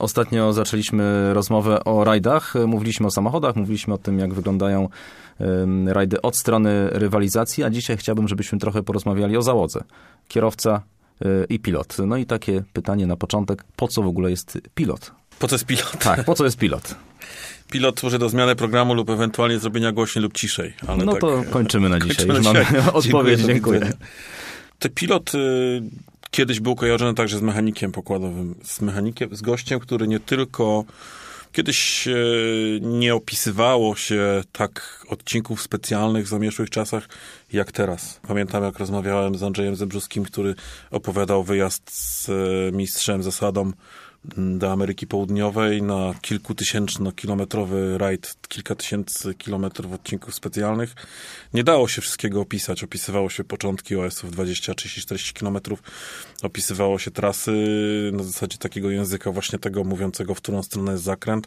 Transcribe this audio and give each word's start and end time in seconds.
Ostatnio 0.00 0.52
zaczęliśmy 0.52 1.34
rozmowę 1.34 1.84
o 1.84 2.04
rajdach. 2.04 2.54
Mówiliśmy 2.66 3.06
o 3.06 3.10
samochodach, 3.10 3.56
mówiliśmy 3.56 3.94
o 3.94 3.98
tym, 3.98 4.18
jak 4.18 4.34
wyglądają 4.34 4.88
rajdy 5.86 6.22
od 6.22 6.36
strony 6.36 6.88
rywalizacji, 6.90 7.64
a 7.64 7.70
dzisiaj 7.70 7.96
chciałbym, 7.96 8.28
żebyśmy 8.28 8.58
trochę 8.58 8.82
porozmawiali 8.82 9.36
o 9.36 9.42
załodze. 9.42 9.84
Kierowca 10.28 10.82
y, 11.24 11.46
i 11.48 11.58
pilot. 11.58 11.96
No 12.06 12.16
i 12.16 12.26
takie 12.26 12.62
pytanie 12.72 13.06
na 13.06 13.16
początek, 13.16 13.64
po 13.76 13.88
co 13.88 14.02
w 14.02 14.06
ogóle 14.06 14.30
jest 14.30 14.58
pilot? 14.74 15.12
Po 15.38 15.48
co 15.48 15.54
jest 15.54 15.66
pilot? 15.66 15.98
Tak, 15.98 16.24
po 16.24 16.34
co 16.34 16.44
jest 16.44 16.56
pilot? 16.56 16.94
Pilot 17.70 18.00
służy 18.00 18.18
do 18.18 18.28
zmiany 18.28 18.56
programu 18.56 18.94
lub 18.94 19.10
ewentualnie 19.10 19.58
zrobienia 19.58 19.92
głośniej 19.92 20.22
lub 20.22 20.32
ciszej. 20.32 20.74
no 21.04 21.12
tak, 21.12 21.20
to 21.20 21.42
kończymy 21.50 21.88
na 21.88 22.00
dzisiaj. 22.00 22.26
Kończymy 22.26 22.34
Już 22.34 22.44
na 22.44 22.52
mamy 22.52 22.64
dzisiaj. 22.64 22.80
odpowiedź, 22.92 23.40
Dziękuję, 23.40 23.80
dziękuję. 23.80 23.92
Ten 24.78 24.92
pilot 24.92 25.34
y, 25.34 25.82
kiedyś 26.30 26.60
był 26.60 26.74
kojarzony 26.74 27.14
także 27.14 27.38
z 27.38 27.42
mechanikiem 27.42 27.92
pokładowym. 27.92 28.54
Z 28.64 28.80
mechanikiem, 28.80 29.36
z 29.36 29.42
gościem, 29.42 29.80
który 29.80 30.08
nie 30.08 30.20
tylko 30.20 30.84
Kiedyś 31.52 32.08
e, 32.08 32.12
nie 32.80 33.14
opisywało 33.14 33.96
się 33.96 34.42
tak 34.52 35.04
odcinków 35.08 35.62
specjalnych 35.62 36.24
w 36.24 36.28
zamieszłych 36.28 36.70
czasach 36.70 37.08
jak 37.52 37.72
teraz. 37.72 38.20
Pamiętam, 38.28 38.64
jak 38.64 38.78
rozmawiałem 38.78 39.34
z 39.34 39.42
Andrzejem 39.42 39.76
Zebrzuskim, 39.76 40.24
który 40.24 40.54
opowiadał 40.90 41.44
wyjazd 41.44 41.90
z 41.90 42.28
e, 42.28 42.32
mistrzem 42.72 43.22
zasadą 43.22 43.72
do 44.24 44.72
Ameryki 44.72 45.06
Południowej 45.06 45.82
na 45.82 46.14
kilkutysięczno-kilometrowy 46.22 47.98
rajd, 47.98 48.36
kilka 48.48 48.74
tysięcy 48.74 49.34
kilometrów 49.34 49.92
odcinków 49.92 50.34
specjalnych. 50.34 50.94
Nie 51.54 51.64
dało 51.64 51.88
się 51.88 52.02
wszystkiego 52.02 52.40
opisać. 52.40 52.84
Opisywało 52.84 53.30
się 53.30 53.44
początki 53.44 53.96
OS-ów 53.96 54.30
20, 54.30 54.74
30, 54.74 55.00
40 55.00 55.32
kilometrów. 55.32 55.82
Opisywało 56.42 56.98
się 56.98 57.10
trasy 57.10 57.52
na 58.12 58.22
zasadzie 58.22 58.58
takiego 58.58 58.90
języka 58.90 59.32
właśnie 59.32 59.58
tego 59.58 59.84
mówiącego, 59.84 60.34
w 60.34 60.38
którą 60.38 60.62
stronę 60.62 60.92
jest 60.92 61.04
zakręt, 61.04 61.46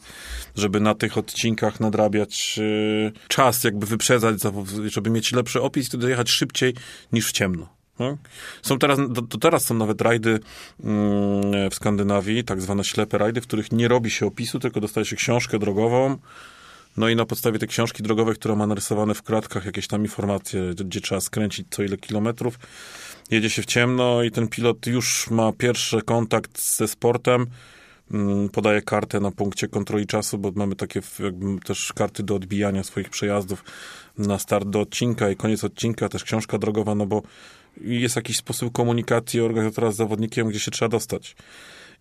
żeby 0.55 0.79
na 0.79 0.95
tych 0.95 1.17
odcinkach 1.17 1.79
nadrabiać 1.79 2.59
e, 2.59 3.27
czas, 3.27 3.63
jakby 3.63 3.85
wyprzedzać, 3.85 4.35
żeby 4.85 5.09
mieć 5.09 5.31
lepszy 5.31 5.61
opis 5.61 5.85
i 5.85 5.89
wtedy 5.89 6.09
jechać 6.09 6.29
szybciej 6.29 6.73
niż 7.11 7.27
w 7.27 7.31
ciemno. 7.31 7.82
No. 7.99 8.17
Są 8.61 8.79
teraz, 8.79 8.99
do, 9.09 9.21
teraz 9.21 9.65
są 9.65 9.75
nawet 9.75 10.01
rajdy 10.01 10.39
mm, 10.83 11.69
w 11.69 11.75
Skandynawii, 11.75 12.43
tak 12.43 12.61
zwane 12.61 12.83
ślepe 12.83 13.17
rajdy, 13.17 13.41
w 13.41 13.47
których 13.47 13.71
nie 13.71 13.87
robi 13.87 14.11
się 14.11 14.25
opisu, 14.25 14.59
tylko 14.59 14.81
dostaje 14.81 15.05
się 15.05 15.15
książkę 15.15 15.59
drogową, 15.59 16.17
no 16.97 17.09
i 17.09 17.15
na 17.15 17.25
podstawie 17.25 17.59
tej 17.59 17.69
książki 17.69 18.03
drogowej, 18.03 18.35
która 18.35 18.55
ma 18.55 18.67
narysowane 18.67 19.13
w 19.13 19.21
kratkach 19.21 19.65
jakieś 19.65 19.87
tam 19.87 20.01
informacje, 20.01 20.73
gdzie 20.85 21.01
trzeba 21.01 21.21
skręcić 21.21 21.67
co 21.69 21.83
ile 21.83 21.97
kilometrów, 21.97 22.59
jedzie 23.31 23.49
się 23.49 23.61
w 23.61 23.65
ciemno 23.65 24.23
i 24.23 24.31
ten 24.31 24.47
pilot 24.47 24.87
już 24.87 25.29
ma 25.29 25.51
pierwszy 25.51 26.01
kontakt 26.01 26.61
ze 26.61 26.87
sportem, 26.87 27.45
mm, 28.11 28.49
podaje 28.49 28.81
kartę 28.81 29.19
na 29.19 29.31
punkcie 29.31 29.67
kontroli 29.67 30.07
czasu, 30.07 30.37
bo 30.37 30.51
mamy 30.55 30.75
takie 30.75 31.01
jakby 31.19 31.59
też 31.59 31.93
karty 31.93 32.23
do 32.23 32.35
odbijania 32.35 32.83
swoich 32.83 33.09
przejazdów 33.09 33.63
na 34.17 34.39
start 34.39 34.67
do 34.67 34.81
odcinka 34.81 35.29
i 35.29 35.35
koniec 35.35 35.63
odcinka, 35.63 36.09
też 36.09 36.23
książka 36.23 36.57
drogowa, 36.57 36.95
no 36.95 37.05
bo 37.05 37.21
jest 37.81 38.15
jakiś 38.15 38.37
sposób 38.37 38.73
komunikacji 38.73 39.41
organizatora 39.41 39.91
z 39.91 39.95
zawodnikiem, 39.95 40.47
gdzie 40.47 40.59
się 40.59 40.71
trzeba 40.71 40.89
dostać. 40.89 41.35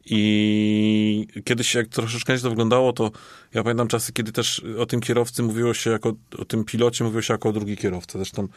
I 0.04 1.26
kiedyś, 1.44 1.74
jak 1.74 1.88
troszeczkę 1.88 2.38
to 2.38 2.50
wyglądało, 2.50 2.92
to 2.92 3.10
ja 3.54 3.62
pamiętam 3.62 3.88
czasy, 3.88 4.12
kiedy 4.12 4.32
też 4.32 4.62
o 4.78 4.86
tym 4.86 5.00
kierowcy 5.00 5.42
mówiło 5.42 5.74
się 5.74 5.90
jako, 5.90 6.12
o 6.38 6.44
tym 6.44 6.64
pilocie 6.64 7.04
mówiło 7.04 7.22
się 7.22 7.34
jako 7.34 7.52
drugi 7.52 7.76
kierowca. 7.76 8.18
Zresztą 8.18 8.48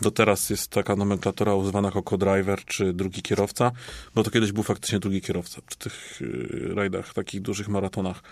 do 0.00 0.10
teraz 0.10 0.50
jest 0.50 0.68
taka 0.68 0.96
nomenklatura 0.96 1.54
używana 1.54 1.88
jako 1.88 2.02
co-driver, 2.02 2.64
czy 2.64 2.92
drugi 2.92 3.22
kierowca, 3.22 3.72
bo 4.14 4.22
to 4.22 4.30
kiedyś 4.30 4.52
był 4.52 4.62
faktycznie 4.62 4.98
drugi 4.98 5.20
kierowca. 5.20 5.62
Przy 5.66 5.78
tych 5.78 6.20
yy, 6.20 6.74
rajdach, 6.74 7.14
takich 7.14 7.42
dużych 7.42 7.68
maratonach 7.68 8.22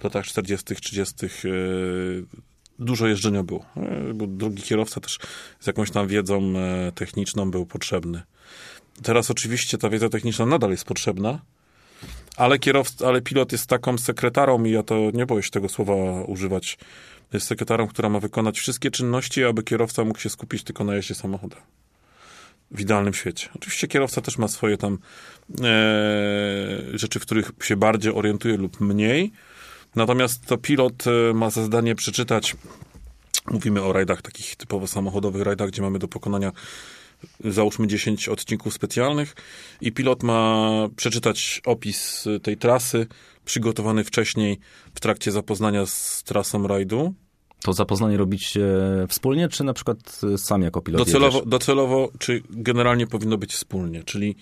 w 0.00 0.04
latach 0.04 0.26
40., 0.26 0.76
30., 0.76 1.26
yy, 1.44 2.26
dużo 2.78 3.06
jeżdżenia 3.06 3.42
było. 3.42 3.64
E, 3.76 4.14
bo 4.14 4.26
drugi 4.26 4.62
kierowca 4.62 5.00
też 5.00 5.18
z 5.60 5.66
jakąś 5.66 5.90
tam 5.90 6.08
wiedzą 6.08 6.42
e, 6.56 6.92
techniczną 6.92 7.50
był 7.50 7.66
potrzebny. 7.66 8.22
Teraz 9.02 9.30
oczywiście 9.30 9.78
ta 9.78 9.90
wiedza 9.90 10.08
techniczna 10.08 10.46
nadal 10.46 10.70
jest 10.70 10.84
potrzebna, 10.84 11.40
ale 12.36 12.58
kierowca, 12.58 13.08
ale 13.08 13.22
pilot 13.22 13.52
jest 13.52 13.66
taką 13.66 13.98
sekretarą 13.98 14.64
i 14.64 14.70
ja 14.70 14.82
to 14.82 15.10
nie 15.14 15.26
boję 15.26 15.42
się 15.42 15.50
tego 15.50 15.68
słowa 15.68 15.94
używać. 16.22 16.78
Jest 17.32 17.46
sekretarą, 17.46 17.88
która 17.88 18.08
ma 18.08 18.20
wykonać 18.20 18.58
wszystkie 18.58 18.90
czynności, 18.90 19.44
aby 19.44 19.62
kierowca 19.62 20.04
mógł 20.04 20.18
się 20.18 20.30
skupić 20.30 20.64
tylko 20.64 20.84
na 20.84 20.94
jeździe 20.94 21.14
samochodem. 21.14 21.58
W 22.70 22.80
idealnym 22.80 23.14
świecie. 23.14 23.48
Oczywiście 23.56 23.88
kierowca 23.88 24.20
też 24.20 24.38
ma 24.38 24.48
swoje 24.48 24.76
tam 24.76 24.98
e, 25.62 25.68
rzeczy, 26.94 27.20
w 27.20 27.22
których 27.22 27.52
się 27.62 27.76
bardziej 27.76 28.12
orientuje 28.12 28.56
lub 28.56 28.80
mniej, 28.80 29.32
Natomiast 29.96 30.46
to 30.46 30.58
pilot 30.58 31.04
e, 31.06 31.34
ma 31.34 31.50
za 31.50 31.62
zadanie 31.62 31.94
przeczytać, 31.94 32.56
mówimy 33.50 33.82
o 33.82 33.92
rajdach 33.92 34.22
takich 34.22 34.56
typowo 34.56 34.86
samochodowych, 34.86 35.42
rajdach, 35.42 35.68
gdzie 35.68 35.82
mamy 35.82 35.98
do 35.98 36.08
pokonania 36.08 36.52
załóżmy 37.44 37.86
10 37.86 38.28
odcinków 38.28 38.74
specjalnych 38.74 39.34
i 39.80 39.92
pilot 39.92 40.22
ma 40.22 40.70
przeczytać 40.96 41.60
opis 41.64 42.24
tej 42.42 42.56
trasy 42.56 43.06
przygotowany 43.44 44.04
wcześniej 44.04 44.58
w 44.94 45.00
trakcie 45.00 45.32
zapoznania 45.32 45.86
z 45.86 46.22
trasą 46.22 46.66
rajdu. 46.66 47.14
To 47.62 47.72
zapoznanie 47.72 48.16
robić 48.16 48.54
wspólnie, 49.08 49.48
czy 49.48 49.64
na 49.64 49.72
przykład 49.72 50.20
sam 50.36 50.62
jako 50.62 50.80
pilot 50.80 50.98
Docelowo, 50.98 51.42
docelowo 51.46 52.10
czy 52.18 52.42
generalnie 52.50 53.06
powinno 53.06 53.38
być 53.38 53.52
wspólnie, 53.52 54.02
czyli 54.02 54.36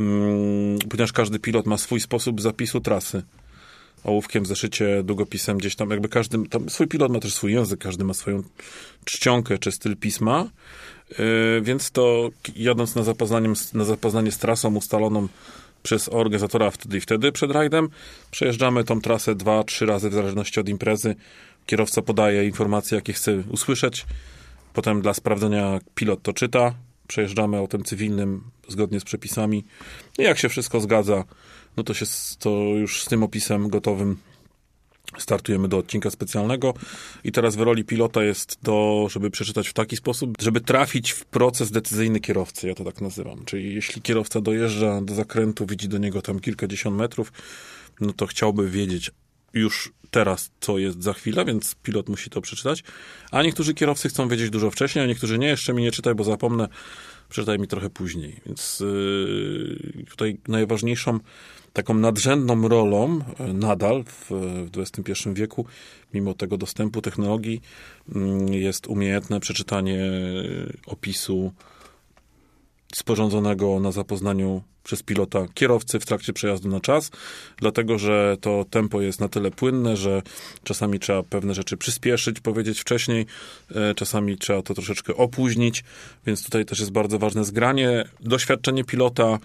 mm, 0.00 0.78
ponieważ 0.78 1.12
każdy 1.12 1.38
pilot 1.38 1.66
ma 1.66 1.76
swój 1.76 2.00
sposób 2.00 2.40
zapisu 2.40 2.80
trasy 2.80 3.22
ołówkiem, 4.04 4.46
zeszycie, 4.46 5.02
długopisem 5.02 5.58
gdzieś 5.58 5.76
tam, 5.76 5.90
jakby 5.90 6.08
każdy, 6.08 6.48
tam 6.48 6.70
swój 6.70 6.88
pilot 6.88 7.12
ma 7.12 7.20
też 7.20 7.34
swój 7.34 7.52
język, 7.52 7.80
każdy 7.80 8.04
ma 8.04 8.14
swoją 8.14 8.42
czcionkę 9.04 9.58
czy 9.58 9.72
styl 9.72 9.96
pisma, 9.96 10.50
yy, 11.10 11.16
więc 11.62 11.90
to 11.90 12.30
jadąc 12.56 12.94
na, 12.94 13.02
zapoznaniem, 13.02 13.54
na 13.74 13.84
zapoznanie 13.84 14.32
z 14.32 14.38
trasą 14.38 14.76
ustaloną 14.76 15.28
przez 15.82 16.08
organizatora 16.08 16.70
wtedy 16.70 16.96
i 16.96 17.00
wtedy 17.00 17.32
przed 17.32 17.50
rajdem, 17.50 17.88
przejeżdżamy 18.30 18.84
tą 18.84 19.00
trasę 19.00 19.34
dwa, 19.34 19.64
trzy 19.64 19.86
razy 19.86 20.10
w 20.10 20.14
zależności 20.14 20.60
od 20.60 20.68
imprezy. 20.68 21.14
Kierowca 21.66 22.02
podaje 22.02 22.44
informacje, 22.44 22.96
jakie 22.96 23.12
chce 23.12 23.42
usłyszeć. 23.50 24.06
Potem 24.72 25.02
dla 25.02 25.14
sprawdzenia 25.14 25.80
pilot 25.94 26.22
to 26.22 26.32
czyta. 26.32 26.74
Przejeżdżamy 27.08 27.56
autem 27.56 27.84
cywilnym 27.84 28.42
zgodnie 28.68 29.00
z 29.00 29.04
przepisami. 29.04 29.64
I 30.18 30.22
jak 30.22 30.38
się 30.38 30.48
wszystko 30.48 30.80
zgadza, 30.80 31.24
no 31.76 31.82
to, 31.84 31.94
się, 31.94 32.06
to 32.38 32.50
już 32.50 33.02
z 33.02 33.06
tym 33.06 33.22
opisem 33.22 33.68
gotowym 33.68 34.16
startujemy 35.18 35.68
do 35.68 35.78
odcinka 35.78 36.10
specjalnego 36.10 36.74
i 37.24 37.32
teraz 37.32 37.56
w 37.56 37.60
roli 37.60 37.84
pilota 37.84 38.24
jest 38.24 38.60
to, 38.62 39.06
żeby 39.10 39.30
przeczytać 39.30 39.68
w 39.68 39.72
taki 39.72 39.96
sposób, 39.96 40.36
żeby 40.40 40.60
trafić 40.60 41.10
w 41.10 41.24
proces 41.24 41.70
decyzyjny 41.70 42.20
kierowcy, 42.20 42.68
ja 42.68 42.74
to 42.74 42.84
tak 42.84 43.00
nazywam. 43.00 43.44
Czyli 43.44 43.74
jeśli 43.74 44.02
kierowca 44.02 44.40
dojeżdża 44.40 45.00
do 45.00 45.14
zakrętu, 45.14 45.66
widzi 45.66 45.88
do 45.88 45.98
niego 45.98 46.22
tam 46.22 46.40
kilkadziesiąt 46.40 46.96
metrów, 46.96 47.32
no 48.00 48.12
to 48.12 48.26
chciałby 48.26 48.70
wiedzieć 48.70 49.10
już 49.52 49.92
teraz, 50.10 50.50
co 50.60 50.78
jest 50.78 51.02
za 51.02 51.12
chwilę, 51.12 51.44
więc 51.44 51.74
pilot 51.74 52.08
musi 52.08 52.30
to 52.30 52.40
przeczytać. 52.40 52.84
A 53.30 53.42
niektórzy 53.42 53.74
kierowcy 53.74 54.08
chcą 54.08 54.28
wiedzieć 54.28 54.50
dużo 54.50 54.70
wcześniej, 54.70 55.04
a 55.04 55.08
niektórzy 55.08 55.38
nie, 55.38 55.48
jeszcze 55.48 55.74
mi 55.74 55.82
nie 55.82 55.92
czytaj, 55.92 56.14
bo 56.14 56.24
zapomnę, 56.24 56.68
przeczytaj 57.28 57.58
mi 57.58 57.68
trochę 57.68 57.90
później. 57.90 58.40
Więc 58.46 58.80
yy, 58.80 60.04
tutaj 60.10 60.38
najważniejszą 60.48 61.20
taką 61.74 61.94
nadrzędną 61.94 62.68
rolą 62.68 63.20
e, 63.38 63.52
nadal 63.52 64.04
w, 64.04 64.30
w 64.30 64.78
XXI 64.78 65.12
wieku, 65.32 65.66
mimo 66.14 66.34
tego 66.34 66.56
dostępu 66.56 67.02
technologii, 67.02 67.60
mm, 68.14 68.48
jest 68.48 68.86
umiejętne 68.86 69.40
przeczytanie 69.40 69.98
opisu 70.86 71.52
sporządzonego 72.94 73.80
na 73.80 73.92
zapoznaniu 73.92 74.62
przez 74.84 75.02
pilota 75.02 75.46
kierowcy 75.54 76.00
w 76.00 76.06
trakcie 76.06 76.32
przejazdu 76.32 76.68
na 76.68 76.80
czas, 76.80 77.10
dlatego 77.56 77.98
że 77.98 78.36
to 78.40 78.64
tempo 78.70 79.00
jest 79.00 79.20
na 79.20 79.28
tyle 79.28 79.50
płynne, 79.50 79.96
że 79.96 80.22
czasami 80.64 80.98
trzeba 80.98 81.22
pewne 81.22 81.54
rzeczy 81.54 81.76
przyspieszyć, 81.76 82.40
powiedzieć 82.40 82.80
wcześniej, 82.80 83.26
e, 83.74 83.94
czasami 83.94 84.38
trzeba 84.38 84.62
to 84.62 84.74
troszeczkę 84.74 85.16
opóźnić, 85.16 85.84
więc 86.26 86.44
tutaj 86.44 86.64
też 86.64 86.80
jest 86.80 86.92
bardzo 86.92 87.18
ważne 87.18 87.44
zgranie, 87.44 88.04
doświadczenie 88.20 88.84
pilota, 88.84 89.38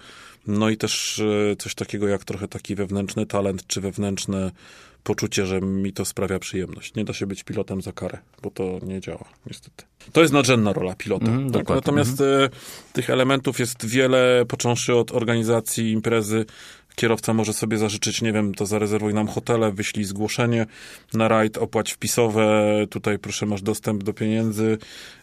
no 0.46 0.70
i 0.70 0.76
też 0.76 1.22
e, 1.52 1.56
coś 1.56 1.74
takiego 1.74 2.08
jak 2.08 2.24
trochę 2.24 2.48
taki 2.48 2.74
wewnętrzny 2.74 3.26
talent, 3.26 3.66
czy 3.66 3.80
wewnętrzne 3.80 4.50
poczucie, 5.02 5.46
że 5.46 5.60
mi 5.60 5.92
to 5.92 6.04
sprawia 6.04 6.38
przyjemność. 6.38 6.94
Nie 6.94 7.04
da 7.04 7.12
się 7.12 7.26
być 7.26 7.42
pilotem 7.42 7.82
za 7.82 7.92
karę, 7.92 8.18
bo 8.42 8.50
to 8.50 8.78
nie 8.82 9.00
działa, 9.00 9.24
niestety. 9.46 9.84
To 10.12 10.20
jest 10.20 10.32
nadrzędna 10.32 10.72
rola 10.72 10.94
pilota. 10.94 11.26
Mm, 11.26 11.50
tak? 11.50 11.68
Natomiast 11.68 12.20
mm. 12.20 12.50
tych 12.92 13.10
elementów 13.10 13.58
jest 13.58 13.86
wiele, 13.86 14.44
począwszy 14.48 14.94
od 14.94 15.12
organizacji 15.12 15.90
imprezy, 15.90 16.44
kierowca 17.00 17.34
może 17.34 17.52
sobie 17.52 17.78
zażyczyć, 17.78 18.22
nie 18.22 18.32
wiem, 18.32 18.54
to 18.54 18.66
zarezerwuj 18.66 19.14
nam 19.14 19.28
hotele, 19.28 19.72
wyślij 19.72 20.04
zgłoszenie 20.04 20.66
na 21.14 21.28
rajd, 21.28 21.58
opłać 21.58 21.92
wpisowe, 21.92 22.74
tutaj 22.90 23.18
proszę, 23.18 23.46
masz 23.46 23.62
dostęp 23.62 24.04
do 24.04 24.12
pieniędzy. 24.12 24.78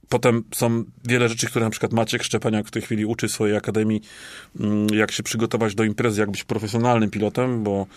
Potem 0.10 0.44
są 0.56 0.84
wiele 1.06 1.30
rzeczy, 1.30 1.48
które 1.48 1.66
na 1.66 1.72
przykład 1.72 1.94
Maciek 1.94 2.24
Szczepaniak 2.24 2.68
w 2.68 2.72
tej 2.72 2.82
chwili 2.82 3.06
uczy 3.06 3.28
w 3.28 3.32
swojej 3.32 3.56
akademii, 3.56 4.02
mm, 4.60 4.88
jak 4.94 5.12
się 5.12 5.24
przygotować 5.24 5.76
do 5.76 5.84
imprezy, 5.84 6.22
jak 6.22 6.32
być 6.32 6.44
profesjonalnym 6.44 7.10
pilotem, 7.10 7.64
bo 7.64 7.88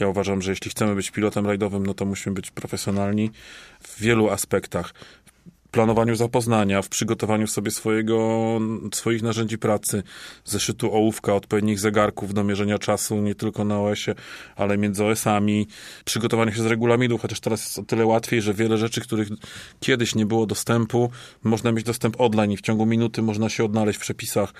ja 0.00 0.08
uważam, 0.08 0.42
że 0.42 0.50
jeśli 0.50 0.70
chcemy 0.70 0.94
być 0.94 1.10
pilotem 1.10 1.46
rajdowym, 1.46 1.86
no 1.86 1.94
to 1.94 2.04
musimy 2.04 2.34
być 2.34 2.50
profesjonalni 2.50 3.30
w 3.80 4.00
wielu 4.00 4.30
aspektach 4.30 4.94
planowaniu 5.70 6.14
zapoznania, 6.14 6.82
w 6.82 6.88
przygotowaniu 6.88 7.46
sobie 7.46 7.70
swojego, 7.70 8.58
swoich 8.94 9.22
narzędzi 9.22 9.58
pracy, 9.58 10.02
zeszytu 10.44 10.94
ołówka, 10.94 11.34
odpowiednich 11.34 11.78
zegarków 11.78 12.34
do 12.34 12.44
mierzenia 12.44 12.78
czasu, 12.78 13.16
nie 13.16 13.34
tylko 13.34 13.64
na 13.64 13.80
OS-ie, 13.80 14.14
ale 14.56 14.78
między 14.78 15.04
OS-ami, 15.04 15.66
przygotowanie 16.04 16.52
się 16.52 16.62
z 16.62 16.66
regulaminu, 16.66 17.18
chociaż 17.18 17.40
teraz 17.40 17.64
jest 17.64 17.78
o 17.78 17.82
tyle 17.82 18.06
łatwiej, 18.06 18.42
że 18.42 18.54
wiele 18.54 18.78
rzeczy, 18.78 19.00
których 19.00 19.28
kiedyś 19.80 20.14
nie 20.14 20.26
było 20.26 20.46
dostępu, 20.46 21.10
można 21.42 21.72
mieć 21.72 21.84
dostęp 21.84 22.20
online 22.20 22.50
i 22.50 22.56
w 22.56 22.60
ciągu 22.60 22.86
minuty 22.86 23.22
można 23.22 23.48
się 23.48 23.64
odnaleźć 23.64 23.98
w 23.98 24.02
przepisach. 24.02 24.52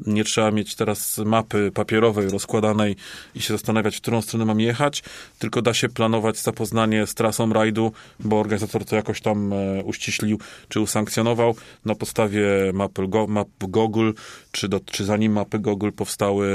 Nie 0.00 0.24
trzeba 0.24 0.50
mieć 0.50 0.74
teraz 0.74 1.18
mapy 1.18 1.70
papierowej, 1.74 2.30
rozkładanej 2.30 2.96
i 3.34 3.40
się 3.40 3.54
zastanawiać, 3.54 3.96
w 3.96 4.00
którą 4.00 4.22
stronę 4.22 4.44
mam 4.44 4.60
jechać, 4.60 5.02
tylko 5.38 5.62
da 5.62 5.74
się 5.74 5.88
planować 5.88 6.38
zapoznanie 6.38 7.06
z 7.06 7.14
trasą 7.14 7.52
rajdu, 7.52 7.92
bo 8.20 8.40
organizator 8.40 8.84
to 8.84 8.96
jakoś 8.96 9.20
tam 9.20 9.52
e, 9.52 9.84
uściślił, 9.84 10.38
czy 10.68 10.80
usankcjonował 10.80 11.54
na 11.84 11.94
podstawie 11.94 12.46
mapy, 12.74 13.08
map 13.28 13.48
Google, 13.60 14.12
czy, 14.52 14.68
do, 14.68 14.80
czy 14.80 15.04
zanim 15.04 15.32
mapy 15.32 15.58
Google 15.58 15.90
powstały, 15.90 16.46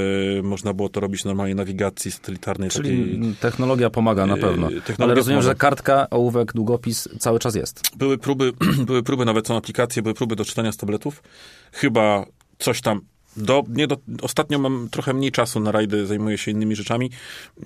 można 0.44 0.74
było 0.74 0.89
to 0.89 1.00
robić 1.00 1.25
normalnie 1.25 1.56
nawigacji 1.56 2.12
satelitarnej. 2.12 2.69
Czyli 2.69 2.89
takiej, 2.89 3.36
technologia 3.39 3.89
pomaga 3.89 4.25
na 4.25 4.38
pewno. 4.38 4.69
Ale 4.97 5.15
rozumiem, 5.15 5.39
pomaga. 5.39 5.53
że 5.53 5.56
kartka, 5.56 6.07
ołówek, 6.09 6.53
długopis 6.53 7.09
cały 7.19 7.39
czas 7.39 7.56
jest. 7.56 7.81
Były 7.97 8.18
próby, 8.18 8.53
były 8.88 9.03
próby, 9.03 9.25
nawet 9.25 9.47
są 9.47 9.57
aplikacje, 9.57 10.01
były 10.01 10.15
próby 10.15 10.36
do 10.36 10.45
czytania 10.45 10.71
z 10.71 10.77
tabletów. 10.77 11.24
Chyba 11.71 12.25
coś 12.59 12.81
tam 12.81 13.01
do, 13.37 13.63
nie 13.69 13.87
do, 13.87 13.97
ostatnio 14.21 14.59
mam 14.59 14.89
trochę 14.91 15.13
mniej 15.13 15.31
czasu 15.31 15.59
na 15.59 15.71
rajdy, 15.71 16.05
zajmuję 16.05 16.37
się 16.37 16.51
innymi 16.51 16.75
rzeczami 16.75 17.11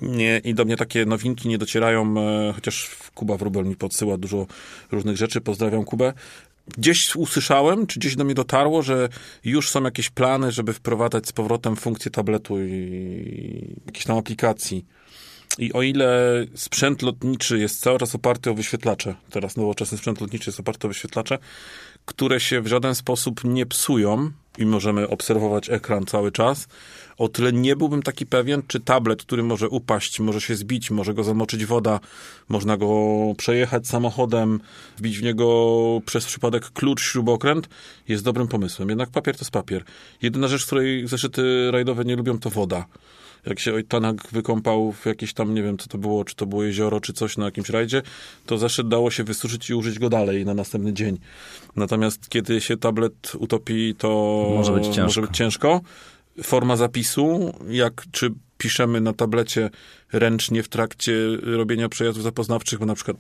nie, 0.02 0.42
i 0.44 0.54
do 0.54 0.66
mnie 0.66 0.78
takie 0.78 1.06
nowinki 1.06 1.48
nie 1.48 1.58
docierają, 1.58 2.16
e, 2.18 2.54
chociaż 2.54 2.90
Kuba 3.16 3.38
Wrubel 3.38 3.66
mi 3.66 3.76
podsyła 3.76 4.18
dużo 4.18 4.48
różnych 4.92 5.18
rzeczy, 5.18 5.42
pozdrawiam 5.42 5.84
Kubę. 5.84 6.14
Gdzieś 6.78 7.16
usłyszałem, 7.16 7.88
czy 7.88 8.00
gdzieś 8.00 8.16
do 8.16 8.24
mnie 8.24 8.34
dotarło, 8.34 8.82
że 8.82 9.10
już 9.44 9.70
są 9.70 9.84
jakieś 9.84 10.10
plany, 10.10 10.52
żeby 10.52 10.74
wprowadzać 10.74 11.28
z 11.28 11.32
powrotem 11.32 11.76
funkcję 11.76 12.12
tabletu 12.12 12.64
i 12.64 13.76
jakieś 13.86 14.04
tam 14.04 14.18
aplikacji. 14.18 14.86
I 15.58 15.74
o 15.74 15.82
ile 15.82 16.46
sprzęt 16.56 17.02
lotniczy 17.02 17.60
jest 17.60 17.80
cały 17.80 18.00
czas 18.00 18.16
oparty 18.16 18.50
o 18.50 18.54
wyświetlacze, 18.54 19.16
teraz 19.30 19.58
nowoczesny 19.58 19.98
sprzęt 19.98 20.22
lotniczy 20.22 20.50
jest 20.50 20.60
oparty 20.60 20.88
o 20.88 20.90
wyświetlacze, 20.90 21.38
które 22.06 22.40
się 22.40 22.62
w 22.62 22.68
żaden 22.68 22.96
sposób 22.96 23.44
nie 23.44 23.66
psują 23.66 24.32
i 24.58 24.66
możemy 24.66 25.10
obserwować 25.10 25.70
ekran 25.70 26.06
cały 26.06 26.32
czas, 26.32 26.68
o 27.18 27.28
tyle 27.28 27.54
nie 27.54 27.76
byłbym 27.76 28.04
taki 28.04 28.26
pewien, 28.26 28.62
czy 28.68 28.80
tablet, 28.80 29.22
który 29.24 29.44
może 29.44 29.70
upaść, 29.70 30.20
może 30.20 30.42
się 30.42 30.56
zbić, 30.56 30.92
może 30.92 31.14
go 31.14 31.24
zamoczyć 31.24 31.66
woda, 31.66 32.00
można 32.50 32.78
go 32.78 33.14
przejechać 33.38 33.88
samochodem, 33.88 34.60
wbić 34.98 35.20
w 35.20 35.24
niego 35.24 36.02
przez 36.06 36.26
przypadek 36.26 36.70
klucz, 36.70 37.02
śrubokręt, 37.02 37.70
jest 38.08 38.24
dobrym 38.24 38.48
pomysłem. 38.48 38.90
Jednak 38.90 39.10
papier 39.10 39.36
to 39.36 39.42
jest 39.42 39.52
papier. 39.52 39.84
Jedyna 40.22 40.48
rzecz, 40.48 40.66
której 40.66 41.08
zeszyty 41.08 41.72
rajdowe 41.72 42.06
nie 42.06 42.16
lubią, 42.16 42.40
to 42.40 42.50
woda 42.50 42.86
jak 43.46 43.60
się 43.60 43.74
Ojtanak 43.74 44.28
wykąpał 44.32 44.92
w 44.92 45.06
jakieś 45.06 45.34
tam, 45.34 45.54
nie 45.54 45.64
wiem 45.64 45.78
co 45.78 45.88
to 45.88 45.98
było, 45.98 46.26
czy 46.26 46.36
to 46.36 46.46
było 46.46 46.64
jezioro, 46.64 47.02
czy 47.02 47.14
coś 47.14 47.38
na 47.38 47.46
jakimś 47.46 47.70
rajdzie, 47.70 48.02
to 48.46 48.58
zeszyt 48.58 48.88
dało 48.88 49.12
się 49.12 49.24
wysuszyć 49.24 49.70
i 49.70 49.74
użyć 49.74 50.00
go 50.00 50.10
dalej 50.10 50.46
na 50.46 50.54
następny 50.54 50.94
dzień. 50.94 51.18
Natomiast 51.76 52.30
kiedy 52.30 52.62
się 52.62 52.78
tablet 52.78 53.32
utopi, 53.38 53.96
to 53.98 54.08
może 54.56 54.72
być 54.72 54.86
ciężko. 54.86 55.04
Może 55.04 55.22
być 55.22 55.38
ciężko. 55.38 55.82
Forma 56.44 56.76
zapisu, 56.76 57.54
jak 57.70 58.04
czy 58.12 58.32
piszemy 58.58 59.02
na 59.02 59.14
tablecie 59.14 59.70
ręcznie 60.14 60.64
w 60.64 60.70
trakcie 60.70 61.14
robienia 61.42 61.90
przejazdów 61.90 62.24
zapoznawczych, 62.24 62.80
bo 62.80 62.86
na 62.86 62.96
przykład 62.96 63.18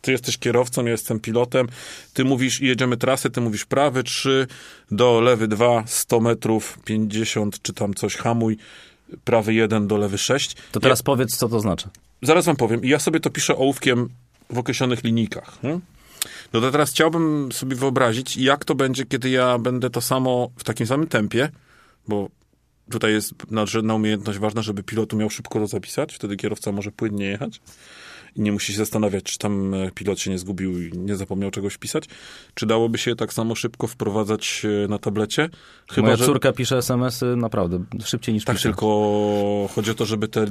ty 0.00 0.12
jesteś 0.12 0.38
kierowcą, 0.38 0.84
ja 0.84 0.90
jestem 0.90 1.20
pilotem, 1.20 1.66
ty 2.14 2.24
mówisz, 2.24 2.60
jedziemy 2.60 2.96
trasę, 2.96 3.30
ty 3.30 3.40
mówisz 3.40 3.64
prawy 3.64 4.02
3, 4.02 4.46
do 4.90 5.20
lewy 5.20 5.48
2, 5.48 5.84
100 5.86 6.20
metrów, 6.20 6.78
50, 6.84 7.62
czy 7.62 7.72
tam 7.72 7.94
coś, 7.94 8.16
hamuj, 8.16 8.56
prawy 9.24 9.54
1 9.54 9.86
do 9.86 9.96
lewy 9.96 10.18
6. 10.18 10.56
To 10.72 10.80
teraz 10.80 10.98
ja, 10.98 11.04
powiedz, 11.04 11.36
co 11.36 11.48
to 11.48 11.60
znaczy. 11.60 11.88
Zaraz 12.22 12.44
wam 12.44 12.56
powiem. 12.56 12.80
Ja 12.84 12.98
sobie 12.98 13.20
to 13.20 13.30
piszę 13.30 13.56
ołówkiem 13.56 14.08
w 14.50 14.58
określonych 14.58 15.04
linijkach. 15.04 15.62
Nie? 15.62 15.80
No 16.52 16.60
to 16.60 16.70
teraz 16.70 16.90
chciałbym 16.90 17.52
sobie 17.52 17.76
wyobrazić, 17.76 18.36
jak 18.36 18.64
to 18.64 18.74
będzie, 18.74 19.06
kiedy 19.06 19.30
ja 19.30 19.58
będę 19.58 19.90
to 19.90 20.00
samo 20.00 20.50
w 20.56 20.64
takim 20.64 20.86
samym 20.86 21.06
tempie, 21.06 21.48
bo 22.08 22.28
tutaj 22.90 23.12
jest 23.12 23.34
nadrzędna 23.50 23.94
umiejętność 23.94 24.38
ważna, 24.38 24.62
żeby 24.62 24.82
pilot 24.82 25.14
umiał 25.14 25.30
szybko 25.30 25.58
to 25.58 25.66
zapisać, 25.66 26.14
wtedy 26.14 26.36
kierowca 26.36 26.72
może 26.72 26.92
płynnie 26.92 27.26
jechać 27.26 27.60
i 28.36 28.42
nie 28.42 28.52
musi 28.52 28.72
się 28.72 28.78
zastanawiać, 28.78 29.24
czy 29.24 29.38
tam 29.38 29.74
e, 29.74 29.90
pilot 29.90 30.20
się 30.20 30.30
nie 30.30 30.38
zgubił 30.38 30.82
i 30.82 30.92
nie 30.98 31.16
zapomniał 31.16 31.50
czegoś 31.50 31.78
pisać. 31.78 32.04
Czy 32.54 32.66
dałoby 32.66 32.98
się 32.98 33.16
tak 33.16 33.32
samo 33.32 33.54
szybko 33.54 33.86
wprowadzać 33.86 34.62
e, 34.84 34.88
na 34.88 34.98
tablecie? 34.98 35.48
Chyba, 35.90 36.06
Moja 36.06 36.16
córka 36.16 36.48
że... 36.48 36.52
pisze 36.52 36.76
SMS-y 36.78 37.36
naprawdę 37.36 37.84
szybciej 38.04 38.34
niż 38.34 38.44
Tak, 38.44 38.56
pisze. 38.56 38.68
tylko 38.68 38.86
chodzi 39.74 39.90
o 39.90 39.94
to, 39.94 40.04
żeby 40.04 40.28
te, 40.28 40.46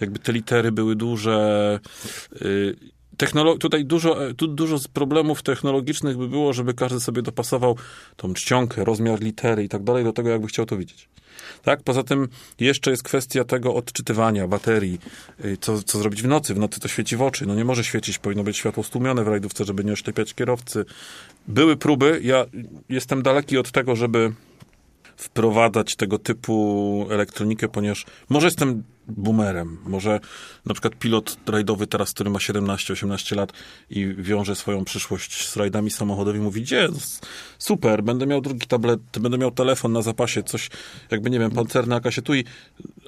jakby 0.00 0.18
te 0.18 0.32
litery 0.32 0.72
były 0.72 0.96
duże. 0.96 1.80
Tutaj 3.60 3.84
dużo, 3.84 4.26
e, 4.26 4.34
tu 4.34 4.46
dużo 4.46 4.78
problemów 4.92 5.42
technologicznych 5.42 6.16
by 6.16 6.28
było, 6.28 6.52
żeby 6.52 6.74
każdy 6.74 7.00
sobie 7.00 7.22
dopasował 7.22 7.76
tą 8.16 8.34
czcionkę, 8.34 8.84
rozmiar 8.84 9.20
litery 9.20 9.64
i 9.64 9.68
tak 9.68 9.82
dalej 9.82 10.04
do 10.04 10.12
tego, 10.12 10.28
jakby 10.28 10.46
chciał 10.46 10.66
to 10.66 10.76
widzieć. 10.76 11.08
Tak? 11.62 11.82
Poza 11.82 12.02
tym 12.02 12.28
jeszcze 12.60 12.90
jest 12.90 13.02
kwestia 13.02 13.44
tego 13.44 13.74
odczytywania 13.74 14.48
baterii. 14.48 14.98
Y, 15.44 15.56
co, 15.60 15.82
co 15.82 15.98
zrobić 15.98 16.22
w 16.22 16.26
nocy? 16.26 16.54
W 16.54 16.58
nocy 16.58 16.80
to 16.80 16.88
świeci 16.88 17.16
w 17.16 17.22
oczy. 17.22 17.46
No 17.46 17.54
nie 17.54 17.64
może 17.64 17.84
świecić, 17.84 18.18
powinno 18.18 18.44
być 18.44 18.56
światło 18.56 18.82
stłumione 18.82 19.24
w 19.24 19.28
rajdówce, 19.28 19.64
żeby 19.64 19.84
nie 19.84 19.92
oślepiać 19.92 20.34
kierowcy. 20.34 20.84
Były 21.48 21.76
próby. 21.76 22.20
Ja 22.22 22.46
jestem 22.88 23.22
daleki 23.22 23.58
od 23.58 23.70
tego, 23.70 23.96
żeby 23.96 24.32
wprowadzać 25.16 25.96
tego 25.96 26.18
typu 26.18 27.06
elektronikę, 27.10 27.68
ponieważ 27.68 28.06
może 28.28 28.46
jestem 28.46 28.82
boomerem, 29.08 29.78
może 29.86 30.20
na 30.66 30.74
przykład 30.74 30.94
pilot 30.94 31.36
rajdowy 31.46 31.86
teraz, 31.86 32.12
który 32.12 32.30
ma 32.30 32.38
17-18 32.38 33.36
lat 33.36 33.52
i 33.90 34.14
wiąże 34.18 34.56
swoją 34.56 34.84
przyszłość 34.84 35.48
z 35.48 35.56
rajdami 35.56 35.90
samochodowymi, 35.90 36.44
mówi, 36.44 36.62
gdzie, 36.62 36.88
super, 37.58 38.02
będę 38.02 38.26
miał 38.26 38.40
drugi 38.40 38.66
tablet, 38.66 39.00
będę 39.20 39.38
miał 39.38 39.50
telefon 39.50 39.92
na 39.92 40.02
zapasie, 40.02 40.42
coś, 40.42 40.70
jakby, 41.10 41.30
nie 41.30 41.38
wiem, 41.38 41.50
pancerna 41.50 41.94
jakaś 41.94 42.18
etui, 42.18 42.44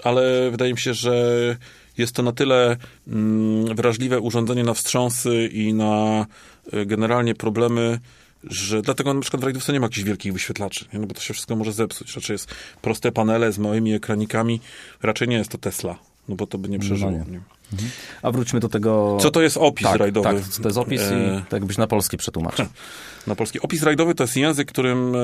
ale 0.03 0.51
wydaje 0.51 0.73
mi 0.73 0.79
się, 0.79 0.95
że 0.95 1.57
jest 1.99 2.15
to 2.15 2.23
na 2.23 2.33
tyle 2.33 2.77
mm, 3.09 3.77
wrażliwe 3.77 4.21
urządzenie 4.21 4.65
na 4.65 4.75
wstrząsy 4.75 5.49
i 5.53 5.75
na 5.75 6.27
y, 6.75 6.87
generalnie 6.87 7.35
problemy 7.35 8.01
że 8.45 8.83
dlatego 8.83 9.15
na 9.15 9.21
przykład 9.21 9.41
w 9.41 9.45
rajdówce 9.45 9.73
nie 9.73 9.81
ma 9.81 9.87
jakichś 9.87 10.05
wielkich 10.05 10.33
wyświetlaczy, 10.33 10.85
nie? 10.93 10.99
no 10.99 11.07
bo 11.07 11.15
to 11.15 11.21
się 11.21 11.35
wszystko 11.35 11.57
może 11.57 11.73
zepsuć. 11.73 12.15
Raczej 12.15 12.35
jest 12.35 12.55
proste 12.83 13.13
panele 13.13 13.53
z 13.53 13.59
małymi 13.59 13.95
ekranikami. 13.95 14.61
Raczej 15.03 15.29
nie 15.29 15.37
jest 15.37 15.51
to 15.51 15.59
Tesla, 15.59 15.99
no 16.29 16.37
bo 16.37 16.47
to 16.47 16.59
by 16.59 16.69
nie 16.69 16.79
przeżyło. 16.79 17.11
No 17.11 17.19
nie. 17.19 17.25
Nie? 17.31 17.41
Mhm. 17.73 17.91
A 18.23 18.31
wróćmy 18.31 18.61
do 18.61 18.69
tego... 18.69 19.19
Co 19.21 19.31
to 19.31 19.43
jest 19.43 19.57
opis 19.57 19.87
tak, 19.87 19.97
rajdowy? 19.97 20.29
Tak, 20.29 20.63
to 20.63 20.69
jest 20.69 20.79
opis 20.79 21.01
i 21.01 21.15
e... 21.15 21.43
tak 21.49 21.65
byś 21.65 21.79
na 21.79 21.87
polski 21.87 22.17
przetłumaczył. 22.17 22.67
Na 23.27 23.35
polski. 23.35 23.61
Opis 23.61 23.83
rajdowy 23.83 24.15
to 24.15 24.25
jest 24.25 24.37
język, 24.37 24.69
którym 24.69 25.15
e... 25.15 25.19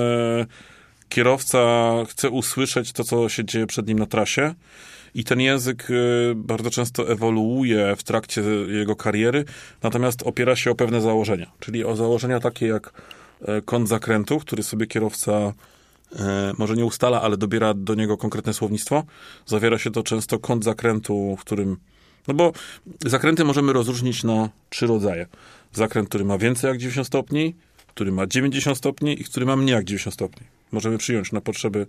kierowca 1.09 1.93
chce 2.09 2.31
usłyszeć 2.31 2.93
to, 2.93 3.05
co 3.05 3.29
się 3.29 3.45
dzieje 3.45 3.67
przed 3.67 3.87
nim 3.87 3.99
na 3.99 4.07
trasie 4.07 4.55
i 5.15 5.25
ten 5.25 5.41
język 5.41 5.91
y, 5.91 6.33
bardzo 6.37 6.71
często 6.71 7.09
ewoluuje 7.09 7.97
w 7.97 8.03
trakcie 8.03 8.43
jego 8.69 8.97
kariery, 8.97 9.45
natomiast 9.83 10.23
opiera 10.23 10.57
się 10.57 10.71
o 10.71 10.75
pewne 10.75 11.01
założenia, 11.01 11.51
czyli 11.61 11.85
o 11.85 11.97
założenia 11.97 12.41
takie 12.41 12.67
jak 12.67 12.93
e, 13.43 13.63
kąt 13.63 13.89
zakrętu, 13.89 14.39
który 14.39 14.63
sobie 14.63 14.87
kierowca 14.87 15.33
e, 15.33 16.53
może 16.59 16.75
nie 16.75 16.85
ustala, 16.85 17.23
ale 17.23 17.37
dobiera 17.37 17.75
do 17.75 17.95
niego 17.95 18.17
konkretne 18.17 18.55
słownictwo. 18.55 19.05
Zawiera 19.47 19.79
się 19.79 19.91
to 19.91 20.03
często 20.03 20.39
kąt 20.39 20.65
zakrętu, 20.65 21.37
w 21.37 21.41
którym 21.41 21.77
no 22.29 22.35
bo 22.35 22.53
zakręty 23.07 23.45
możemy 23.45 23.73
rozróżnić 23.73 24.25
na 24.25 24.49
trzy 24.71 24.87
rodzaje. 24.87 25.27
Zakręt, 25.73 26.09
który 26.09 26.25
ma 26.25 26.39
więcej 26.39 26.69
jak 26.69 26.79
90 26.79 27.07
stopni, 27.07 27.55
który 27.87 28.13
ma 28.13 28.27
90 28.27 28.79
stopni 28.79 29.21
i 29.21 29.25
który 29.25 29.47
ma 29.47 29.57
mniej 29.57 29.75
jak 29.75 29.85
90 29.85 30.15
stopni. 30.15 30.47
Możemy 30.73 30.99
przyjąć 30.99 31.33
na 31.33 31.41
potrzeby 31.41 31.87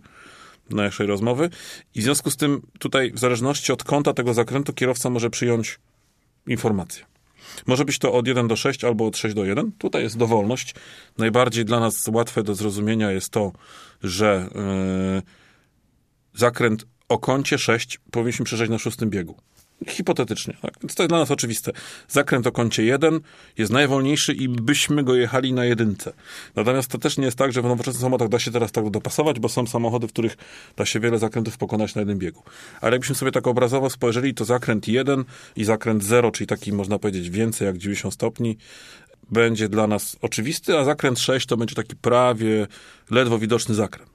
naszej 0.74 1.08
rozmowy. 1.08 1.50
I 1.96 2.01
w 2.01 2.03
związku 2.03 2.32
z 2.32 2.38
tym 2.38 2.62
tutaj, 2.80 3.12
w 3.12 3.20
zależności 3.20 3.72
od 3.72 3.84
kąta 3.84 4.13
tego 4.13 4.34
zakrętu, 4.34 4.74
kierowca 4.74 5.10
może 5.10 5.30
przyjąć 5.30 5.80
informację. 6.48 7.06
Może 7.65 7.86
być 7.86 8.00
to 8.00 8.13
od 8.13 8.27
1 8.27 8.48
do 8.48 8.56
6 8.56 8.84
albo 8.84 9.08
od 9.08 9.18
6 9.18 9.36
do 9.36 9.46
1. 9.46 9.72
Tutaj 9.72 10.03
jest 10.03 10.18
dowolność. 10.18 10.75
Najbardziej 11.18 11.65
dla 11.65 11.80
nas 11.80 12.08
łatwe 12.08 12.44
do 12.44 12.56
zrozumienia 12.56 13.12
jest 13.12 13.30
to, 13.30 13.51
że 14.03 14.50
yy, 15.15 15.22
zakręt 16.34 16.86
o 17.10 17.18
kącie 17.18 17.58
6 17.58 18.00
powinniśmy 18.12 18.46
przejeżdżać 18.46 18.70
na 18.70 18.77
szóstym 18.77 19.10
biegu. 19.10 19.36
Hipotetycznie. 19.88 20.58
Tak? 20.62 20.74
Więc 20.84 20.96
to 20.96 21.04
jest 21.04 21.10
dla 21.10 21.20
nas 21.20 21.32
oczywiste. 21.32 21.72
Zakręt 22.08 22.48
o 22.48 22.52
kącie 22.52 22.84
1 22.84 23.20
jest 23.58 23.72
najwolniejszy 23.72 24.34
i 24.34 24.50
byśmy 24.50 25.04
go 25.04 25.16
jechali 25.16 25.54
na 25.54 25.66
jedynce. 25.66 26.13
Natomiast 26.56 26.92
to 26.92 26.98
też 26.98 27.18
nie 27.18 27.25
jest 27.25 27.38
tak, 27.38 27.54
że 27.54 27.62
w 27.62 27.66
nowoczesnych 27.66 28.02
samochodach 28.02 28.30
da 28.30 28.40
się 28.40 28.52
teraz 28.52 28.72
tak 28.72 28.90
dopasować, 28.90 29.40
bo 29.40 29.50
są 29.50 29.68
samochody, 29.68 30.08
w 30.08 30.13
których 30.13 30.38
da 30.75 30.86
się 30.86 31.00
wiele 31.00 31.20
zakrętów 31.20 31.58
pokonać 31.58 31.96
na 31.96 32.02
jednym 32.02 32.20
biegu. 32.20 32.44
Ale 32.82 32.92
jakbyśmy 32.92 33.16
sobie 33.16 33.32
tak 33.32 33.48
obrazowo 33.48 33.90
spojrzeli, 33.90 34.34
to 34.34 34.46
zakręt 34.46 34.88
1 34.88 35.24
i 35.56 35.63
zakręt 35.63 36.04
0, 36.04 36.32
czyli 36.32 36.48
taki 36.48 36.74
można 36.74 37.00
powiedzieć 37.00 37.30
więcej 37.30 37.66
jak 37.66 37.78
90 37.78 38.13
stopni, 38.13 38.58
będzie 39.32 39.70
dla 39.70 39.88
nas 39.88 40.18
oczywisty, 40.22 40.78
a 40.78 40.84
zakręt 40.84 41.20
6 41.20 41.48
to 41.48 41.58
będzie 41.58 41.75
taki 41.75 41.96
prawie 41.96 42.68
ledwo 43.12 43.40
widoczny 43.40 43.75
zakręt. 43.75 44.10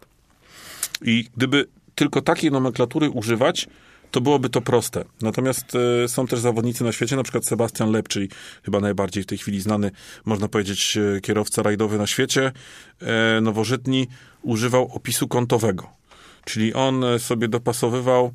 I 1.02 1.28
gdyby 1.37 1.66
tylko 1.94 2.22
takiej 2.22 2.50
nomenklatury 2.50 3.10
używać, 3.10 3.68
to 4.10 4.20
byłoby 4.20 4.48
to 4.48 4.60
proste. 4.60 5.04
Natomiast 5.22 5.72
e, 6.04 6.08
są 6.08 6.26
też 6.26 6.40
zawodnicy 6.40 6.84
na 6.84 6.92
świecie, 6.92 7.16
na 7.16 7.22
przykład 7.22 7.46
Sebastian 7.46 7.92
Lep, 7.92 8.08
czyli 8.08 8.28
chyba 8.62 8.80
najbardziej 8.80 9.22
w 9.22 9.26
tej 9.26 9.38
chwili 9.38 9.60
znany, 9.60 9.90
można 10.24 10.48
powiedzieć, 10.48 10.96
e, 10.96 11.20
kierowca 11.20 11.62
rajdowy 11.62 11.98
na 11.98 12.06
świecie, 12.06 12.52
e, 13.00 13.40
nowożytni, 13.40 14.08
używał 14.42 14.90
opisu 14.94 15.28
kątowego. 15.28 15.90
Czyli 16.44 16.74
on 16.74 17.04
sobie 17.18 17.48
dopasowywał 17.48 18.32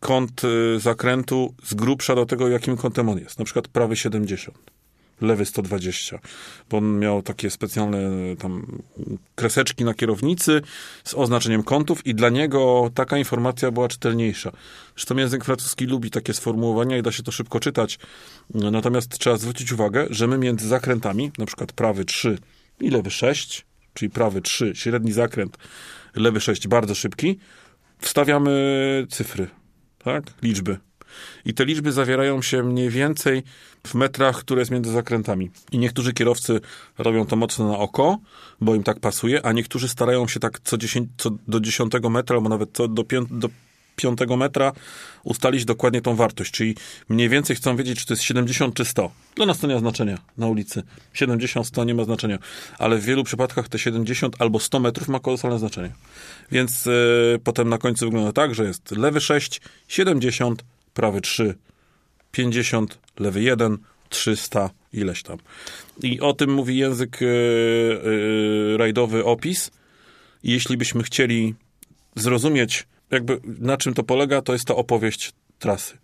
kąt 0.00 0.42
zakrętu 0.78 1.54
z 1.64 1.74
grubsza 1.74 2.14
do 2.14 2.26
tego, 2.26 2.48
jakim 2.48 2.76
kątem 2.76 3.08
on 3.08 3.18
jest. 3.18 3.38
Na 3.38 3.44
przykład 3.44 3.68
prawy 3.68 3.96
70 3.96 4.73
lewy 5.20 5.46
120, 5.46 6.18
bo 6.70 6.76
on 6.76 6.98
miał 6.98 7.22
takie 7.22 7.50
specjalne 7.50 7.98
tam 8.38 8.82
kreseczki 9.34 9.84
na 9.84 9.94
kierownicy 9.94 10.60
z 11.04 11.14
oznaczeniem 11.14 11.62
kątów 11.62 12.06
i 12.06 12.14
dla 12.14 12.28
niego 12.28 12.90
taka 12.94 13.18
informacja 13.18 13.70
była 13.70 13.88
czytelniejsza. 13.88 14.52
Zresztą 14.96 15.16
język 15.16 15.44
francuski 15.44 15.86
lubi 15.86 16.10
takie 16.10 16.34
sformułowania 16.34 16.98
i 16.98 17.02
da 17.02 17.12
się 17.12 17.22
to 17.22 17.32
szybko 17.32 17.60
czytać. 17.60 17.98
Natomiast 18.54 19.18
trzeba 19.18 19.36
zwrócić 19.36 19.72
uwagę, 19.72 20.06
że 20.10 20.26
my 20.26 20.38
między 20.38 20.68
zakrętami, 20.68 21.30
na 21.38 21.46
przykład 21.46 21.72
prawy 21.72 22.04
3 22.04 22.38
i 22.80 22.90
lewy 22.90 23.10
6, 23.10 23.66
czyli 23.94 24.10
prawy 24.10 24.42
3, 24.42 24.72
średni 24.74 25.12
zakręt, 25.12 25.58
lewy 26.14 26.40
6 26.40 26.68
bardzo 26.68 26.94
szybki, 26.94 27.38
wstawiamy 27.98 29.06
cyfry, 29.10 29.48
tak? 29.98 30.24
Liczby. 30.42 30.78
I 31.44 31.54
te 31.54 31.64
liczby 31.64 31.92
zawierają 31.92 32.42
się 32.42 32.62
mniej 32.62 32.90
więcej 32.90 33.42
w 33.86 33.94
metrach, 33.94 34.38
które 34.38 34.60
jest 34.60 34.70
między 34.70 34.92
zakrętami. 34.92 35.50
I 35.72 35.78
niektórzy 35.78 36.12
kierowcy 36.12 36.60
robią 36.98 37.26
to 37.26 37.36
mocno 37.36 37.68
na 37.68 37.78
oko, 37.78 38.18
bo 38.60 38.74
im 38.74 38.82
tak 38.82 39.00
pasuje, 39.00 39.46
a 39.46 39.52
niektórzy 39.52 39.88
starają 39.88 40.28
się 40.28 40.40
tak 40.40 40.60
co, 40.60 40.78
10, 40.78 41.08
co 41.16 41.30
do 41.48 41.60
10 41.60 41.92
metra, 42.10 42.36
albo 42.36 42.48
nawet 42.48 42.70
co 42.72 42.88
do, 42.88 43.04
pię, 43.04 43.20
do 43.30 43.48
5 43.96 44.18
metra 44.38 44.72
ustalić 45.24 45.64
dokładnie 45.64 46.02
tą 46.02 46.16
wartość. 46.16 46.50
Czyli 46.50 46.74
mniej 47.08 47.28
więcej 47.28 47.56
chcą 47.56 47.76
wiedzieć, 47.76 48.00
czy 48.00 48.06
to 48.06 48.12
jest 48.12 48.22
70 48.22 48.74
czy 48.74 48.84
100. 48.84 49.10
Dla 49.36 49.46
nas 49.46 49.58
to 49.58 49.66
nie 49.66 49.74
ma 49.74 49.80
znaczenia 49.80 50.18
na 50.38 50.46
ulicy. 50.46 50.82
70, 51.12 51.66
100 51.66 51.84
nie 51.84 51.94
ma 51.94 52.04
znaczenia. 52.04 52.38
Ale 52.78 52.98
w 52.98 53.04
wielu 53.04 53.24
przypadkach 53.24 53.68
te 53.68 53.78
70 53.78 54.36
albo 54.38 54.60
100 54.60 54.80
metrów 54.80 55.08
ma 55.08 55.20
kolosalne 55.20 55.58
znaczenie. 55.58 55.92
Więc 56.52 56.86
yy, 56.86 57.40
potem 57.44 57.68
na 57.68 57.78
końcu 57.78 58.04
wygląda 58.04 58.32
tak, 58.32 58.54
że 58.54 58.64
jest 58.64 58.90
lewy 58.90 59.20
6, 59.20 59.60
70, 59.88 60.64
prawy 60.94 61.20
3, 61.20 61.54
50, 62.32 62.98
lewy 63.18 63.42
1, 63.42 63.78
300, 64.08 64.70
ileś 64.92 65.22
tam. 65.22 65.38
I 66.02 66.20
o 66.20 66.32
tym 66.32 66.54
mówi 66.54 66.76
język 66.76 67.20
yy, 67.20 67.28
yy, 68.68 68.76
rajdowy 68.76 69.24
opis. 69.24 69.70
I 70.42 70.50
jeśli 70.50 70.76
byśmy 70.76 71.02
chcieli 71.02 71.54
zrozumieć, 72.16 72.86
jakby 73.10 73.40
na 73.44 73.76
czym 73.76 73.94
to 73.94 74.02
polega, 74.02 74.42
to 74.42 74.52
jest 74.52 74.64
to 74.64 74.76
opowieść 74.76 75.32
trasy. 75.58 75.98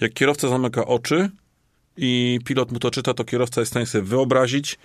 Jak 0.00 0.12
kierowca 0.12 0.48
zamyka 0.48 0.86
oczy 0.86 1.30
i 1.96 2.38
pilot 2.44 2.72
mu 2.72 2.78
to 2.78 2.90
czyta, 2.90 3.14
to 3.14 3.24
kierowca 3.24 3.60
jest 3.60 3.70
w 3.70 3.72
stanie 3.72 3.86
sobie 3.86 4.04
wyobrazić 4.04 4.78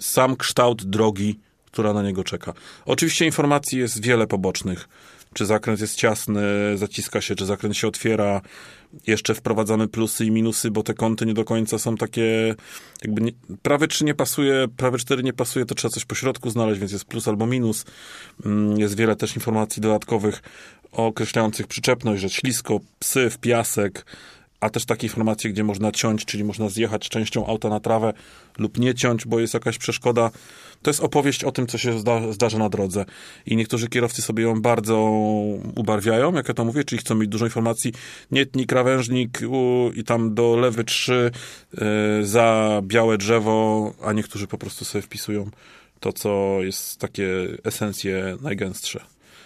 sam 0.00 0.36
kształt 0.36 0.84
drogi, 0.84 1.38
która 1.66 1.92
na 1.92 2.02
niego 2.02 2.24
czeka. 2.24 2.52
Oczywiście 2.86 3.26
informacji 3.26 3.78
jest 3.78 4.02
wiele 4.02 4.26
pobocznych 4.26 4.88
czy 5.34 5.46
zakręt 5.46 5.80
jest 5.80 5.94
ciasny, 5.94 6.42
zaciska 6.74 7.20
się, 7.20 7.34
czy 7.34 7.46
zakręt 7.46 7.76
się 7.76 7.88
otwiera. 7.88 8.40
Jeszcze 9.06 9.34
wprowadzamy 9.34 9.88
plusy 9.88 10.24
i 10.24 10.30
minusy, 10.30 10.70
bo 10.70 10.82
te 10.82 10.94
kąty 10.94 11.26
nie 11.26 11.34
do 11.34 11.44
końca 11.44 11.78
są 11.78 11.96
takie, 11.96 12.54
jakby 13.02 13.20
nie, 13.20 13.32
prawy 13.62 13.88
3 13.88 14.04
nie 14.04 14.14
pasuje, 14.14 14.68
prawy 14.76 14.98
4 14.98 15.22
nie 15.22 15.32
pasuje, 15.32 15.64
to 15.64 15.74
trzeba 15.74 15.92
coś 15.92 16.04
po 16.04 16.14
środku 16.14 16.50
znaleźć, 16.50 16.80
więc 16.80 16.92
jest 16.92 17.04
plus 17.04 17.28
albo 17.28 17.46
minus. 17.46 17.84
Mm, 18.44 18.80
jest 18.80 18.96
wiele 18.96 19.16
też 19.16 19.36
informacji 19.36 19.82
dodatkowych 19.82 20.42
określających 20.92 21.66
przyczepność, 21.66 22.22
że 22.22 22.30
ślisko, 22.30 22.80
psy 22.98 23.30
w 23.30 23.38
piasek, 23.38 24.04
a 24.60 24.70
też 24.70 24.84
takie 24.84 25.06
informacje, 25.06 25.50
gdzie 25.50 25.64
można 25.64 25.92
ciąć, 25.92 26.24
czyli 26.24 26.44
można 26.44 26.68
zjechać 26.68 27.08
częścią 27.08 27.46
auta 27.46 27.68
na 27.68 27.80
trawę 27.80 28.12
lub 28.58 28.78
nie 28.78 28.94
ciąć, 28.94 29.26
bo 29.26 29.40
jest 29.40 29.54
jakaś 29.54 29.78
przeszkoda. 29.78 30.30
To 30.82 30.90
jest 30.90 31.00
opowieść 31.00 31.44
o 31.44 31.52
tym, 31.52 31.66
co 31.66 31.78
się 31.78 31.98
zda, 31.98 32.32
zdarza 32.32 32.58
na 32.58 32.68
drodze. 32.68 33.04
I 33.46 33.56
niektórzy 33.56 33.88
kierowcy 33.88 34.22
sobie 34.22 34.42
ją 34.42 34.62
bardzo 34.62 34.96
ubarwiają, 35.76 36.34
jak 36.34 36.48
ja 36.48 36.54
to 36.54 36.64
mówię, 36.64 36.84
czyli 36.84 36.98
chcą 37.00 37.14
mieć 37.14 37.28
dużo 37.28 37.44
informacji. 37.44 37.92
Nietnik, 38.30 38.68
krawężnik 38.68 39.40
u, 39.48 39.90
i 39.94 40.04
tam 40.04 40.34
do 40.34 40.56
lewy 40.56 40.84
trzy 40.84 41.30
y, 41.74 42.26
za 42.26 42.80
białe 42.84 43.18
drzewo, 43.18 43.92
a 44.04 44.12
niektórzy 44.12 44.46
po 44.46 44.58
prostu 44.58 44.84
sobie 44.84 45.02
wpisują 45.02 45.50
to, 46.00 46.12
co 46.12 46.58
jest 46.60 46.98
takie 46.98 47.28
esencje 47.64 48.36
najgęstsze. 48.42 49.00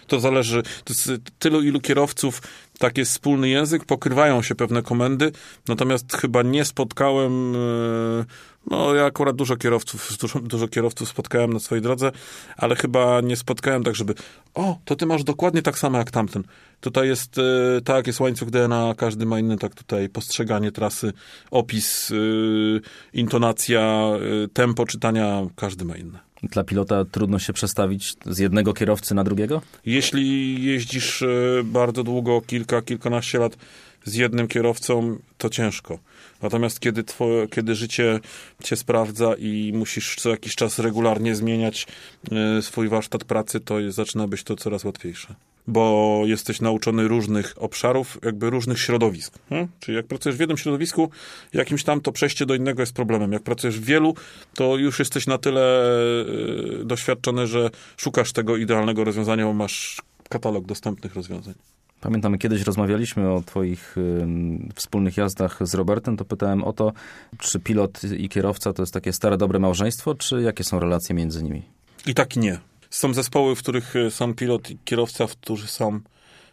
To 0.07 0.21
zależy, 0.21 0.63
to 0.85 0.95
tylu 1.39 1.63
ilu 1.63 1.81
kierowców, 1.81 2.43
tak 2.79 2.99
jest 2.99 3.13
wspólny 3.13 3.49
język, 3.49 3.85
pokrywają 3.85 4.43
się 4.43 4.55
pewne 4.55 4.83
komendy, 4.83 5.33
natomiast 5.69 6.17
chyba 6.17 6.43
nie 6.43 6.65
spotkałem, 6.65 7.57
e, 7.57 8.25
no 8.71 8.95
ja 8.95 9.05
akurat 9.05 9.37
dużo 9.37 9.57
kierowców, 9.57 10.17
dużo, 10.21 10.41
dużo 10.41 10.69
kierowców 10.69 11.09
spotkałem 11.09 11.53
na 11.53 11.59
swojej 11.59 11.83
drodze, 11.83 12.13
ale 12.57 12.77
chyba 12.77 13.21
nie 13.21 13.37
spotkałem 13.37 13.85
tak, 13.85 13.95
żeby 13.95 14.15
o, 14.55 14.79
to 14.85 14.97
ty 14.97 15.07
masz 15.07 15.25
dokładnie 15.25 15.63
tak 15.63 15.79
samo 15.79 15.99
jak 15.99 16.11
tamten. 16.11 16.43
Tutaj 16.81 17.09
jest, 17.09 17.39
e, 17.39 17.81
tak, 17.85 18.07
jest 18.07 18.21
łańcuch 18.21 18.51
DNA, 18.51 18.95
każdy 18.97 19.27
ma 19.27 19.39
inny, 19.39 19.59
tak 19.59 19.75
tutaj 19.75 20.09
postrzeganie 20.09 20.73
trasy, 20.73 21.13
opis, 21.51 22.11
e, 22.11 22.15
intonacja, 23.13 24.11
tempo 24.53 24.87
czytania, 24.87 25.43
każdy 25.57 25.85
ma 25.85 25.97
inne. 25.97 26.34
Dla 26.51 26.65
pilota 26.65 27.05
trudno 27.05 27.39
się 27.39 27.53
przestawić 27.53 28.15
z 28.27 28.39
jednego 28.39 28.73
kierowcy 28.75 29.15
na 29.15 29.25
drugiego? 29.25 29.63
Jeśli 29.87 30.65
jeździsz 30.65 31.23
e, 31.23 31.27
bardzo 31.65 32.03
długo, 32.03 32.41
kilka, 32.47 32.83
kilkanaście 32.83 33.39
lat 33.39 33.57
z 34.05 34.15
jednym 34.15 34.49
kierowcą, 34.49 35.19
to 35.39 35.51
ciężko. 35.51 35.99
Natomiast 36.43 36.81
kiedy, 36.81 37.05
twoje, 37.05 37.49
kiedy 37.49 37.75
życie 37.75 38.21
cię 38.65 38.77
sprawdza 38.77 39.35
i 39.39 39.73
musisz 39.75 40.17
co 40.17 40.31
jakiś 40.31 40.55
czas 40.55 40.79
regularnie 40.79 41.35
zmieniać 41.35 41.87
e, 42.33 42.63
swój 42.63 42.89
warsztat 42.89 43.25
pracy, 43.25 43.61
to 43.61 43.93
zaczyna 43.93 44.29
być 44.29 44.43
to 44.43 44.57
coraz 44.57 44.85
łatwiejsze 44.85 45.35
bo 45.67 46.23
jesteś 46.25 46.61
nauczony 46.61 47.09
różnych 47.09 47.55
obszarów, 47.57 48.19
jakby 48.25 48.51
różnych 48.51 48.81
środowisk. 48.81 49.39
Hmm? 49.49 49.69
Czyli 49.81 49.97
jak 49.97 50.07
pracujesz 50.07 50.37
w 50.37 50.41
jednym 50.41 50.59
środowisku, 50.59 51.11
jakimś 51.53 51.85
tam, 51.85 52.01
to 52.01 52.13
przejście 52.13 52.47
do 52.47 52.55
innego 52.55 52.83
jest 52.83 52.93
problemem. 52.93 53.33
Jak 53.33 53.43
pracujesz 53.43 53.81
w 53.81 53.85
wielu, 53.85 54.15
to 54.55 54.77
już 54.77 54.99
jesteś 54.99 55.27
na 55.27 55.39
tyle 55.39 55.85
y, 56.81 56.85
doświadczony, 56.85 57.47
że 57.47 57.71
szukasz 57.97 58.33
tego 58.33 58.57
idealnego 58.57 59.05
rozwiązania, 59.05 59.45
bo 59.45 59.53
masz 59.53 60.03
katalog 60.29 60.67
dostępnych 60.67 61.15
rozwiązań. 61.15 61.55
Pamiętam, 62.01 62.39
kiedyś 62.39 62.63
rozmawialiśmy 62.63 63.31
o 63.31 63.43
twoich 63.43 63.99
y, 63.99 64.27
wspólnych 64.75 65.17
jazdach 65.17 65.59
z 65.61 65.75
Robertem, 65.75 66.17
to 66.17 66.25
pytałem 66.25 66.65
o 66.65 66.73
to, 66.73 66.93
czy 67.39 67.61
pilot 67.61 68.01
i 68.19 68.29
kierowca 68.29 68.73
to 68.73 68.83
jest 68.83 68.95
takie 68.95 69.13
stare, 69.13 69.37
dobre 69.37 69.59
małżeństwo, 69.59 70.15
czy 70.15 70.43
jakie 70.43 70.65
są 70.65 70.81
relacje 70.81 71.15
między 71.15 71.43
nimi? 71.43 71.63
I 72.07 72.15
tak 72.15 72.37
nie. 72.37 72.59
Są 72.95 73.15
zespoły, 73.15 73.57
w 73.57 73.59
których 73.59 73.97
e, 73.97 74.11
są 74.11 74.35
pilot 74.35 74.71
i 74.71 74.79
kierowca, 74.85 75.27
którzy 75.27 75.67
są 75.67 76.01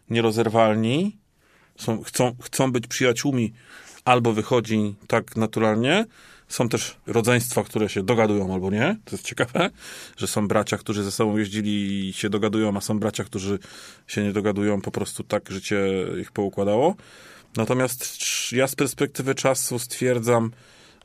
nierozerwalni, 0.10 1.18
są, 1.76 2.04
chcą, 2.04 2.36
chcą 2.44 2.72
być 2.72 2.88
przyjaciółmi, 2.88 3.54
albo 4.06 4.34
wychodzi 4.34 4.96
tak 5.08 5.36
naturalnie. 5.36 6.06
Są 6.48 6.70
też 6.70 6.98
rodzeństwa, 7.08 7.64
które 7.64 7.90
się 7.90 8.04
dogadują 8.04 8.54
albo 8.54 8.72
nie. 8.72 8.98
To 9.06 9.16
jest 9.16 9.26
ciekawe, 9.26 9.70
że 10.18 10.28
są 10.28 10.48
bracia, 10.48 10.78
którzy 10.78 11.04
ze 11.04 11.12
sobą 11.12 11.38
jeździli 11.38 12.10
i 12.10 12.14
się 12.14 12.30
dogadują, 12.30 12.78
a 12.78 12.82
są 12.82 13.00
bracia, 13.00 13.24
którzy 13.24 13.60
się 14.08 14.24
nie 14.24 14.32
dogadują, 14.34 14.82
po 14.82 14.92
prostu 14.92 15.24
tak 15.24 15.52
życie 15.52 15.86
ich 16.22 16.32
poukładało. 16.32 16.96
Natomiast 17.58 18.18
ja 18.52 18.68
z 18.68 18.76
perspektywy 18.76 19.36
czasu 19.36 19.80
stwierdzam, 19.80 20.52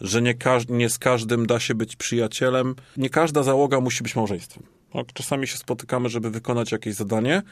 że 0.00 0.22
nie, 0.22 0.34
nie 0.68 0.90
z 0.90 0.98
każdym 0.98 1.46
da 1.46 1.60
się 1.60 1.74
być 1.74 1.96
przyjacielem. 1.96 2.74
Nie 2.96 3.10
każda 3.10 3.42
załoga 3.42 3.80
musi 3.80 4.02
być 4.02 4.16
małżeństwem. 4.16 4.75
Tak, 4.92 5.12
czasami 5.12 5.46
się 5.46 5.56
spotykamy, 5.56 6.08
żeby 6.08 6.30
wykonać 6.30 6.72
jakieś 6.72 6.94
zadanie, 6.94 7.42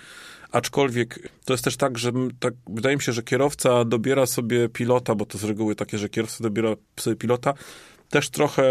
aczkolwiek 0.52 1.28
to 1.44 1.52
jest 1.52 1.64
też 1.64 1.76
tak, 1.76 1.98
że 1.98 2.12
tak, 2.40 2.54
wydaje 2.66 2.96
mi 2.96 3.02
się, 3.02 3.12
że 3.12 3.22
kierowca 3.22 3.84
dobiera 3.84 4.26
sobie 4.26 4.68
pilota, 4.68 5.14
bo 5.14 5.26
to 5.26 5.38
z 5.38 5.44
reguły 5.44 5.74
takie, 5.74 5.98
że 5.98 6.08
kierowca 6.08 6.44
dobiera 6.44 6.70
sobie 6.96 7.16
pilota, 7.16 7.54
też 8.14 8.30
trochę 8.30 8.62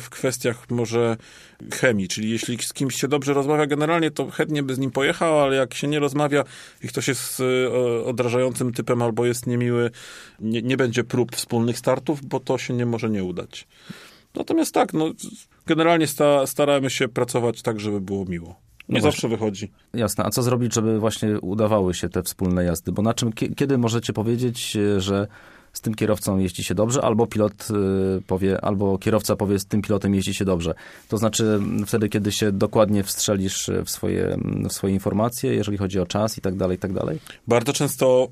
w 0.00 0.06
kwestiach 0.10 0.70
może 0.70 1.16
chemii, 1.72 2.08
czyli 2.08 2.30
jeśli 2.30 2.58
z 2.58 2.72
kimś 2.72 3.00
się 3.00 3.08
dobrze 3.08 3.34
rozmawia 3.34 3.66
generalnie, 3.66 4.10
to 4.10 4.30
chętnie 4.30 4.62
by 4.62 4.74
z 4.74 4.78
nim 4.78 4.90
pojechał, 4.90 5.40
ale 5.40 5.56
jak 5.56 5.74
się 5.74 5.86
nie 5.88 5.98
rozmawia 5.98 6.44
i 6.82 6.88
ktoś 6.88 7.08
jest 7.08 7.40
e, 7.40 7.72
odrażającym 8.04 8.72
typem 8.72 9.02
albo 9.02 9.26
jest 9.26 9.46
niemiły, 9.46 9.90
nie, 10.40 10.62
nie 10.62 10.76
będzie 10.76 11.04
prób 11.04 11.36
wspólnych 11.36 11.78
startów, 11.78 12.24
bo 12.24 12.40
to 12.40 12.58
się 12.58 12.74
nie 12.74 12.86
może 12.86 13.10
nie 13.10 13.24
udać. 13.24 13.66
Natomiast 14.34 14.74
tak, 14.74 14.92
no, 14.92 15.10
generalnie 15.70 16.06
sta, 16.06 16.46
staramy 16.46 16.90
się 16.90 17.08
pracować 17.08 17.62
tak, 17.62 17.80
żeby 17.80 18.00
było 18.00 18.24
miło. 18.24 18.54
Nie 18.88 18.98
no 18.98 19.00
zawsze 19.00 19.28
wychodzi. 19.28 19.70
Jasne. 19.94 20.24
A 20.24 20.30
co 20.30 20.42
zrobić, 20.42 20.74
żeby 20.74 21.00
właśnie 21.00 21.40
udawały 21.40 21.94
się 21.94 22.08
te 22.08 22.22
wspólne 22.22 22.64
jazdy? 22.64 22.92
Bo 22.92 23.02
na 23.02 23.14
czym, 23.14 23.32
kiedy 23.32 23.78
możecie 23.78 24.12
powiedzieć, 24.12 24.76
że 24.98 25.26
z 25.72 25.80
tym 25.80 25.94
kierowcą 25.94 26.38
jeździ 26.38 26.64
się 26.64 26.74
dobrze, 26.74 27.02
albo 27.02 27.26
pilot 27.26 27.68
y, 28.18 28.22
powie, 28.26 28.64
albo 28.64 28.98
kierowca 28.98 29.36
powie, 29.36 29.58
z 29.58 29.66
tym 29.66 29.82
pilotem 29.82 30.14
jeździ 30.14 30.34
się 30.34 30.44
dobrze. 30.44 30.74
To 31.08 31.18
znaczy 31.18 31.60
wtedy, 31.86 32.08
kiedy 32.08 32.32
się 32.32 32.52
dokładnie 32.52 33.02
wstrzelisz 33.02 33.70
w 33.84 33.90
swoje, 33.90 34.36
w 34.68 34.72
swoje 34.72 34.94
informacje, 34.94 35.54
jeżeli 35.54 35.78
chodzi 35.78 36.00
o 36.00 36.06
czas 36.06 36.38
i 36.38 36.40
tak 36.40 36.56
dalej, 36.56 36.76
i 36.76 36.80
tak 36.80 36.92
dalej? 36.92 37.18
Bardzo 37.48 37.72
często, 37.72 38.28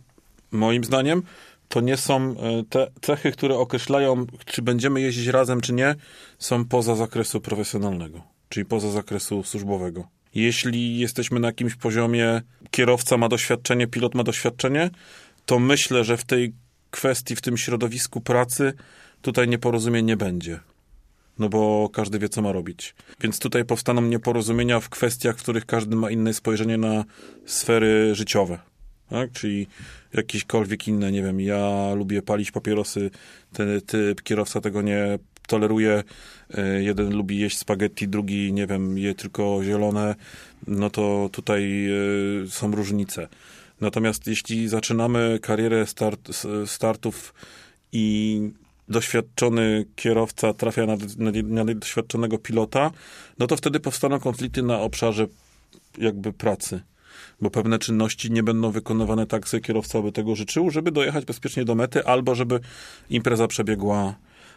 moim 0.53 0.85
zdaniem, 0.85 1.23
to 1.69 1.81
nie 1.81 1.97
są 1.97 2.31
y, 2.31 2.65
te 2.69 2.91
cechy, 3.01 3.33
które 3.33 3.59
określają, 3.59 4.27
czy 4.45 4.63
będziemy 4.63 5.01
jeździć 5.01 5.27
razem, 5.27 5.61
czy 5.61 5.73
nie, 5.73 5.95
są 6.39 6.65
poza 6.65 6.97
zakresu 6.97 7.41
profesjonalnego, 7.41 8.23
czyli 8.49 8.67
poza 8.67 8.91
zakresu 8.91 9.43
służbowego. 9.43 10.09
Jeśli 10.35 10.99
jesteśmy 10.99 11.41
na 11.41 11.49
jakimś 11.49 11.75
poziomie, 11.75 12.43
kierowca 12.71 13.17
ma 13.17 13.29
doświadczenie, 13.29 13.87
pilot 13.87 14.15
ma 14.15 14.25
doświadczenie, 14.25 14.91
to 15.47 15.59
myślę, 15.59 16.05
że 16.05 16.17
w 16.17 16.25
tej 16.25 16.53
kwestii, 16.91 17.37
w 17.37 17.41
tym 17.41 17.57
środowisku 17.57 18.21
pracy, 18.21 18.73
tutaj 19.23 19.49
nieporozumień 19.49 20.05
nie 20.07 20.17
będzie. 20.17 20.61
No 21.39 21.49
bo 21.49 21.89
każdy 21.93 22.19
wie, 22.19 22.29
co 22.29 22.43
ma 22.43 22.53
robić. 22.53 22.95
Więc 23.21 23.39
tutaj 23.39 23.65
powstaną 23.65 24.01
nieporozumienia 24.01 24.81
w 24.81 24.89
kwestiach, 24.89 25.37
w 25.37 25.43
których 25.43 25.67
każdy 25.67 25.97
ma 25.97 26.11
inne 26.11 26.35
spojrzenie 26.35 26.79
na 26.79 27.05
sfery 27.47 28.15
życiowe. 28.15 28.59
Tak? 29.11 29.33
Czyli 29.33 29.67
jakiekolwiek 30.13 30.89
inne, 30.89 31.13
nie 31.13 31.23
wiem, 31.23 31.41
ja 31.41 31.95
lubię 31.95 32.23
palić 32.23 32.51
papierosy, 32.51 33.11
ten 33.53 33.81
typ 33.81 34.23
kierowca 34.23 34.61
tego 34.61 34.83
nie 34.83 35.19
toleruje. 35.47 36.03
E, 36.55 36.83
jeden 36.83 37.17
lubi 37.17 37.39
jeść 37.39 37.59
spaghetti, 37.59 38.09
drugi, 38.09 38.53
nie 38.53 38.67
wiem, 38.67 38.99
je 38.99 39.15
tylko 39.15 39.61
zielone. 39.65 40.15
No 40.67 40.91
to 40.91 41.29
tutaj 41.33 41.89
e, 41.91 42.49
są 42.49 42.73
różnice. 42.73 43.29
Natomiast 43.81 44.27
jeśli 44.27 44.69
zaczynamy 44.69 45.39
karierę 45.43 45.87
start, 45.87 46.29
startów 46.67 47.35
i 47.93 48.41
doświadczony 48.89 49.85
kierowca 49.97 50.53
trafia 50.53 50.87
na, 50.87 50.97
na, 51.19 51.65
na 51.65 51.75
doświadczonego 51.75 52.39
pilota, 52.39 52.91
no 53.39 53.47
to 53.47 53.57
wtedy 53.57 53.81
powstaną 53.81 54.21
konflikty 54.21 54.63
na 54.63 54.81
obszarze 54.81 55.27
jakby 55.99 56.33
pracy 56.33 56.81
bo 57.41 57.51
pewne 57.51 57.79
czynności 57.79 58.31
nie 58.31 58.43
będą 58.43 58.71
wykonywane 58.71 59.27
tak, 59.27 59.53
jak 59.53 59.63
kierowca 59.63 60.03
by 60.03 60.13
tego 60.13 60.37
życzył, 60.37 60.71
żeby 60.71 60.93
dojechać 60.93 61.25
bezpiecznie 61.25 61.65
do 61.65 61.75
mety, 61.75 62.05
albo 62.05 62.35
żeby 62.35 62.61
impreza 63.11 63.49
przebiegła 63.49 64.15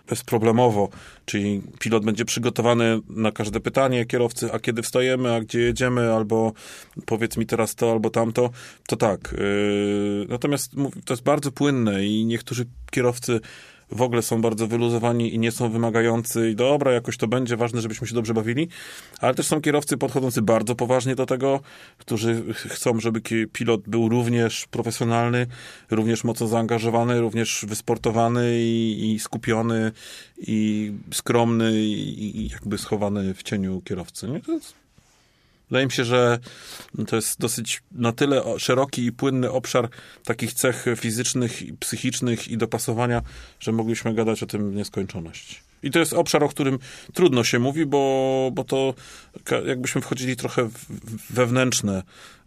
bezproblemowo, 0.08 0.90
czyli 1.26 1.62
pilot 1.80 2.06
będzie 2.06 2.26
przygotowany 2.26 3.00
na 3.10 3.32
każde 3.32 3.60
pytanie 3.60 4.06
kierowcy, 4.06 4.54
a 4.54 4.60
kiedy 4.60 4.82
wstajemy, 4.82 5.34
a 5.34 5.42
gdzie 5.42 5.60
jedziemy, 5.60 6.14
albo 6.14 6.54
powiedz 7.06 7.38
mi 7.38 7.46
teraz 7.46 7.76
to, 7.76 7.92
albo 7.92 8.10
tamto, 8.10 8.50
to 8.88 8.96
tak. 8.96 9.36
Yy, 9.38 10.26
natomiast 10.30 10.72
to 11.06 11.14
jest 11.14 11.24
bardzo 11.24 11.52
płynne 11.52 12.06
i 12.06 12.26
niektórzy 12.26 12.66
kierowcy 12.92 13.40
w 13.92 14.02
ogóle 14.02 14.22
są 14.22 14.42
bardzo 14.42 14.68
wyluzowani 14.68 15.36
i 15.36 15.40
nie 15.40 15.52
są 15.52 15.70
wymagający 15.70 16.50
i 16.50 16.56
dobra, 16.56 16.92
jakoś 16.92 17.18
to 17.18 17.28
będzie, 17.28 17.58
ważne, 17.58 17.82
żebyśmy 17.82 18.08
się 18.08 18.16
dobrze 18.16 18.34
bawili, 18.34 18.68
ale 19.20 19.36
też 19.36 19.48
są 19.48 19.62
kierowcy 19.62 19.98
podchodzący 19.98 20.42
bardzo 20.42 20.76
poważnie 20.76 21.16
do 21.16 21.26
tego, 21.26 21.60
którzy 21.98 22.44
chcą, 22.54 23.00
żeby 23.00 23.22
pilot 23.54 23.82
był 23.88 24.10
również 24.10 24.68
profesjonalny, 24.72 25.48
również 25.92 26.24
mocno 26.24 26.48
zaangażowany, 26.48 27.22
również 27.22 27.66
wysportowany 27.68 28.60
i, 28.60 29.12
i 29.14 29.20
skupiony 29.20 29.92
i 30.38 30.92
skromny 31.14 31.82
i, 31.82 32.38
i, 32.42 32.50
jakby 32.50 32.78
schowany 32.78 33.34
w 33.34 33.44
cieniu 33.44 33.82
kierowcy. 33.82 34.28
Nie? 34.28 34.40
To 34.40 34.52
jest 34.52 34.81
Wydaje 35.72 35.86
mi 35.86 35.92
się, 35.92 36.06
że 36.06 36.40
to 37.08 37.16
jest 37.16 37.40
dosyć 37.40 37.84
na 37.92 38.12
tyle 38.12 38.44
szeroki 38.58 39.06
i 39.06 39.12
płynny 39.12 39.52
obszar 39.52 39.90
takich 40.26 40.54
cech 40.54 40.86
fizycznych, 40.96 41.62
psychicznych 41.80 42.48
i 42.48 42.58
dopasowania, 42.58 43.22
że 43.60 43.72
mogliśmy 43.72 44.14
gadać 44.14 44.44
o 44.44 44.46
tym 44.46 44.72
w 44.72 44.76
nieskończoność. 44.76 45.64
I 45.84 45.92
to 45.92 46.00
jest 46.00 46.14
obszar, 46.14 46.44
o 46.44 46.50
którym 46.50 46.80
trudno 47.14 47.44
się 47.44 47.60
mówi, 47.60 47.86
bo, 47.86 48.52
bo 48.54 48.64
to 48.64 48.94
jakbyśmy 49.66 50.02
wchodzili 50.02 50.36
trochę 50.36 50.70
w 50.70 50.86
wewnętrzne 51.30 52.04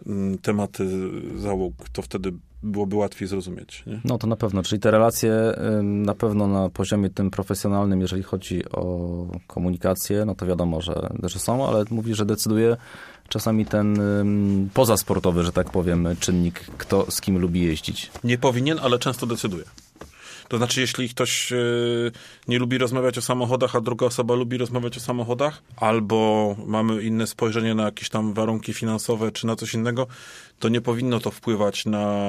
mm, 0.07 0.39
tematy 0.39 0.89
załóg, 1.37 1.75
to 1.93 2.03
wtedy 2.03 2.33
byłoby 2.63 2.97
łatwiej 2.97 3.29
zrozumieć. 3.29 3.83
Nie? 3.87 4.01
No 4.05 4.19
to 4.19 4.27
na 4.27 4.37
pewno, 4.37 4.63
czyli 4.63 4.81
te 4.81 4.91
relacje 4.91 5.33
na 5.83 6.15
pewno 6.15 6.49
na 6.49 6.69
poziomie 6.69 7.11
tym 7.11 7.31
profesjonalnym, 7.31 8.01
jeżeli 8.01 8.23
chodzi 8.23 8.71
o 8.71 9.27
komunikację, 9.47 10.25
no 10.25 10.35
to 10.35 10.47
wiadomo, 10.47 10.81
że, 10.81 11.11
że 11.23 11.39
są, 11.39 11.69
ale 11.69 11.85
mówi, 11.91 12.15
że 12.15 12.27
decyduje 12.27 12.77
czasami 13.29 13.67
ten 13.67 14.01
pozasportowy, 14.75 15.45
że 15.45 15.53
tak 15.53 15.71
powiem, 15.71 16.09
czynnik, 16.21 16.61
kto 16.79 17.11
z 17.11 17.21
kim 17.21 17.39
lubi 17.39 17.63
jeździć. 17.63 18.11
Nie 18.25 18.39
powinien, 18.39 18.79
ale 18.83 18.99
często 18.99 19.27
decyduje. 19.27 19.65
To 20.49 20.57
znaczy, 20.57 20.81
jeśli 20.81 21.09
ktoś 21.09 21.53
e, 21.53 21.57
nie 22.49 22.59
lubi 22.59 22.79
rozmawiać 22.79 23.19
o 23.19 23.23
samochodach, 23.23 23.77
a 23.77 23.81
druga 23.81 24.07
osoba 24.07 24.35
lubi 24.35 24.59
rozmawiać 24.59 24.97
o 24.97 25.01
samochodach, 25.01 25.63
albo 25.77 26.57
mamy 26.67 27.03
inne 27.03 27.27
spojrzenie 27.27 27.75
na 27.75 27.83
jakieś 27.83 28.09
tam 28.09 28.35
warunki 28.35 28.75
finansowe, 28.75 29.33
czy 29.33 29.47
na 29.47 29.57
coś 29.57 29.75
innego, 29.75 30.07
to 30.59 30.69
nie 30.69 30.81
powinno 30.81 31.21
to 31.21 31.31
wpływać 31.31 31.87
na... 31.87 32.27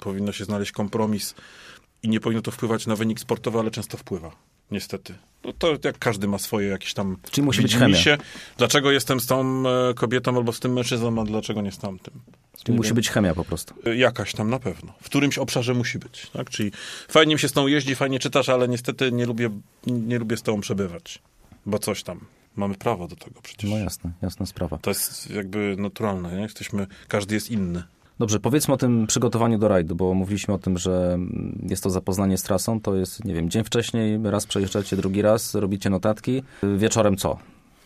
powinno 0.00 0.32
się 0.32 0.44
znaleźć 0.44 0.72
kompromis 0.72 1.34
i 2.02 2.08
nie 2.08 2.20
powinno 2.20 2.42
to 2.42 2.50
wpływać 2.50 2.86
na 2.86 2.96
wynik 2.96 3.20
sportowy, 3.20 3.58
ale 3.58 3.70
często 3.70 3.96
wpływa. 3.96 4.30
Niestety. 4.70 5.14
No 5.44 5.52
to 5.52 5.78
jak 5.84 5.98
każdy 5.98 6.28
ma 6.28 6.38
swoje 6.38 6.68
jakieś 6.68 6.94
tam... 6.94 7.16
Czyli 7.30 7.44
musi 7.44 7.62
być 7.62 7.76
chemia. 7.76 7.96
Się, 7.96 8.18
dlaczego 8.56 8.90
jestem 8.90 9.20
z 9.20 9.26
tą 9.26 9.62
e, 9.68 9.94
kobietą 9.94 10.36
albo 10.36 10.52
z 10.52 10.60
tym 10.60 10.72
mężczyzną, 10.72 11.20
a 11.20 11.24
dlaczego 11.24 11.62
nie 11.62 11.72
z 11.72 11.78
tamtym. 11.78 12.14
Czyli 12.64 12.76
musi 12.76 12.94
być 12.94 13.10
chemia 13.10 13.34
po 13.34 13.44
prostu. 13.44 13.74
E, 13.86 13.96
jakaś 13.96 14.32
tam 14.32 14.50
na 14.50 14.58
pewno. 14.58 14.92
W 15.02 15.04
którymś 15.04 15.38
obszarze 15.38 15.74
musi 15.74 15.98
być. 15.98 16.30
Tak? 16.32 16.50
Czyli 16.50 16.72
fajnie 17.08 17.34
mi 17.34 17.40
się 17.40 17.48
z 17.48 17.52
tą 17.52 17.66
jeździ, 17.66 17.94
fajnie 17.94 18.18
czytasz, 18.18 18.48
ale 18.48 18.68
niestety 18.68 19.12
nie 19.12 19.26
lubię, 19.26 19.50
nie 19.86 20.18
lubię 20.18 20.36
z 20.36 20.42
tą 20.42 20.60
przebywać. 20.60 21.22
Bo 21.66 21.78
coś 21.78 22.02
tam. 22.02 22.20
Mamy 22.56 22.74
prawo 22.74 23.08
do 23.08 23.16
tego 23.16 23.42
przecież. 23.42 23.70
No 23.70 23.78
jasne, 23.78 24.10
jasna 24.22 24.46
sprawa. 24.46 24.78
To 24.78 24.90
jest 24.90 25.30
jakby 25.30 25.76
naturalne. 25.78 26.36
Nie? 26.36 26.42
Jesteśmy, 26.42 26.86
każdy 27.08 27.34
jest 27.34 27.50
inny. 27.50 27.82
Dobrze, 28.18 28.40
powiedzmy 28.40 28.74
o 28.74 28.76
tym 28.76 29.06
przygotowaniu 29.06 29.58
do 29.58 29.68
rajdu, 29.68 29.96
bo 29.96 30.14
mówiliśmy 30.14 30.54
o 30.54 30.58
tym, 30.58 30.78
że 30.78 31.18
jest 31.68 31.82
to 31.82 31.90
zapoznanie 31.90 32.38
z 32.38 32.42
trasą, 32.42 32.80
to 32.80 32.94
jest, 32.94 33.24
nie 33.24 33.34
wiem, 33.34 33.50
dzień 33.50 33.64
wcześniej, 33.64 34.20
raz 34.24 34.46
przejeżdżacie, 34.46 34.96
drugi 34.96 35.22
raz, 35.22 35.54
robicie 35.54 35.90
notatki. 35.90 36.42
Wieczorem 36.76 37.16
co? 37.16 37.38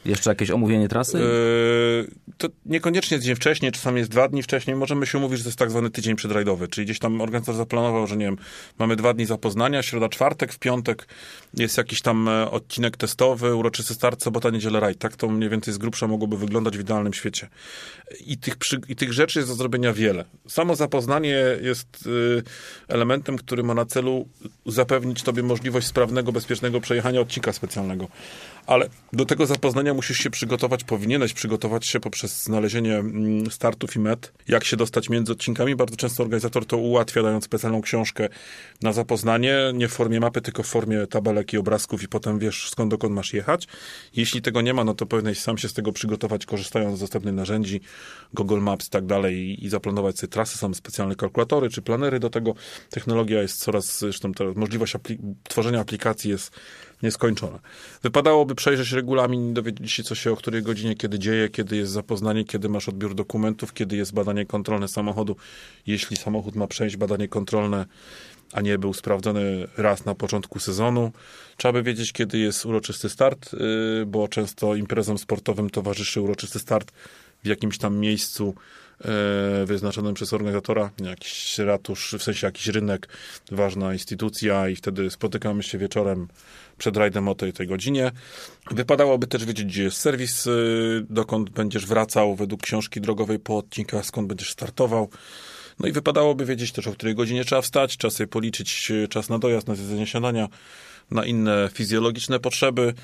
Jeszcze 0.05 0.31
jakieś 0.31 0.51
omówienie 0.51 0.88
trasy? 0.88 1.19
Yy, 1.19 2.35
to 2.38 2.49
niekoniecznie 2.67 3.21
dzień 3.21 3.35
wcześniej, 3.35 3.73
czasami 3.73 3.99
jest 3.99 4.11
dwa 4.11 4.29
dni 4.29 4.43
wcześniej. 4.43 4.77
Możemy 4.77 5.07
się 5.07 5.19
umówić, 5.19 5.38
że 5.38 5.45
to 5.45 5.49
jest 5.49 5.59
tak 5.59 5.71
zwany 5.71 5.91
tydzień 5.91 6.17
przedrajdowy, 6.17 6.69
czyli 6.69 6.85
gdzieś 6.85 6.99
tam 6.99 7.21
organizator 7.21 7.57
zaplanował, 7.57 8.07
że 8.07 8.17
nie 8.17 8.25
wiem, 8.25 8.37
mamy 8.79 8.97
dwa 8.97 9.15
dni 9.15 9.27
zapoznania, 9.27 9.83
środa, 9.83 10.09
czwartek, 10.09 10.53
w 10.53 10.59
piątek 10.59 11.09
jest 11.55 11.79
jakiś 11.79 12.03
tam 12.03 12.29
e, 12.29 12.51
odcinek 12.51 12.97
testowy, 12.97 13.55
uroczysty 13.55 13.95
start, 13.95 14.23
sobota, 14.23 14.51
niedziela, 14.51 14.81
rajd. 14.81 14.99
Tak 14.99 15.17
to 15.17 15.29
mniej 15.29 15.51
więcej 15.51 15.75
z 15.75 15.79
grubsza 15.79 16.07
mogłoby 16.07 16.37
wyglądać 16.37 16.79
w 16.79 16.81
idealnym 16.81 17.15
świecie. 17.15 17.49
I 18.27 18.38
tych, 18.38 18.57
przy, 18.57 18.81
i 18.88 18.97
tych 18.97 19.12
rzeczy 19.12 19.38
jest 19.38 19.51
do 19.51 19.55
zrobienia 19.55 19.93
wiele. 19.93 20.25
Samo 20.49 20.77
zapoznanie 20.77 21.45
jest 21.62 22.07
y, 22.07 22.43
elementem, 22.88 23.37
który 23.37 23.62
ma 23.62 23.75
na 23.75 23.87
celu 23.87 24.29
zapewnić 24.67 25.23
tobie 25.23 25.43
możliwość 25.43 25.87
sprawnego, 25.87 26.33
bezpiecznego 26.33 26.81
przejechania 26.81 27.21
odcinka 27.21 27.53
specjalnego. 27.53 28.09
Ale 28.67 28.88
do 29.12 29.25
tego 29.25 29.47
zapoznania 29.47 29.91
musisz 29.94 30.18
się 30.18 30.31
przygotować, 30.31 30.85
powinieneś 30.85 31.33
przygotować 31.33 31.87
się 31.87 32.00
poprzez 32.00 32.44
znalezienie 32.44 32.96
mm, 32.96 33.50
startów 33.50 33.96
i 33.96 33.98
met, 33.98 34.33
jak 34.48 34.64
się 34.64 34.76
dostać 34.76 35.09
między 35.09 35.33
odcinkami. 35.33 35.76
Bardzo 35.76 35.96
często 35.96 36.22
organizator 36.22 36.66
to 36.66 36.76
ułatwia, 36.76 37.22
dając 37.22 37.44
specjalną 37.44 37.81
książkę 37.81 38.28
na 38.83 38.92
zapoznanie, 38.92 39.57
nie 39.74 39.88
w 39.88 39.92
formie 39.92 40.20
mapy, 40.20 40.40
tylko 40.40 40.62
w 40.62 40.66
formie 40.66 41.07
tabelek 41.07 41.52
i 41.52 41.57
obrazków 41.57 42.02
i 42.02 42.09
potem 42.09 42.38
wiesz 42.38 42.70
skąd 42.70 42.90
dokąd 42.90 43.14
masz 43.14 43.33
jechać. 43.33 43.68
Jeśli 44.16 44.42
tego 44.42 44.61
nie 44.61 44.74
ma, 44.74 44.85
no 44.85 44.94
to 44.94 45.07
powinieneś 45.07 45.38
sam 45.38 45.59
się 45.59 45.68
z 45.68 45.72
tego 45.72 45.92
przygotować, 45.92 46.46
korzystając 46.46 46.96
z 46.96 47.00
dostępnych 47.00 47.35
narzędzi, 47.35 47.81
Google 48.35 48.61
Maps 48.61 48.87
i 48.87 48.90
tak 48.90 49.07
dalej 49.07 49.64
i, 49.64 49.68
zaplanować 49.68 50.18
sobie 50.18 50.31
trasy. 50.31 50.59
Są 50.59 50.74
specjalne 50.74 51.16
kalkulatory 51.16 51.70
czy 51.70 51.83
planery 51.83 52.20
do 52.20 52.31
tego. 52.31 52.55
Technologia 52.90 53.42
jest 53.42 53.59
coraz, 53.59 53.98
zresztą 53.98 54.33
możliwość 54.57 54.94
apli 54.94 55.18
tworzenia 55.42 55.81
aplikacji 55.81 56.31
jest 56.31 56.50
nieskończone. 57.03 57.59
Wypadałoby 58.03 58.55
przejrzeć 58.55 58.93
regulamin, 58.93 59.55
dowiedzieć 59.55 59.93
się, 59.93 60.03
co 60.03 60.15
się 60.15 60.33
o 60.33 60.37
której 60.37 60.62
godzinie, 60.62 60.95
kiedy 60.95 61.19
dzieje, 61.19 61.49
kiedy 61.49 61.77
jest 61.77 61.93
zapoznanie, 61.93 62.45
kiedy 62.45 62.69
masz 62.69 62.88
odbiór 62.88 63.15
dokumentów, 63.15 63.73
kiedy 63.73 63.97
jest 63.97 64.15
badanie 64.15 64.47
kontrolne 64.47 64.88
samochodu. 64.88 65.37
Jeśli 65.87 66.17
samochód 66.17 66.57
ma 66.57 66.67
przejść 66.67 66.97
badanie 66.97 67.29
kontrolne, 67.29 67.87
a 68.53 68.61
nie 68.61 68.79
był 68.79 68.95
sprawdzony 68.95 69.69
raz 69.77 70.05
na 70.05 70.15
początku 70.15 70.59
sezonu. 70.59 71.12
Trzeba 71.57 71.73
by 71.73 71.83
wiedzieć, 71.83 72.12
kiedy 72.12 72.38
jest 72.38 72.67
uroczysty 72.67 73.09
start, 73.09 73.55
y, 73.55 74.07
bo 74.07 74.29
często 74.29 74.75
imprezom 74.75 75.19
sportowym 75.19 75.71
towarzyszy 75.71 76.21
uroczysty 76.21 76.59
start 76.59 76.93
w 77.45 77.47
jakimś 77.47 77.79
tam 77.79 77.99
miejscu 77.99 78.55
y, 79.62 79.67
wyznaczonym 79.67 80.15
przez 80.15 80.33
organizatora, 80.33 80.91
jakiś 81.05 81.59
ratusz, 81.59 82.15
w 82.19 82.23
sensie 82.23 82.47
jakiś 82.47 82.67
rynek, 82.67 83.09
ważna 83.51 83.93
instytucja 83.93 84.69
i 84.69 84.77
wtedy 84.77 85.11
spotykamy 85.11 85.62
się 85.62 85.79
wieczorem 85.79 86.29
przed 86.83 86.97
rajdem 86.97 87.29
o 87.29 87.35
tej, 87.35 87.53
tej 87.53 87.66
godzinie. 87.66 88.11
Wypadałoby 88.71 89.27
też 89.27 89.45
wiedzieć, 89.45 89.66
gdzie 89.66 89.83
jest 89.83 89.97
serwis, 89.97 90.47
y, 90.47 91.07
dokąd 91.11 91.51
będziesz 91.51 91.87
wracał 91.87 92.37
według 92.37 92.62
książki 92.62 93.01
drogowej 93.01 93.38
po 93.38 93.57
odcinkach, 93.57 94.07
skąd 94.07 94.29
będziesz 94.29 94.51
startował. 94.51 95.09
No 95.81 95.88
i 95.88 95.92
wypadałoby 95.92 96.45
wiedzieć 96.45 96.73
też, 96.73 96.87
o 96.87 96.92
której 96.92 97.14
godzinie 97.14 97.45
trzeba 97.45 97.62
wstać, 97.62 97.97
trzeba 97.97 98.11
sobie 98.11 98.27
policzyć 98.27 98.92
czas 99.11 99.29
na 99.29 99.38
dojazd, 99.38 99.68
na 99.68 99.75
zjedzenie 99.75 100.07
śniadania, 100.07 100.49
na 101.11 101.25
inne 101.25 101.71
fizjologiczne 101.73 102.40
potrzeby, 102.40 102.95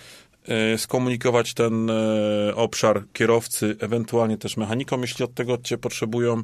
skomunikować 0.77 1.55
ten 1.55 1.91
e, 1.91 2.55
obszar 2.55 3.05
kierowcy, 3.13 3.77
ewentualnie 3.81 4.39
też 4.39 4.57
mechanikom, 4.57 5.03
jeśli 5.03 5.25
od 5.25 5.35
tego 5.35 5.59
cię 5.59 5.79
potrzebują. 5.79 6.43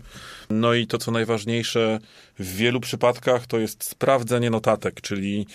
No 0.51 0.75
i 0.75 0.87
to, 0.87 0.99
co 0.99 1.11
najważniejsze 1.11 1.99
w 2.39 2.57
wielu 2.57 2.81
przypadkach, 2.81 3.47
to 3.47 3.59
jest 3.59 3.85
sprawdzenie 3.85 4.51
notatek, 4.51 5.01
czyli 5.01 5.47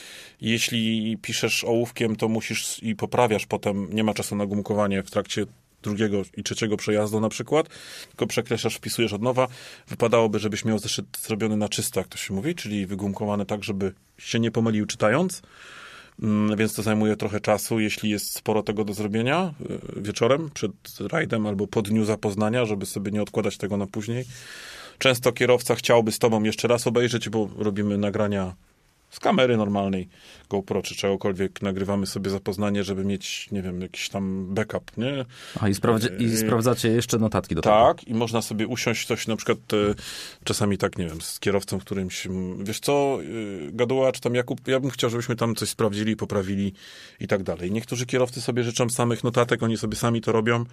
jeśli 0.42 1.18
piszesz 1.22 1.64
ołówkiem, 1.64 2.16
to 2.16 2.28
musisz 2.28 2.84
i 2.84 2.96
poprawiasz 2.96 3.46
potem, 3.46 3.88
nie 3.94 4.04
ma 4.04 4.14
czasu 4.14 4.36
na 4.36 4.46
gumkowanie 4.46 5.04
w 5.04 5.12
trakcie 5.12 5.46
drugiego 5.84 6.22
i 6.38 6.44
trzeciego 6.44 6.78
przejazdu 6.78 7.20
na 7.20 7.30
przykład, 7.30 7.68
tylko 8.10 8.28
przekreślasz, 8.28 8.76
wpisujesz 8.76 9.14
od 9.14 9.22
nowa. 9.22 9.48
Wypadałoby, 9.88 10.40
żebyś 10.40 10.66
miał 10.66 10.80
zeszyt 10.80 11.06
zrobiony 11.18 11.58
na 11.58 11.70
czysto, 11.70 12.00
jak 12.00 12.08
to 12.08 12.18
się 12.18 12.34
mówi, 12.34 12.56
czyli 12.56 12.86
wygumkowany 12.86 13.46
tak, 13.46 13.64
żeby 13.64 13.94
się 14.18 14.40
nie 14.40 14.52
pomylił 14.52 14.86
czytając. 14.86 15.42
Mm, 16.24 16.58
więc 16.58 16.74
to 16.74 16.84
zajmuje 16.84 17.16
trochę 17.16 17.40
czasu, 17.40 17.80
jeśli 17.80 18.10
jest 18.10 18.36
sporo 18.36 18.64
tego 18.64 18.86
do 18.86 18.94
zrobienia 18.94 19.54
y, 19.98 20.02
wieczorem, 20.02 20.50
przed 20.54 20.72
rajdem 21.00 21.48
albo 21.48 21.68
po 21.68 21.82
dniu 21.82 22.06
zapoznania, 22.06 22.66
żeby 22.66 22.86
sobie 22.86 23.12
nie 23.12 23.22
odkładać 23.22 23.58
tego 23.58 23.78
na 23.78 23.88
później. 23.88 24.26
Często 24.98 25.32
kierowca 25.32 25.76
chciałby 25.76 26.12
z 26.12 26.20
tobą 26.20 26.44
jeszcze 26.44 26.68
raz 26.68 26.88
obejrzeć, 26.88 27.30
bo 27.30 27.50
robimy 27.58 27.98
nagrania 27.98 28.56
z 29.10 29.20
kamery 29.20 29.58
normalnej 29.58 30.10
GoPro 30.50 30.82
czy 30.82 30.96
czegokolwiek 30.96 31.62
nagrywamy 31.62 32.06
sobie 32.06 32.32
zapoznanie, 32.32 32.84
żeby 32.84 33.06
mieć, 33.06 33.52
nie 33.52 33.62
wiem, 33.62 33.82
jakiś 33.82 34.10
tam 34.10 34.54
backup, 34.54 34.98
nie? 34.98 35.26
A 35.60 35.70
i, 35.70 35.76
sprawdza, 35.76 36.08
i 36.20 36.38
sprawdzacie 36.38 36.90
jeszcze 36.90 37.18
notatki 37.18 37.56
do 37.56 37.62
tak, 37.62 37.74
tego? 37.74 37.94
Tak, 37.94 38.08
i 38.08 38.14
można 38.14 38.42
sobie 38.42 38.68
usiąść 38.68 39.08
coś 39.08 39.28
na 39.28 39.36
przykład 39.36 39.58
e, 39.74 39.96
czasami 40.44 40.78
tak, 40.78 40.98
nie 40.98 41.08
wiem, 41.08 41.22
z 41.22 41.40
kierowcą, 41.40 41.80
którymś, 41.80 42.28
wiesz 42.60 42.80
co, 42.80 43.20
e, 43.22 43.72
Gaduła 43.72 44.12
czy 44.12 44.22
tam 44.22 44.36
Jakub, 44.36 44.68
ja 44.68 44.80
bym 44.80 44.90
chciał, 44.90 45.10
żebyśmy 45.10 45.36
tam 45.36 45.56
coś 45.56 45.70
sprawdzili, 45.70 46.16
poprawili 46.16 46.74
i 47.20 47.28
tak 47.28 47.44
dalej. 47.44 47.72
Niektórzy 47.72 48.06
kierowcy 48.06 48.42
sobie 48.42 48.64
życzą 48.64 48.90
samych 48.90 49.24
notatek, 49.24 49.64
oni 49.64 49.78
sobie 49.78 49.96
sami 49.96 50.22
to 50.22 50.32
robią, 50.32 50.66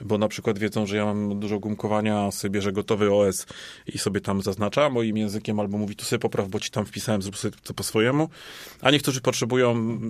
bo 0.00 0.18
na 0.18 0.28
przykład 0.28 0.58
wiedzą, 0.58 0.86
że 0.86 0.96
ja 0.96 1.04
mam 1.04 1.40
dużo 1.40 1.58
gumkowania, 1.58 2.30
sobie 2.30 2.50
bierze 2.50 2.72
gotowy 2.72 3.14
OS 3.14 3.46
i 3.86 3.98
sobie 3.98 4.20
tam 4.20 4.42
zaznacza 4.42 4.90
moim 4.90 5.16
językiem, 5.16 5.60
albo 5.60 5.78
mówi, 5.78 5.96
tu 5.96 6.04
sobie 6.04 6.20
popraw, 6.20 6.48
bo 6.48 6.60
ci 6.60 6.70
tam 6.70 6.86
wpisałem, 6.86 7.22
zrób 7.22 7.36
sobie 7.36 7.56
to 7.64 7.74
po 7.74 7.82
swojemu, 7.82 8.28
a 8.80 8.90
niektórzy 8.90 9.15
potrzebują 9.20 10.00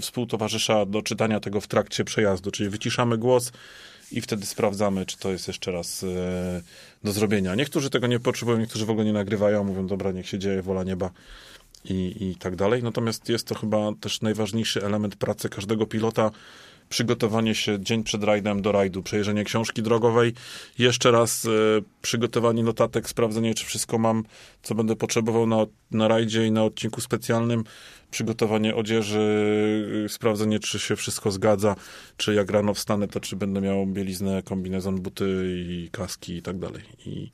współtowarzysza 0.00 0.86
do 0.86 1.02
czytania 1.02 1.40
tego 1.40 1.60
w 1.60 1.66
trakcie 1.66 2.04
przejazdu, 2.04 2.50
czyli 2.50 2.68
wyciszamy 2.68 3.18
głos 3.18 3.52
i 4.12 4.20
wtedy 4.20 4.46
sprawdzamy, 4.46 5.06
czy 5.06 5.18
to 5.18 5.30
jest 5.30 5.48
jeszcze 5.48 5.72
raz 5.72 6.02
e, 6.02 6.62
do 7.04 7.12
zrobienia. 7.12 7.54
Niektórzy 7.54 7.90
tego 7.90 8.06
nie 8.06 8.20
potrzebują, 8.20 8.58
niektórzy 8.58 8.86
w 8.86 8.90
ogóle 8.90 9.04
nie 9.04 9.12
nagrywają, 9.12 9.64
mówią, 9.64 9.86
dobra, 9.86 10.12
niech 10.12 10.28
się 10.28 10.38
dzieje, 10.38 10.62
wola 10.62 10.84
nieba 10.84 11.10
i, 11.84 12.16
i 12.20 12.36
tak 12.36 12.56
dalej. 12.56 12.82
Natomiast 12.82 13.28
jest 13.28 13.46
to 13.46 13.54
chyba 13.54 13.92
też 14.00 14.20
najważniejszy 14.20 14.84
element 14.84 15.16
pracy 15.16 15.48
każdego 15.48 15.86
pilota, 15.86 16.30
przygotowanie 16.88 17.54
się 17.54 17.80
dzień 17.80 18.02
przed 18.04 18.24
rajdem 18.24 18.62
do 18.62 18.72
rajdu, 18.72 19.02
przejrzenie 19.02 19.44
książki 19.44 19.82
drogowej, 19.82 20.32
jeszcze 20.78 21.10
raz 21.10 21.44
e, 21.44 21.48
przygotowanie 22.02 22.62
notatek, 22.62 23.08
sprawdzenie, 23.08 23.54
czy 23.54 23.66
wszystko 23.66 23.98
mam, 23.98 24.24
co 24.62 24.74
będę 24.74 24.96
potrzebował 24.96 25.46
na, 25.46 25.66
na 25.90 26.08
rajdzie 26.08 26.46
i 26.46 26.50
na 26.50 26.64
odcinku 26.64 27.00
specjalnym, 27.00 27.64
przygotowanie 28.10 28.74
odzieży, 28.74 29.20
e, 30.04 30.08
sprawdzenie, 30.08 30.58
czy 30.58 30.78
się 30.78 30.96
wszystko 30.96 31.30
zgadza, 31.30 31.76
czy 32.16 32.34
jak 32.34 32.50
rano 32.50 32.74
wstanę, 32.74 33.08
to 33.08 33.20
czy 33.20 33.36
będę 33.36 33.60
miał 33.60 33.86
bieliznę, 33.86 34.42
kombinezon, 34.42 35.00
buty 35.00 35.56
i 35.68 35.88
kaski 35.92 36.36
i 36.36 36.42
tak 36.42 36.58
dalej. 36.58 36.82
I 37.06 37.32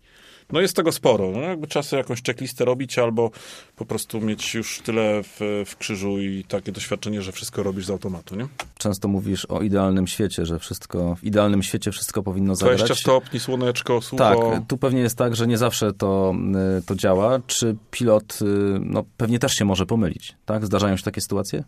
no 0.53 0.61
jest 0.61 0.77
tego 0.77 0.93
sporo. 0.93 1.31
No 1.31 1.41
jakby 1.41 1.67
trzeba 1.67 1.83
sobie 1.83 1.99
jakąś 1.99 2.23
checklistę 2.23 2.65
robić 2.65 2.99
albo 2.99 3.31
po 3.77 3.87
prostu 3.87 4.21
mieć 4.21 4.55
już 4.55 4.81
tyle 4.85 5.23
w, 5.23 5.65
w 5.67 5.77
krzyżu 5.77 6.19
i 6.21 6.45
takie 6.45 6.73
doświadczenie, 6.73 7.23
że 7.23 7.33
wszystko 7.33 7.63
robisz 7.63 7.87
z 7.87 7.91
automatu, 7.91 8.37
nie? 8.37 8.47
Często 8.79 9.09
mówisz 9.09 9.45
o 9.45 9.61
idealnym 9.61 10.07
świecie, 10.07 10.47
że 10.47 10.59
wszystko, 10.59 11.15
w 11.15 11.25
idealnym 11.25 11.63
świecie 11.63 11.93
wszystko 11.93 12.23
powinno 12.23 12.55
zagrać. 12.55 12.79
20 12.79 13.03
stopni, 13.03 13.41
słoneczko, 13.41 14.03
sucho. 14.03 14.17
Tak, 14.17 14.39
tu 14.69 14.79
pewnie 14.79 15.01
jest 15.01 15.19
tak, 15.19 15.37
że 15.37 15.47
nie 15.47 15.59
zawsze 15.59 15.93
to, 15.93 16.35
y, 16.79 16.83
to 16.83 16.95
działa. 16.95 17.41
Czy 17.47 17.77
pilot, 17.91 18.39
y, 18.43 18.45
no 18.81 19.05
pewnie 19.17 19.39
też 19.39 19.55
się 19.55 19.65
może 19.65 19.87
pomylić, 19.87 20.37
tak? 20.47 20.67
Zdarzają 20.67 20.97
się 20.97 21.03
takie 21.03 21.21
sytuacje? 21.21 21.65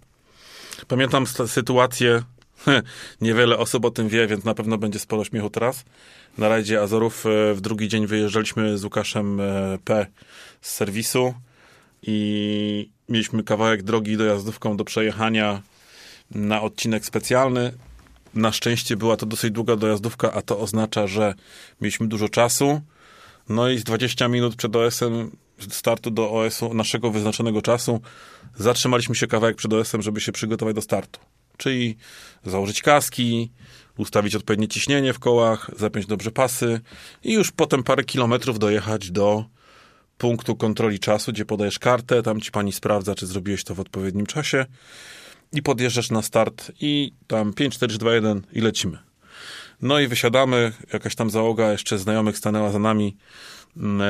Pamiętam 0.89 1.27
sytuację, 1.47 2.23
niewiele 3.21 3.59
osób 3.59 3.85
o 3.85 3.91
tym 3.91 4.09
wie, 4.09 4.27
więc 4.27 4.45
na 4.45 4.55
pewno 4.55 4.79
będzie 4.79 4.99
sporo 4.99 5.25
śmiechu 5.25 5.51
teraz 5.51 5.85
na 6.39 6.49
rajdzie 6.49 6.81
Azorów 6.81 7.27
e, 7.27 7.55
w 7.55 7.61
drugi 7.61 7.89
dzień 7.89 8.07
wyjeżdżaliśmy 8.07 8.79
z 8.79 8.85
Łukaszem 8.85 9.41
e, 9.41 9.79
P. 9.85 10.07
z 10.61 10.75
serwisu 10.75 11.35
i 12.03 12.91
mieliśmy 13.09 13.45
kawałek 13.45 13.83
drogi 13.83 14.17
dojazdówką 14.17 14.77
do 14.77 14.85
przejechania 14.85 15.63
na 16.31 16.63
odcinek 16.63 17.05
specjalny. 17.05 17.73
Na 18.35 18.53
szczęście 18.53 18.97
była 18.97 19.17
to 19.17 19.27
dosyć 19.27 19.51
długa 19.51 19.77
dojazdówka, 19.77 20.33
a 20.33 20.43
to 20.43 20.59
oznacza, 20.59 21.07
że 21.07 21.35
mieliśmy 21.81 22.09
dużo 22.09 22.29
czasu. 22.29 22.81
No 23.49 23.69
i 23.69 23.79
z 23.79 23.85
20 23.85 24.29
minut 24.29 24.57
przed 24.57 24.77
OS-em, 24.77 25.31
startu 25.71 26.11
do 26.11 26.31
OS-u, 26.31 26.75
naszego 26.75 27.11
wyznaczonego 27.11 27.63
czasu, 27.63 28.01
zatrzymaliśmy 28.57 29.15
się 29.15 29.27
kawałek 29.27 29.57
przed 29.57 29.73
OS-em, 29.73 30.03
żeby 30.03 30.21
się 30.21 30.33
przygotować 30.33 30.75
do 30.75 30.83
startu. 30.83 31.21
Czyli 31.57 31.97
założyć 32.45 32.83
kaski, 32.83 33.53
ustawić 33.97 34.35
odpowiednie 34.35 34.69
ciśnienie 34.69 35.13
w 35.13 35.19
kołach, 35.19 35.71
zapiąć 35.77 36.07
dobrze 36.07 36.31
pasy 36.31 36.81
i 37.23 37.33
już 37.33 37.53
potem 37.53 37.83
parę 37.83 38.05
kilometrów 38.05 38.59
dojechać 38.59 39.11
do 39.11 39.45
punktu 40.19 40.57
kontroli 40.57 40.99
czasu, 40.99 41.33
gdzie 41.33 41.45
podajesz 41.45 41.79
kartę, 41.79 42.23
tam 42.23 42.41
ci 42.41 42.51
pani 42.51 42.73
sprawdza, 42.73 43.15
czy 43.15 43.27
zrobiłeś 43.27 43.65
to 43.65 43.75
w 43.75 43.81
odpowiednim 43.81 44.27
czasie 44.27 44.67
i 45.53 45.63
podjeżdżasz 45.63 46.11
na 46.11 46.23
start 46.23 46.73
i 46.81 47.13
tam 47.27 47.53
5, 47.53 47.75
4, 47.75 47.99
2, 47.99 48.15
1 48.15 48.43
i 48.53 48.61
lecimy. 48.61 48.99
No 49.83 50.01
i 50.01 50.09
wysiadamy, 50.09 50.73
jakaś 50.93 51.15
tam 51.15 51.31
załoga 51.31 51.73
jeszcze 51.73 51.99
znajomych 51.99 52.39
stanęła 52.39 52.71
za 52.71 52.79
nami, 52.79 53.17
mm, 53.77 54.01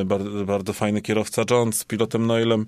e, 0.00 0.04
bardzo, 0.04 0.44
bardzo 0.44 0.72
fajny 0.72 1.02
kierowca 1.02 1.42
John 1.50 1.72
z 1.72 1.84
pilotem 1.84 2.26
Noilem 2.26 2.66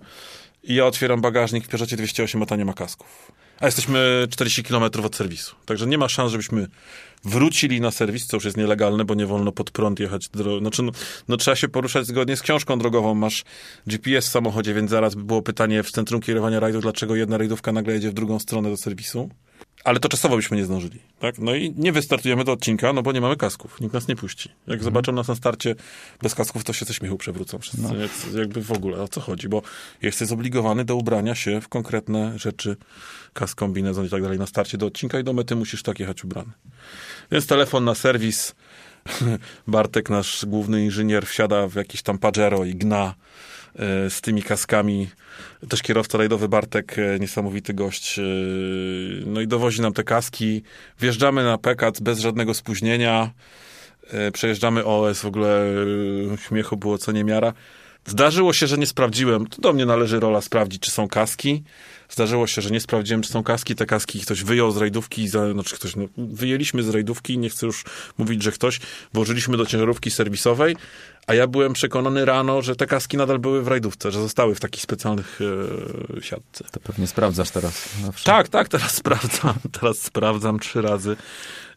i 0.63 0.75
ja 0.75 0.87
otwieram 0.87 1.21
bagażnik 1.21 1.65
w 1.65 1.69
Peugeotie 1.69 1.97
208, 1.97 2.43
a 2.43 2.47
ta 2.47 2.57
nie 2.57 2.65
ma 2.65 2.73
kasków 2.73 3.33
a 3.63 3.67
jesteśmy 3.67 4.27
40 4.31 4.63
km 4.63 4.83
od 5.05 5.17
serwisu. 5.17 5.57
Także 5.67 5.87
nie 5.87 5.99
ma 5.99 6.09
szans, 6.09 6.33
żebyśmy 6.33 6.67
wrócili 7.25 7.81
na 7.81 7.91
serwis, 7.91 8.27
co 8.27 8.37
już 8.37 8.45
jest 8.45 8.57
nielegalne, 8.57 9.05
bo 9.05 9.15
nie 9.15 9.27
wolno 9.27 9.53
pod 9.53 9.71
prąd 9.71 10.01
jechać. 10.01 10.29
Dro... 10.29 10.59
Znaczy, 10.59 10.83
no, 10.83 10.93
no, 11.29 11.37
trzeba 11.37 11.57
się 11.57 11.69
poruszać 11.69 12.07
zgodnie 12.07 12.37
z 12.37 12.43
książką 12.43 12.79
drogową. 12.79 13.15
Masz 13.15 13.45
GPS 13.87 14.29
w 14.29 14.31
samochodzie, 14.31 14.75
więc 14.75 14.91
zaraz 14.91 15.15
by 15.15 15.25
było 15.25 15.43
pytanie 15.43 15.83
w 15.83 15.91
centrum 15.91 16.21
kierowania 16.21 16.61
rajdu, 16.61 16.81
dlaczego 16.81 17.17
jedna 17.17 17.39
rajdówka 17.39 17.73
nagle 17.73 17.95
jedzie 17.95 18.11
w 18.11 18.15
drugą 18.15 18.39
stronę 18.39 18.71
do 18.71 18.77
serwisu 18.77 19.31
ale 19.85 20.01
to 20.01 20.09
czasowo 20.09 20.37
byśmy 20.37 20.57
nie 20.57 20.65
zdążyli. 20.65 20.99
Tak? 21.19 21.39
No 21.39 21.55
i 21.55 21.75
nie 21.77 21.93
wystartujemy 21.93 22.45
do 22.45 22.53
odcinka, 22.53 22.93
no 22.93 23.03
bo 23.03 23.13
nie 23.13 23.21
mamy 23.21 23.37
kasków. 23.37 23.81
Nikt 23.81 23.95
nas 23.95 24.09
nie 24.09 24.17
puści. 24.17 24.49
Jak 24.49 24.79
mhm. 24.79 24.85
zobaczą 24.85 25.13
nas 25.13 25.29
na 25.29 25.35
starcie 25.35 25.75
bez 26.23 26.35
kasków, 26.35 26.65
to 26.65 26.73
się 26.73 26.85
ze 26.85 26.95
śmiechu 26.95 27.17
przewrócą 27.17 27.59
wszyscy. 27.59 27.83
No. 27.83 28.39
jakby 28.39 28.63
w 28.63 28.73
ogóle 28.73 29.03
o 29.03 29.09
co 29.09 29.21
chodzi, 29.21 29.49
bo 29.49 29.63
jesteś 30.03 30.29
zobligowany 30.29 30.85
do 30.85 30.97
ubrania 30.97 31.35
się 31.35 31.61
w 31.61 31.69
konkretne 31.69 32.39
rzeczy, 32.39 32.77
kask, 33.33 33.59
kombinezon 33.59 34.07
i 34.07 34.09
tak 34.09 34.23
dalej 34.23 34.39
na 34.39 34.47
starcie 34.47 34.79
do 34.79 34.87
odcinka 34.87 35.19
i 35.21 35.25
do 35.25 35.33
mety 35.33 35.57
musisz 35.57 35.83
tak 35.83 36.01
jechać 36.01 36.25
ubrany. 36.25 36.53
Więc 37.33 37.47
telefon 37.47 37.85
na 37.85 37.95
serwis. 37.95 38.55
Bartek, 39.67 40.11
nasz 40.11 40.45
główny 40.47 40.85
inżynier, 40.85 41.27
wsiada 41.27 41.67
w 41.67 41.75
jakiś 41.75 42.03
tam 42.03 42.19
Pajero 42.19 42.65
i 42.65 42.75
gna 42.75 43.15
z 44.09 44.21
tymi 44.21 44.43
kaskami. 44.43 45.09
Też 45.69 45.83
kierowca 45.83 46.19
rajdowy 46.19 46.49
Bartek, 46.49 46.99
e, 46.99 47.19
niesamowity 47.19 47.75
gość. 47.75 48.19
E, 48.19 48.23
no 49.27 49.41
i 49.41 49.47
dowozi 49.47 49.83
nam 49.83 49.93
te 49.93 50.05
kaski. 50.05 50.63
Wjeżdżamy 51.01 51.45
na 51.45 51.59
Pekac 51.59 52.01
bez 52.01 52.19
żadnego 52.19 52.55
spóźnienia. 52.55 53.31
Przejeżdżamy 54.33 54.85
OS, 54.85 55.21
w 55.21 55.27
ogóle 55.27 55.65
śmiechu 56.49 56.77
było 56.77 56.99
co 56.99 57.13
niemiara. 57.13 57.53
Zdarzyło 58.07 58.53
się, 58.53 58.67
że 58.67 58.79
nie 58.79 58.87
sprawdziłem. 58.87 59.47
To 59.47 59.63
do 59.63 59.73
mnie 59.73 59.87
należy 59.87 60.21
rola 60.21 60.41
sprawdzić, 60.41 60.83
czy 60.83 60.91
są 60.91 61.09
kaski. 61.09 61.63
Zdarzyło 62.13 62.47
się, 62.47 62.63
że 62.63 62.71
nie 62.71 62.81
sprawdziłem, 62.81 63.23
czy 63.23 63.31
są 63.31 63.43
kaski. 63.43 63.75
Te 63.75 63.87
kaski 63.87 64.21
ktoś 64.21 64.45
wyjął 64.45 64.71
z 64.71 64.77
rajdówki, 64.77 65.29
za, 65.29 65.53
znaczy 65.53 65.75
ktoś, 65.75 65.97
no, 65.97 66.05
wyjęliśmy 66.17 66.83
z 66.83 66.89
rajdówki, 66.89 67.39
nie 67.39 67.51
chcę 67.51 67.67
już 67.67 67.85
mówić, 68.19 68.43
że 68.43 68.53
ktoś, 68.53 68.81
włożyliśmy 69.13 69.57
do 69.57 69.67
ciężarówki 69.67 70.11
serwisowej, 70.11 70.77
A 71.27 71.35
ja 71.35 71.47
byłem 71.47 71.73
przekonany 71.73 72.25
rano, 72.25 72.63
że 72.63 72.77
te 72.77 72.87
kaski 72.87 73.17
nadal 73.17 73.39
były 73.39 73.63
w 73.63 73.69
rajdówce, 73.69 74.11
że 74.11 74.21
zostały 74.21 74.55
w 74.55 74.61
takich 74.61 74.83
specjalnych 74.83 75.41
e, 76.19 76.23
siatce. 76.23 76.65
To 76.71 76.81
pewnie 76.81 77.07
sprawdzasz 77.07 77.51
teraz. 77.51 77.89
Zawsze. 78.05 78.25
Tak, 78.25 78.49
tak, 78.49 78.69
teraz 78.69 78.95
sprawdzam. 78.95 79.55
Teraz 79.81 79.99
sprawdzam 79.99 80.59
trzy 80.59 80.83
razy. 80.83 81.17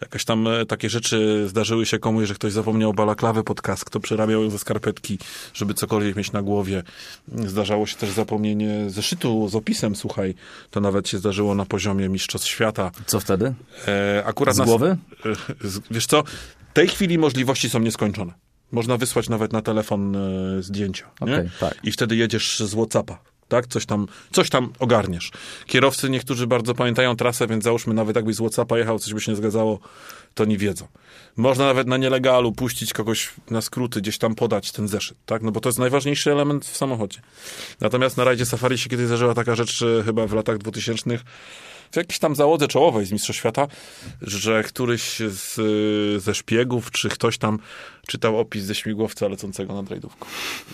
Jakaś 0.01 0.25
tam 0.25 0.47
e, 0.47 0.65
takie 0.65 0.89
rzeczy 0.89 1.45
zdarzyły 1.47 1.85
się 1.85 1.99
komuś, 1.99 2.27
że 2.27 2.33
ktoś 2.35 2.53
zapomniał 2.53 2.93
balaklawy 2.93 3.43
pod 3.43 3.61
kask, 3.61 3.89
to 3.89 3.99
przerabiał 3.99 4.43
ją 4.43 4.49
ze 4.49 4.59
skarpetki, 4.59 5.19
żeby 5.53 5.73
cokolwiek 5.73 6.15
mieć 6.15 6.31
na 6.31 6.41
głowie. 6.41 6.83
Zdarzało 7.45 7.85
się 7.87 7.95
też 7.95 8.09
zapomnienie 8.09 8.89
zeszytu 8.89 9.49
z 9.49 9.55
opisem, 9.55 9.95
słuchaj. 9.95 10.35
To 10.71 10.79
nawet 10.79 11.09
się 11.09 11.17
zdarzyło 11.17 11.55
na 11.55 11.65
poziomie 11.65 12.09
mistrzostw 12.09 12.47
świata. 12.47 12.91
Co 13.05 13.19
wtedy? 13.19 13.53
E, 13.87 14.23
akurat 14.25 14.55
Z 14.55 14.57
nas- 14.57 14.67
głowy? 14.67 14.97
E, 15.63 15.67
z- 15.67 15.79
Wiesz 15.91 16.05
co, 16.05 16.23
w 16.69 16.73
tej 16.73 16.87
chwili 16.87 17.17
możliwości 17.17 17.69
są 17.69 17.79
nieskończone. 17.79 18.33
Można 18.71 18.97
wysłać 18.97 19.29
nawet 19.29 19.53
na 19.53 19.61
telefon 19.61 20.15
e, 20.15 20.19
zdjęcia. 20.63 21.05
Okej, 21.19 21.49
tak. 21.59 21.79
I 21.83 21.91
wtedy 21.91 22.15
jedziesz 22.15 22.59
z 22.59 22.73
Whatsappa. 22.73 23.17
Tak, 23.47 23.67
coś 23.67 23.85
tam, 23.85 24.07
coś 24.31 24.49
tam 24.49 24.73
ogarniesz. 24.79 25.31
Kierowcy 25.65 26.09
niektórzy 26.09 26.47
bardzo 26.47 26.75
pamiętają 26.75 27.15
trasę, 27.15 27.47
więc 27.47 27.63
załóżmy 27.63 27.93
nawet 27.93 28.15
jakbyś 28.15 28.35
z 28.35 28.39
Whatsappa 28.39 28.77
jechał, 28.77 28.99
coś 28.99 29.13
by 29.13 29.21
się 29.21 29.31
nie 29.31 29.35
zgadzało, 29.35 29.79
to 30.33 30.45
nie 30.45 30.57
wiedzą. 30.57 30.87
Można 31.37 31.65
nawet 31.65 31.87
na 31.87 31.97
nielegalu 31.97 32.51
puścić 32.51 32.93
kogoś 32.93 33.29
na 33.49 33.61
skróty, 33.61 34.01
gdzieś 34.01 34.17
tam 34.17 34.35
podać 34.35 34.71
ten 34.71 34.87
zeszyt, 34.87 35.17
tak? 35.25 35.41
No 35.41 35.51
bo 35.51 35.59
to 35.59 35.69
jest 35.69 35.79
najważniejszy 35.79 36.31
element 36.31 36.65
w 36.65 36.77
samochodzie. 36.77 37.19
Natomiast 37.81 38.17
na 38.17 38.23
rajdzie 38.23 38.45
Safari 38.45 38.77
się 38.77 38.89
kiedyś 38.89 39.05
zdarzyła 39.05 39.33
taka 39.33 39.55
rzecz, 39.55 39.83
chyba 40.05 40.27
w 40.27 40.33
latach 40.33 40.57
2000 40.57 41.19
w 41.95 41.97
jakiejś 41.97 42.19
tam 42.19 42.35
załodze 42.35 42.67
czołowej 42.67 43.05
z 43.05 43.11
Mistrzostw 43.11 43.39
Świata, 43.39 43.67
że 44.21 44.63
któryś 44.63 45.19
z, 45.19 45.53
ze 46.23 46.35
szpiegów, 46.35 46.91
czy 46.91 47.09
ktoś 47.09 47.37
tam 47.37 47.59
czytał 48.07 48.39
opis 48.39 48.63
ze 48.63 48.75
śmigłowca 48.75 49.27
lecącego 49.27 49.73
nad 49.73 49.89
rajdówką. 49.89 50.25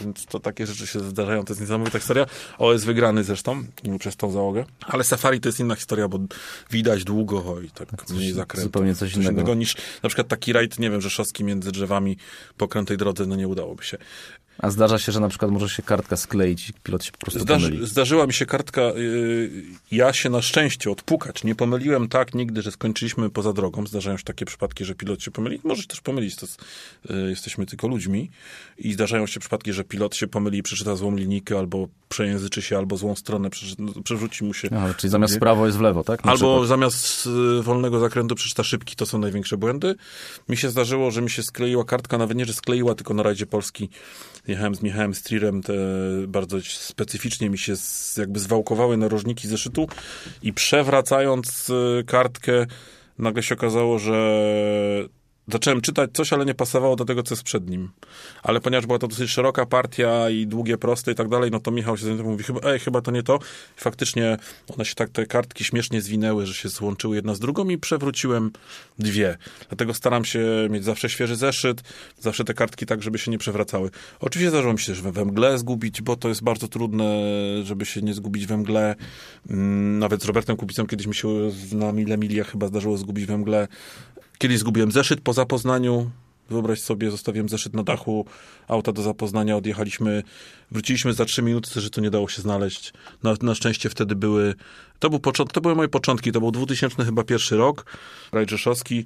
Więc 0.01 0.25
to 0.25 0.39
takie 0.39 0.67
rzeczy 0.67 0.87
się 0.87 0.99
zdarzają, 0.99 1.45
to 1.45 1.53
jest 1.53 1.61
niesamowita 1.61 1.99
historia. 1.99 2.25
O 2.57 2.73
jest 2.73 2.85
wygrany 2.85 3.23
zresztą 3.23 3.63
przez 3.99 4.15
tą 4.15 4.31
załogę. 4.31 4.65
Ale 4.81 5.03
Safari 5.03 5.39
to 5.39 5.49
jest 5.49 5.59
inna 5.59 5.75
historia, 5.75 6.07
bo 6.07 6.19
widać 6.71 7.03
długo 7.03 7.61
i 7.61 7.69
tak 7.69 8.09
mniej 8.09 8.33
zakrętu. 8.33 8.63
zupełnie 8.63 8.95
coś 8.95 9.15
innego. 9.15 9.55
niż 9.55 9.75
na 10.03 10.09
przykład 10.09 10.27
taki 10.27 10.53
rajd, 10.53 10.79
nie 10.79 10.89
wiem, 10.89 11.01
rzeszowski 11.01 11.43
między 11.43 11.71
drzewami 11.71 12.17
po 12.57 12.67
krętej 12.67 12.97
drodze, 12.97 13.25
no 13.25 13.35
nie 13.35 13.47
udałoby 13.47 13.83
się. 13.83 13.97
A 14.61 14.69
zdarza 14.69 14.99
się, 14.99 15.11
że 15.11 15.19
na 15.19 15.29
przykład 15.29 15.51
może 15.51 15.69
się 15.69 15.83
kartka 15.83 16.17
skleić 16.17 16.69
i 16.69 16.73
pilot 16.73 17.03
się 17.05 17.11
po 17.11 17.17
prostu 17.17 17.45
pomyli. 17.45 17.65
Zdarzy, 17.77 17.87
zdarzyła 17.87 18.27
mi 18.27 18.33
się 18.33 18.45
kartka, 18.45 18.81
y, 18.81 19.51
ja 19.91 20.13
się 20.13 20.29
na 20.29 20.41
szczęście 20.41 20.91
odpukać. 20.91 21.43
Nie 21.43 21.55
pomyliłem 21.55 22.07
tak 22.07 22.33
nigdy, 22.33 22.61
że 22.61 22.71
skończyliśmy 22.71 23.29
poza 23.29 23.53
drogą. 23.53 23.87
Zdarzają 23.87 24.17
się 24.17 24.23
takie 24.23 24.45
przypadki, 24.45 24.85
że 24.85 24.95
pilot 24.95 25.23
się 25.23 25.31
pomyli. 25.31 25.59
Może 25.63 25.81
się 25.81 25.87
też 25.87 26.01
pomylić, 26.01 26.35
to 26.35 26.45
jest, 26.45 26.61
y, 27.11 27.29
jesteśmy 27.29 27.65
tylko 27.65 27.87
ludźmi. 27.87 28.29
I 28.77 28.93
zdarzają 28.93 29.27
się 29.27 29.39
przypadki, 29.39 29.73
że 29.73 29.83
pilot 29.83 30.15
się 30.15 30.27
pomyli 30.27 30.57
i 30.57 30.63
przeczyta 30.63 30.95
złą 30.95 31.15
linijkę, 31.15 31.57
albo 31.57 31.87
przejęzyczy 32.09 32.61
się, 32.61 32.77
albo 32.77 32.97
złą 32.97 33.15
stronę, 33.15 33.49
no, 33.79 33.91
przerzuci 34.03 34.43
mu 34.43 34.53
się. 34.53 34.69
Aha, 34.75 34.93
czyli 34.97 35.11
zamiast 35.11 35.35
w 35.35 35.39
prawo 35.39 35.65
jest 35.65 35.77
w 35.77 35.81
lewo, 35.81 36.03
tak? 36.03 36.25
Na 36.25 36.31
Albo 36.31 36.51
przykład. 36.53 36.67
zamiast 36.67 37.27
y, 37.59 37.63
wolnego 37.63 37.99
zakrętu 37.99 38.35
przeczyta 38.35 38.63
szybki, 38.63 38.95
to 38.95 39.05
są 39.05 39.17
największe 39.19 39.57
błędy. 39.57 39.95
Mi 40.49 40.57
się 40.57 40.69
zdarzyło, 40.69 41.11
że 41.11 41.21
mi 41.21 41.29
się 41.29 41.43
skleiła 41.43 41.85
kartka, 41.85 42.17
nawet 42.17 42.37
nie, 42.37 42.45
że 42.45 42.53
skleiła, 42.53 42.95
tylko 42.95 43.13
na 43.13 43.23
rajdzie 43.23 43.45
Polski 43.45 43.89
jechałem 44.51 44.75
z 44.75 44.81
Michałem 44.81 45.13
Strirem, 45.13 45.63
te 45.63 45.73
bardzo 46.27 46.57
specyficznie 46.61 47.49
mi 47.49 47.57
się 47.57 47.75
z, 47.75 48.17
jakby 48.17 48.39
zwałkowały 48.39 48.97
narożniki 48.97 49.47
zeszytu 49.47 49.87
i 50.43 50.53
przewracając 50.53 51.69
y, 51.69 52.03
kartkę 52.07 52.65
nagle 53.17 53.43
się 53.43 53.55
okazało, 53.55 53.99
że 53.99 54.21
zacząłem 55.51 55.81
czytać 55.81 56.09
coś, 56.13 56.33
ale 56.33 56.45
nie 56.45 56.53
pasowało 56.53 56.95
do 56.95 57.05
tego, 57.05 57.23
co 57.23 57.35
jest 57.35 57.43
przed 57.43 57.69
nim. 57.69 57.89
Ale 58.43 58.61
ponieważ 58.61 58.85
była 58.85 58.99
to 58.99 59.07
dosyć 59.07 59.31
szeroka 59.31 59.65
partia 59.65 60.29
i 60.29 60.47
długie, 60.47 60.77
proste 60.77 61.11
i 61.11 61.15
tak 61.15 61.29
dalej, 61.29 61.51
no 61.51 61.59
to 61.59 61.71
Michał 61.71 61.97
się 61.97 62.03
zorientował, 62.03 62.31
mówi, 62.31 62.43
chyba, 62.43 62.69
ej, 62.69 62.79
chyba 62.79 63.01
to 63.01 63.11
nie 63.11 63.23
to. 63.23 63.39
I 63.77 63.81
faktycznie 63.81 64.37
one 64.75 64.85
się 64.85 64.95
tak, 64.95 65.09
te 65.09 65.25
kartki 65.25 65.63
śmiesznie 65.63 66.01
zwinęły, 66.01 66.45
że 66.45 66.53
się 66.53 66.69
złączyły 66.69 67.15
jedna 67.15 67.35
z 67.35 67.39
drugą 67.39 67.69
i 67.69 67.77
przewróciłem 67.77 68.51
dwie. 68.99 69.37
Dlatego 69.69 69.93
staram 69.93 70.25
się 70.25 70.67
mieć 70.69 70.83
zawsze 70.83 71.09
świeży 71.09 71.35
zeszyt, 71.35 71.81
zawsze 72.19 72.43
te 72.43 72.53
kartki 72.53 72.85
tak, 72.85 73.03
żeby 73.03 73.17
się 73.17 73.31
nie 73.31 73.37
przewracały. 73.37 73.89
Oczywiście 74.19 74.49
zdarzyło 74.49 74.73
mi 74.73 74.79
się 74.79 74.85
też 74.85 75.01
we, 75.01 75.25
mgle 75.25 75.57
zgubić, 75.57 76.01
bo 76.01 76.15
to 76.15 76.29
jest 76.29 76.43
bardzo 76.43 76.67
trudne, 76.67 77.23
żeby 77.63 77.85
się 77.85 78.01
nie 78.01 78.13
zgubić 78.13 78.45
we 78.45 78.57
mgle. 78.57 78.95
Mm, 79.49 79.99
Nawet 79.99 80.21
z 80.21 80.25
Robertem 80.25 80.57
Kubicą 80.57 80.87
kiedyś 80.87 81.07
mi 81.07 81.15
się 81.15 81.27
na 81.71 81.91
mile 81.91 82.17
milia 82.17 82.43
chyba 82.43 82.67
zdarzyło 82.67 82.97
zgubić 82.97 83.25
we 83.25 83.37
mgle. 83.37 83.67
Kiedyś 84.41 84.59
zgubiłem 84.59 84.91
zeszyt 84.91 85.21
po 85.21 85.33
zapoznaniu. 85.33 86.11
Wyobraź 86.49 86.79
sobie, 86.79 87.11
zostawiłem 87.11 87.49
zeszyt 87.49 87.73
na 87.73 87.83
dachu 87.83 88.25
auta 88.67 88.91
do 88.91 89.01
zapoznania, 89.01 89.57
odjechaliśmy, 89.57 90.23
wróciliśmy 90.71 91.13
za 91.13 91.25
trzy 91.25 91.41
minuty, 91.41 91.69
zeszytu 91.73 92.01
nie 92.01 92.09
dało 92.09 92.29
się 92.29 92.41
znaleźć. 92.41 92.93
Na, 93.23 93.35
na 93.41 93.55
szczęście 93.55 93.89
wtedy 93.89 94.15
były, 94.15 94.55
to, 94.99 95.09
był 95.09 95.19
począt, 95.19 95.53
to 95.53 95.61
były 95.61 95.75
moje 95.75 95.89
początki, 95.89 96.31
to 96.31 96.39
był 96.39 96.51
2000 96.51 97.05
chyba 97.05 97.23
pierwszy 97.23 97.57
rok, 97.57 97.85
Raj 98.31 98.45
Rzeszowski. 98.49 99.05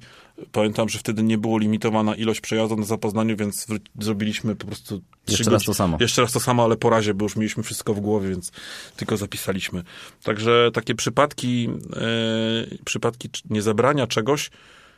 Pamiętam, 0.52 0.88
że 0.88 0.98
wtedy 0.98 1.22
nie 1.22 1.38
było 1.38 1.58
limitowana 1.58 2.14
ilość 2.14 2.40
przejazdów 2.40 2.78
na 2.78 2.84
zapoznaniu, 2.84 3.36
więc 3.36 3.66
zrobiliśmy 3.98 4.56
po 4.56 4.66
prostu 4.66 5.02
Jeszcze 5.28 5.50
raz 5.50 5.64
to 5.64 5.74
samo. 5.74 5.96
Jeszcze 6.00 6.22
raz 6.22 6.32
to 6.32 6.40
samo, 6.40 6.64
ale 6.64 6.76
po 6.76 6.90
razie, 6.90 7.14
bo 7.14 7.24
już 7.24 7.36
mieliśmy 7.36 7.62
wszystko 7.62 7.94
w 7.94 8.00
głowie, 8.00 8.28
więc 8.28 8.52
tylko 8.96 9.16
zapisaliśmy. 9.16 9.82
Także 10.22 10.70
takie 10.72 10.94
przypadki, 10.94 11.68
e, 11.96 12.84
przypadki 12.84 13.28
niezabrania 13.50 14.06
czegoś 14.06 14.50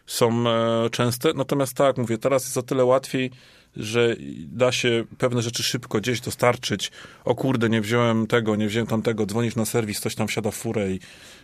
są 0.08 0.48
e, 0.48 0.90
częste. 0.90 1.32
Natomiast 1.34 1.74
tak, 1.74 1.98
mówię, 1.98 2.18
teraz 2.18 2.44
jest 2.44 2.56
o 2.56 2.62
tyle 2.62 2.84
łatwiej, 2.84 3.30
że 3.76 4.16
da 4.46 4.72
się 4.72 5.04
pewne 5.18 5.42
rzeczy 5.42 5.62
szybko 5.62 5.98
gdzieś 5.98 6.20
dostarczyć. 6.20 6.90
O 7.24 7.34
kurde, 7.34 7.68
nie 7.68 7.80
wziąłem 7.80 8.26
tego, 8.26 8.56
nie 8.56 8.68
wziąłem 8.68 8.86
tamtego, 8.86 9.26
dzwonisz 9.26 9.56
na 9.56 9.64
serwis, 9.64 10.00
ktoś 10.00 10.14
tam 10.14 10.28
wsiada 10.28 10.50
w 10.50 10.54
furę 10.54 10.90
i, 10.90 11.00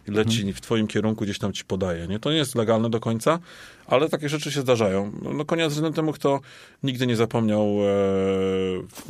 i 0.09 0.11
leci 0.11 0.53
w 0.53 0.61
twoim 0.61 0.87
kierunku, 0.87 1.24
gdzieś 1.24 1.38
tam 1.38 1.53
ci 1.53 1.64
podaje. 1.64 2.07
Nie? 2.07 2.18
To 2.18 2.31
nie 2.31 2.37
jest 2.37 2.55
legalne 2.55 2.90
do 2.90 3.00
końca, 3.00 3.38
ale 3.87 4.09
takie 4.09 4.29
rzeczy 4.29 4.53
się 4.53 4.61
zdarzają. 4.61 5.12
No 5.35 5.44
koniec 5.44 5.72
względem 5.72 5.92
temu, 5.92 6.12
kto 6.12 6.40
nigdy 6.83 7.07
nie 7.07 7.16
zapomniał, 7.16 7.62
e, 7.62 7.87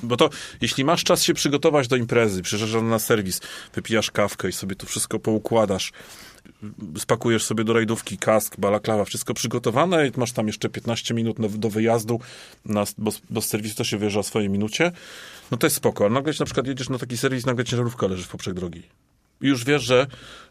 bo 0.03 0.17
to, 0.17 0.31
jeśli 0.61 0.85
masz 0.85 1.05
czas 1.05 1.23
się 1.23 1.35
przygotować 1.35 1.89
do 1.89 1.97
imprezy, 1.97 2.43
przyjeżdżasz 2.43 2.83
na 2.83 2.99
serwis, 2.99 3.41
wypijasz 3.75 4.11
kawkę 4.11 4.49
i 4.49 4.53
sobie 4.53 4.77
to 4.77 4.87
wszystko 4.87 5.19
poukładasz, 5.19 5.93
spakujesz 6.99 7.45
sobie 7.45 7.65
do 7.65 7.73
rajdówki 7.73 8.19
kask, 8.19 8.57
balaklawa, 8.61 9.05
wszystko 9.05 9.35
przygotowane 9.35 10.09
i 10.09 10.13
masz 10.17 10.33
tam 10.33 10.47
jeszcze 10.47 10.69
15 10.69 11.15
minut 11.15 11.41
do, 11.41 11.49
do 11.49 11.71
wyjazdu, 11.71 12.21
na, 12.65 12.85
bo, 12.99 13.11
bo 13.31 13.41
z 13.41 13.47
serwisu 13.47 13.77
też 13.77 13.89
się 13.89 13.99
wyjeżdża 13.99 14.21
o 14.21 14.23
swojej 14.23 14.51
minucie, 14.51 14.93
no 15.51 15.57
to 15.57 15.67
jest 15.67 15.77
spoko. 15.77 16.05
Ale 16.05 16.15
nagle 16.15 16.33
na 16.41 16.45
przykład 16.45 16.67
jedziesz 16.67 16.89
na 16.89 16.99
taki 16.99 17.17
serwis, 17.17 17.47
nagle 17.47 17.65
ciężarówka 17.65 18.07
leży 18.07 18.23
w 18.25 18.29
poprzek 18.29 18.55
drogi. 18.55 18.83
I 19.43 19.47
już 19.47 19.65
wiesz, 19.65 19.83
że 19.83 20.07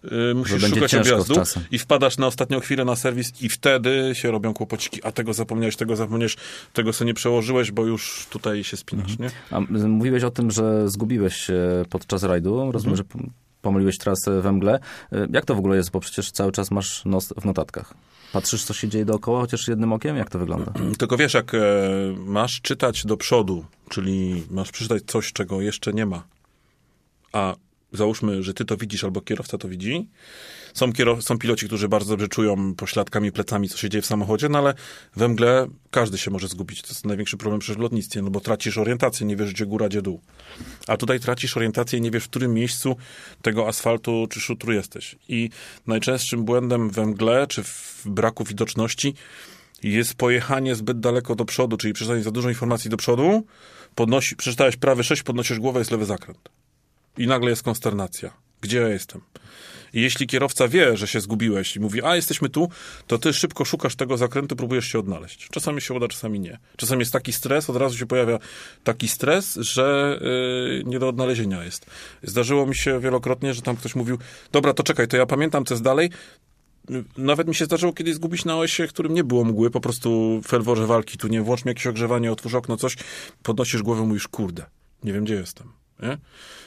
y, 0.06 0.36
musisz 0.36 0.62
szukać 0.75 0.91
objazdu 1.13 1.34
i 1.71 1.79
wpadasz 1.79 2.17
na 2.17 2.27
ostatnią 2.27 2.60
chwilę 2.60 2.86
na 2.86 2.95
serwis 2.95 3.41
i 3.41 3.49
wtedy 3.49 4.12
się 4.13 4.32
robią 4.32 4.53
kłopociki. 4.53 5.03
A 5.03 5.12
tego 5.12 5.34
zapomniałeś, 5.34 5.75
tego 5.75 5.95
zapomniałeś, 5.95 6.36
tego 6.73 6.93
sobie 6.93 7.08
nie 7.08 7.13
przełożyłeś, 7.13 7.71
bo 7.71 7.86
już 7.86 8.27
tutaj 8.29 8.63
się 8.63 8.77
spinasz, 8.77 9.19
nie? 9.19 9.29
A 9.51 9.60
mówiłeś 9.88 10.23
o 10.23 10.32
tym, 10.32 10.51
że 10.51 10.89
zgubiłeś 10.89 11.36
się 11.36 11.86
podczas 11.89 12.23
rajdu. 12.23 12.71
Rozumiem, 12.71 12.95
że 12.97 13.03
p- 13.03 13.19
pomyliłeś 13.63 13.97
trasę 13.97 14.41
we 14.41 14.52
mgle. 14.52 14.80
Y, 15.13 15.28
Jak 15.32 15.45
to 15.45 15.56
w 15.56 15.60
ogóle 15.60 15.78
jest? 15.78 15.91
Bo 15.91 15.99
przecież 15.99 16.32
cały 16.32 16.52
czas 16.52 16.71
masz 16.71 17.06
nos 17.06 17.34
w 17.41 17.45
notatkach. 17.45 17.93
Patrzysz, 18.34 18.63
co 18.63 18.73
się 18.73 18.88
dzieje 18.89 19.06
dookoła, 19.06 19.41
chociaż 19.41 19.67
jednym 19.67 19.93
okiem? 19.93 20.17
Jak 20.17 20.30
to 20.30 20.39
wygląda? 20.39 20.73
Tylko 20.99 21.17
wiesz, 21.17 21.34
jak 21.34 21.54
e, 21.56 21.60
masz 22.17 22.62
czytać 22.62 23.06
do 23.06 23.17
przodu, 23.17 23.65
czyli 23.89 24.43
masz 24.52 24.71
przeczytać 24.71 25.04
coś, 25.08 25.34
czego 25.34 25.62
jeszcze 25.62 25.93
nie 25.93 26.06
ma, 26.06 26.23
a 27.34 27.56
załóżmy, 27.93 28.43
że 28.43 28.53
ty 28.53 28.65
to 28.65 28.77
widzisz 28.77 29.03
albo 29.03 29.21
kierowca 29.21 29.58
to 29.58 29.69
widzi. 29.69 30.08
Są, 30.73 30.91
kierow- 30.91 31.21
są 31.21 31.39
piloci, 31.39 31.65
którzy 31.65 31.88
bardzo 31.88 32.10
dobrze 32.10 32.27
czują 32.27 32.75
pośladkami, 32.75 33.32
plecami, 33.32 33.69
co 33.69 33.77
się 33.77 33.89
dzieje 33.89 34.01
w 34.01 34.06
samochodzie, 34.06 34.49
no 34.49 34.58
ale 34.58 34.73
we 35.15 35.27
mgle 35.27 35.67
każdy 35.91 36.17
się 36.17 36.32
może 36.32 36.47
zgubić. 36.47 36.82
To 36.82 36.88
jest 36.88 37.06
największy 37.06 37.38
problem 37.38 37.60
przy 37.60 37.75
lotnictwie, 37.75 38.21
no 38.21 38.29
bo 38.29 38.39
tracisz 38.39 38.77
orientację, 38.77 39.27
nie 39.27 39.36
wiesz, 39.36 39.53
gdzie 39.53 39.65
góra, 39.65 39.89
gdzie 39.89 40.01
dół. 40.01 40.21
A 40.88 40.97
tutaj 40.97 41.19
tracisz 41.19 41.58
orientację 41.58 41.99
i 41.99 42.01
nie 42.01 42.12
wiesz, 42.12 42.23
w 42.23 42.29
którym 42.29 42.53
miejscu 42.53 42.95
tego 43.41 43.67
asfaltu 43.67 44.27
czy 44.29 44.39
szutru 44.39 44.73
jesteś. 44.73 45.15
I 45.27 45.49
najczęstszym 45.88 46.45
błędem 46.45 46.89
we 46.89 47.06
mgle, 47.06 47.47
czy 47.47 47.63
w 47.63 48.01
braku 48.06 48.43
widoczności 48.43 49.13
jest 49.84 50.15
pojechanie 50.15 50.75
zbyt 50.75 50.99
daleko 50.99 51.36
do 51.36 51.45
przodu, 51.45 51.77
czyli 51.77 51.93
przeczytanie 51.93 52.23
za 52.23 52.32
dużo 52.32 52.49
informacji 52.49 52.89
do 52.89 52.97
przodu, 52.97 53.43
podnosi, 53.95 54.36
przeczytałeś 54.36 54.77
prawy 54.77 55.03
6, 55.03 55.23
podnosisz 55.23 55.60
głowę, 55.60 55.79
jest 55.79 55.91
lewy 55.91 56.06
zakręt. 56.06 56.49
I 57.17 57.28
nagle 57.28 57.49
jest 57.49 57.63
konsternacja. 57.63 58.34
Gdzie 58.62 58.78
ja 58.78 58.88
jestem? 58.88 59.21
I 59.93 60.02
jeśli 60.02 60.28
kierowca 60.28 60.67
wie, 60.67 60.97
że 60.97 61.08
się 61.08 61.21
zgubiłeś 61.21 61.76
i 61.76 61.80
mówi, 61.80 62.04
a 62.04 62.15
jesteśmy 62.15 62.49
tu, 62.49 62.69
to 63.08 63.17
ty 63.17 63.34
szybko 63.34 63.65
szukasz 63.65 63.95
tego 63.95 64.17
zakrętu, 64.17 64.56
próbujesz 64.56 64.88
się 64.88 64.99
odnaleźć. 64.99 65.47
Czasami 65.52 65.82
się 65.82 65.93
uda, 65.93 66.08
czasami 66.08 66.39
nie. 66.39 66.60
Czasami 66.78 66.99
jest 66.99 67.13
taki 67.13 67.34
stres, 67.34 67.69
od 67.69 67.76
razu 67.76 67.97
się 67.97 68.06
pojawia 68.06 68.39
taki 68.84 69.08
stres, 69.08 69.56
że 69.56 70.19
yy, 70.21 70.84
nie 70.86 70.99
do 70.99 71.08
odnalezienia 71.10 71.63
jest. 71.63 71.86
Zdarzyło 72.23 72.65
mi 72.65 72.76
się 72.76 72.99
wielokrotnie, 72.99 73.54
że 73.54 73.62
tam 73.62 73.76
ktoś 73.76 73.95
mówił, 73.95 74.17
dobra, 74.52 74.73
to 74.73 74.84
czekaj, 74.84 75.08
to 75.08 75.17
ja 75.17 75.26
pamiętam, 75.26 75.65
co 75.65 75.73
jest 75.73 75.84
dalej, 75.84 76.10
nawet 77.17 77.47
mi 77.47 77.56
się 77.56 77.65
zdarzyło 77.65 77.93
kiedyś 77.93 78.15
zgubić 78.15 78.45
na 78.45 78.58
OS-ie, 78.58 78.88
którym 78.88 79.13
nie 79.13 79.23
było 79.23 79.43
mgły, 79.43 79.71
po 79.71 79.82
prostu 79.82 80.41
ferworze 80.47 80.88
walki, 80.88 81.17
tu 81.17 81.28
nie 81.28 81.41
włącz 81.41 81.65
mi 81.65 81.69
jakieś 81.69 81.88
ogrzewanie, 81.88 82.32
otwórz 82.32 82.54
okno, 82.54 82.78
coś, 82.78 82.95
podnosisz 83.43 83.82
głowę, 83.84 84.02
mówisz, 84.02 84.28
kurde, 84.28 84.65
nie 85.04 85.13
wiem, 85.13 85.23
gdzie 85.23 85.36
jestem. 85.36 85.83
Nie? 85.99 86.17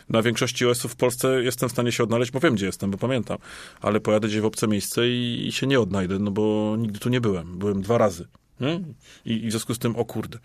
Na 0.09 0.23
większości 0.23 0.67
OS-ów 0.67 0.93
w 0.93 0.97
Polsce 0.97 1.43
jestem 1.43 1.69
w 1.69 1.73
stanie 1.73 1.93
się 1.93 2.03
odnaleźć, 2.03 2.33
bo 2.33 2.41
wiem, 2.41 2.55
gdzie 2.55 2.67
jestem, 2.67 2.91
bo 2.91 2.99
pamiętam. 2.99 3.39
Ale 3.81 4.01
pojadę 4.01 4.29
gdzieś 4.29 4.41
w 4.41 4.45
obce 4.45 4.69
miejsce 4.69 5.09
i, 5.09 5.47
i 5.47 5.53
się 5.53 5.67
nie 5.67 5.81
odnajdę, 5.81 6.19
no 6.19 6.31
bo 6.31 6.75
nigdy 6.79 6.99
tu 6.99 7.09
nie 7.09 7.21
byłem. 7.21 7.59
Byłem 7.59 7.83
dwa 7.83 7.99
razy. 7.99 8.27
Nie? 8.61 8.81
I, 9.25 9.45
I 9.45 9.49
w 9.49 9.51
związku 9.51 9.75
z 9.75 9.79
tym, 9.79 9.97
o 9.97 10.05
kurde, 10.05 10.39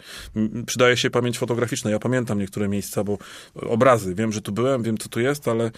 przydaje 0.66 0.98
się 0.98 1.10
pamięć 1.10 1.38
fotograficzna. 1.38 1.92
Ja 1.92 2.00
pamiętam 2.00 2.40
niektóre 2.40 2.68
miejsca, 2.68 3.04
bo 3.04 3.18
obrazy, 3.56 4.16
wiem, 4.16 4.32
że 4.32 4.42
tu 4.42 4.52
byłem, 4.52 4.84
wiem, 4.84 4.98
co 4.98 5.10
tu 5.10 5.20
jest, 5.20 5.48
ale, 5.48 5.72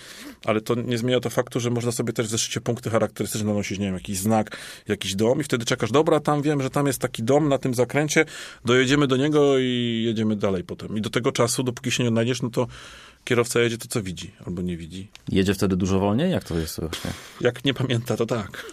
ale 0.45 0.61
to 0.61 0.75
nie 0.75 0.97
zmienia 0.97 1.19
to 1.19 1.29
faktu, 1.29 1.59
że 1.59 1.69
można 1.69 1.91
sobie 1.91 2.13
też 2.13 2.27
w 2.27 2.29
zeszycie 2.29 2.61
punkty 2.61 2.89
charakterystyczne 2.89 3.47
nanosić, 3.47 3.79
nie 3.79 3.85
wiem, 3.85 3.93
jakiś 3.93 4.17
znak, 4.17 4.57
jakiś 4.87 5.15
dom 5.15 5.39
i 5.41 5.43
wtedy 5.43 5.65
czekasz, 5.65 5.91
dobra, 5.91 6.19
tam 6.19 6.41
wiem, 6.41 6.61
że 6.61 6.69
tam 6.69 6.87
jest 6.87 6.99
taki 6.99 7.23
dom 7.23 7.49
na 7.49 7.57
tym 7.57 7.73
zakręcie, 7.73 8.25
dojedziemy 8.65 9.07
do 9.07 9.17
niego 9.17 9.59
i 9.59 10.03
jedziemy 10.05 10.35
dalej 10.35 10.63
potem. 10.63 10.97
I 10.97 11.01
do 11.01 11.09
tego 11.09 11.31
czasu, 11.31 11.63
dopóki 11.63 11.91
się 11.91 12.03
nie 12.03 12.09
odnajdziesz, 12.09 12.41
no 12.41 12.49
to 12.49 12.67
kierowca 13.23 13.59
jedzie 13.59 13.77
to, 13.77 13.87
co 13.87 14.03
widzi, 14.03 14.31
albo 14.45 14.61
nie 14.61 14.77
widzi. 14.77 15.07
Jedzie 15.29 15.53
wtedy 15.53 15.75
dużo 15.75 15.99
wolniej? 15.99 16.31
Jak 16.31 16.43
to 16.43 16.59
jest 16.59 16.79
właśnie? 16.79 17.11
Jak 17.41 17.65
nie 17.65 17.73
pamięta, 17.73 18.17
to 18.17 18.25
tak. 18.25 18.65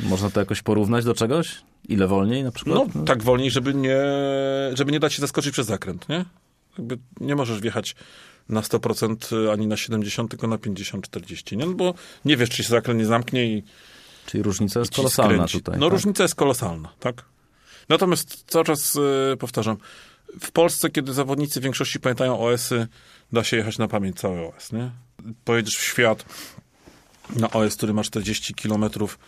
Można 0.00 0.30
to 0.30 0.40
jakoś 0.40 0.62
porównać 0.62 1.04
do 1.04 1.14
czegoś? 1.14 1.62
Ile 1.88 2.06
wolniej 2.06 2.44
na 2.44 2.50
przykład? 2.52 2.94
No, 2.94 3.04
tak 3.04 3.22
wolniej, 3.22 3.50
żeby 3.50 3.74
nie, 3.74 3.96
żeby 4.74 4.92
nie 4.92 5.00
dać 5.00 5.14
się 5.14 5.20
zaskoczyć 5.20 5.52
przez 5.52 5.66
zakręt, 5.66 6.08
nie? 6.08 6.24
Jakby 6.78 6.98
nie 7.20 7.36
możesz 7.36 7.60
wjechać 7.60 7.96
na 8.48 8.60
100% 8.60 9.50
ani 9.52 9.66
na 9.66 9.76
70, 9.76 10.30
tylko 10.30 10.46
na 10.46 10.56
50-40, 10.56 11.56
nie? 11.56 11.66
No 11.66 11.72
bo 11.72 11.94
nie 12.24 12.36
wiesz, 12.36 12.50
czy 12.50 12.62
się 12.62 12.68
zakręt 12.68 12.98
nie 13.00 13.06
zamknie 13.06 13.46
i 13.46 13.62
Czyli 14.26 14.42
różnica 14.42 14.80
jest 14.80 14.94
kolosalna 14.94 15.34
skręci. 15.34 15.58
tutaj. 15.58 15.80
No 15.80 15.86
tak? 15.86 15.92
różnica 15.92 16.22
jest 16.22 16.34
kolosalna, 16.34 16.88
tak? 17.00 17.24
Natomiast 17.88 18.44
cały 18.46 18.64
czas 18.64 18.94
yy, 18.94 19.36
powtarzam, 19.36 19.76
w 20.40 20.50
Polsce, 20.50 20.90
kiedy 20.90 21.12
zawodnicy 21.12 21.60
w 21.60 21.62
większości 21.62 22.00
pamiętają 22.00 22.40
OS-y, 22.40 22.86
da 23.32 23.44
się 23.44 23.56
jechać 23.56 23.78
na 23.78 23.88
pamięć 23.88 24.20
cały 24.20 24.46
OS, 24.48 24.72
nie? 24.72 24.90
Pojedziesz 25.44 25.76
w 25.76 25.82
świat 25.82 26.24
na 27.36 27.50
OS, 27.50 27.76
który 27.76 27.94
ma 27.94 28.02
40 28.02 28.54
kilometrów 28.54 29.18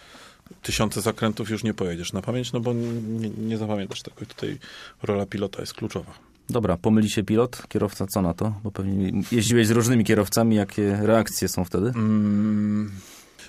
tysiące 0.63 1.01
zakrętów 1.01 1.51
już 1.51 1.65
nie 1.65 1.75
pojedziesz 1.75 2.13
na 2.13 2.23
pamięć, 2.23 2.53
no 2.53 2.61
bo 2.61 2.73
nie, 2.73 3.31
nie 3.31 3.59
zapamiętasz 3.59 4.03
tego. 4.03 4.17
I 4.23 4.27
tutaj 4.27 4.59
rola 5.03 5.27
pilota 5.27 5.61
jest 5.61 5.75
kluczowa. 5.75 6.13
Dobra, 6.51 6.77
pomyli 6.77 7.11
się 7.11 7.23
pilot, 7.23 7.63
kierowca 7.69 8.07
co 8.07 8.23
na 8.23 8.35
to? 8.35 8.55
Bo 8.65 8.71
pewnie 8.71 9.23
jeździłeś 9.33 9.67
z 9.67 9.71
różnymi 9.71 10.05
kierowcami, 10.05 10.57
jakie 10.57 10.99
reakcje 11.03 11.49
są 11.49 11.65
wtedy? 11.65 11.87
Mm, 11.87 12.91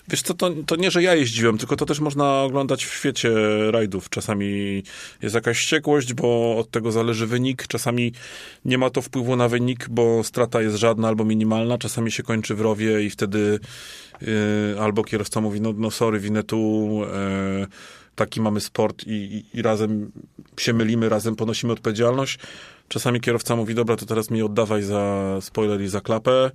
Wiesz 0.08 0.22
co, 0.22 0.34
to, 0.34 0.50
to 0.66 0.76
nie, 0.76 0.92
że 0.92 1.04
ja 1.04 1.16
jeździłem, 1.16 1.58
tylko 1.58 1.76
to 1.76 1.86
też 1.86 2.00
można 2.00 2.42
oglądać 2.42 2.86
w 2.86 2.94
świecie 2.94 3.32
rajdów. 3.72 4.10
Czasami 4.10 4.84
jest 5.22 5.36
jakaś 5.36 5.58
wściekłość, 5.58 6.14
bo 6.14 6.58
od 6.58 6.72
tego 6.72 6.92
zależy 6.92 7.28
wynik. 7.28 7.68
Czasami 7.68 8.12
nie 8.66 8.78
ma 8.78 8.90
to 8.90 9.02
wpływu 9.02 9.36
na 9.36 9.48
wynik, 9.48 9.90
bo 9.90 10.24
strata 10.24 10.62
jest 10.62 10.76
żadna 10.76 11.08
albo 11.08 11.26
minimalna. 11.26 11.78
Czasami 11.78 12.12
się 12.12 12.24
kończy 12.24 12.56
w 12.56 12.62
rowie 12.62 13.04
i 13.04 13.10
wtedy 13.10 13.60
yy, 14.22 14.28
albo 14.80 15.04
kierowca 15.04 15.42
mówi, 15.42 15.62
no, 15.62 15.74
no 15.78 15.92
sorry, 15.92 16.20
winę 16.20 16.44
tu, 16.44 16.90
yy, 17.60 17.68
taki 18.16 18.42
mamy 18.42 18.62
sport 18.62 19.04
i, 19.08 19.12
i, 19.12 19.58
i 19.58 19.62
razem 19.62 20.12
się 20.60 20.74
mylimy, 20.74 21.10
razem 21.10 21.36
ponosimy 21.36 21.74
odpowiedzialność. 21.74 22.40
Czasami 22.88 23.22
kierowca 23.22 23.56
mówi, 23.56 23.76
dobra, 23.76 23.96
to 23.96 24.06
teraz 24.06 24.30
mi 24.30 24.42
oddawaj 24.42 24.84
za 24.84 25.38
spoiler 25.42 25.82
i 25.82 25.88
za 25.88 26.02
klapę. 26.02 26.52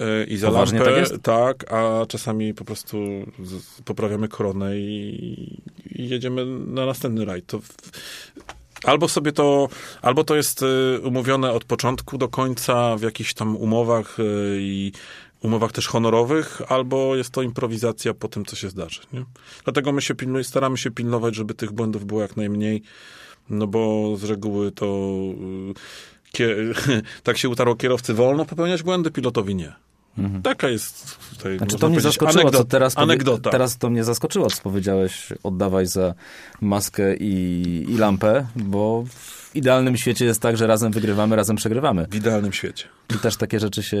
E, 0.00 0.24
i 0.24 0.36
za 0.36 0.46
Poważnie 0.46 0.78
lampę, 0.78 0.94
tak, 0.94 1.00
jest? 1.00 1.22
tak, 1.22 1.72
a 1.72 2.06
czasami 2.06 2.54
po 2.54 2.64
prostu 2.64 2.98
poprawiamy 3.84 4.28
koronę 4.28 4.78
i, 4.78 5.62
i 5.94 6.08
jedziemy 6.08 6.46
na 6.46 6.86
następny 6.86 7.24
rajd. 7.24 7.46
To 7.46 7.60
w, 7.60 7.68
albo 8.84 9.08
sobie 9.08 9.32
to, 9.32 9.68
albo 10.02 10.24
to 10.24 10.36
jest 10.36 10.62
e, 10.62 11.00
umówione 11.00 11.52
od 11.52 11.64
początku 11.64 12.18
do 12.18 12.28
końca 12.28 12.96
w 12.96 13.02
jakichś 13.02 13.34
tam 13.34 13.56
umowach 13.56 14.16
e, 14.20 14.22
i 14.58 14.92
umowach 15.42 15.72
też 15.72 15.86
honorowych, 15.88 16.62
albo 16.68 17.16
jest 17.16 17.30
to 17.30 17.42
improwizacja 17.42 18.14
po 18.14 18.28
tym, 18.28 18.44
co 18.44 18.56
się 18.56 18.70
zdarzy. 18.70 19.00
Nie? 19.12 19.24
Dlatego 19.64 19.92
my 19.92 20.02
się 20.02 20.14
pilnujemy, 20.14 20.44
staramy 20.44 20.78
się 20.78 20.90
pilnować, 20.90 21.34
żeby 21.34 21.54
tych 21.54 21.72
błędów 21.72 22.04
było 22.04 22.22
jak 22.22 22.36
najmniej, 22.36 22.82
no 23.50 23.66
bo 23.66 24.12
z 24.16 24.24
reguły 24.24 24.72
to 24.72 25.18
tak 27.22 27.38
się 27.38 27.48
utarło 27.48 27.76
kierowcy 27.76 28.14
wolno 28.14 28.44
popełniać 28.44 28.82
błędy, 28.82 29.10
pilotowi 29.10 29.54
nie. 29.54 29.72
Mhm. 30.18 30.42
Taka 30.42 30.68
jest 30.68 31.18
tutaj, 31.30 31.58
znaczy, 31.58 31.78
to 31.78 31.88
mnie 31.88 32.00
zaskoczyło, 32.00 32.40
anegdota, 32.42 32.58
co 32.58 32.64
teraz, 32.64 32.98
anegdota. 32.98 33.50
teraz 33.50 33.78
to 33.78 33.90
mnie 33.90 34.04
zaskoczyło, 34.04 34.50
co 34.50 34.62
powiedziałeś, 34.62 35.28
oddawaj 35.42 35.86
za 35.86 36.14
maskę 36.60 37.16
i, 37.16 37.86
i 37.88 37.96
lampę, 37.96 38.46
bo 38.56 39.04
w 39.08 39.56
idealnym 39.56 39.96
świecie 39.96 40.24
jest 40.24 40.40
tak, 40.40 40.56
że 40.56 40.66
razem 40.66 40.92
wygrywamy, 40.92 41.36
razem 41.36 41.56
przegrywamy. 41.56 42.06
W 42.10 42.14
idealnym 42.14 42.52
świecie. 42.52 42.88
I 43.16 43.18
też 43.18 43.36
takie 43.36 43.60
rzeczy 43.60 43.82
się 43.82 43.98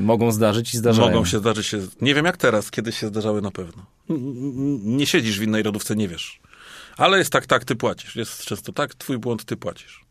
mogą 0.00 0.32
zdarzyć 0.32 0.74
i 0.74 0.78
zdarzają. 0.78 1.08
Mogą 1.08 1.24
się 1.24 1.38
zdarzyć. 1.38 1.66
Się, 1.66 1.78
nie 2.00 2.14
wiem 2.14 2.24
jak 2.24 2.36
teraz, 2.36 2.70
kiedyś 2.70 2.98
się 2.98 3.06
zdarzały 3.06 3.42
na 3.42 3.50
pewno. 3.50 3.86
Nie 4.84 5.06
siedzisz 5.06 5.38
w 5.38 5.42
innej 5.42 5.62
lodówce, 5.62 5.96
nie 5.96 6.08
wiesz. 6.08 6.40
Ale 6.96 7.18
jest 7.18 7.32
tak, 7.32 7.46
tak, 7.46 7.64
ty 7.64 7.76
płacisz. 7.76 8.16
Jest 8.16 8.44
często 8.44 8.72
tak, 8.72 8.94
twój 8.94 9.18
błąd, 9.18 9.44
ty 9.44 9.56
płacisz. 9.56 10.05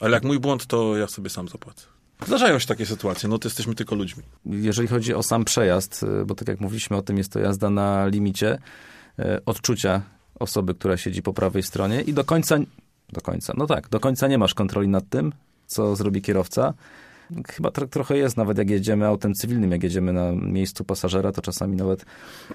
Ale 0.00 0.12
jak 0.12 0.24
mój 0.24 0.38
błąd, 0.38 0.66
to 0.66 0.96
ja 0.96 1.06
sobie 1.06 1.30
sam 1.30 1.48
zapłacę. 1.48 1.86
Zdarzają 2.26 2.58
się 2.58 2.66
takie 2.66 2.86
sytuacje, 2.86 3.28
no 3.28 3.38
to 3.38 3.48
jesteśmy 3.48 3.74
tylko 3.74 3.94
ludźmi. 3.94 4.22
Jeżeli 4.46 4.88
chodzi 4.88 5.14
o 5.14 5.22
sam 5.22 5.44
przejazd, 5.44 6.02
y, 6.02 6.24
bo 6.26 6.34
tak 6.34 6.48
jak 6.48 6.60
mówiliśmy 6.60 6.96
o 6.96 7.02
tym, 7.02 7.18
jest 7.18 7.32
to 7.32 7.38
jazda 7.38 7.70
na 7.70 8.06
limicie 8.06 8.58
y, 9.18 9.44
odczucia 9.44 10.02
osoby, 10.40 10.74
która 10.74 10.96
siedzi 10.96 11.22
po 11.22 11.32
prawej 11.32 11.62
stronie 11.62 12.00
i 12.00 12.12
do 12.12 12.24
końca, 12.24 12.58
do 13.12 13.20
końca, 13.20 13.52
no 13.56 13.66
tak, 13.66 13.88
do 13.88 14.00
końca 14.00 14.28
nie 14.28 14.38
masz 14.38 14.54
kontroli 14.54 14.88
nad 14.88 15.08
tym, 15.08 15.32
co 15.66 15.96
zrobi 15.96 16.22
kierowca. 16.22 16.74
Chyba 17.48 17.70
tro, 17.70 17.86
trochę 17.86 18.16
jest, 18.16 18.36
nawet 18.36 18.58
jak 18.58 18.70
jedziemy 18.70 19.06
autem 19.06 19.34
cywilnym, 19.34 19.72
jak 19.72 19.82
jedziemy 19.82 20.12
na 20.12 20.32
miejscu 20.32 20.84
pasażera, 20.84 21.32
to 21.32 21.42
czasami 21.42 21.76
nawet 21.76 22.04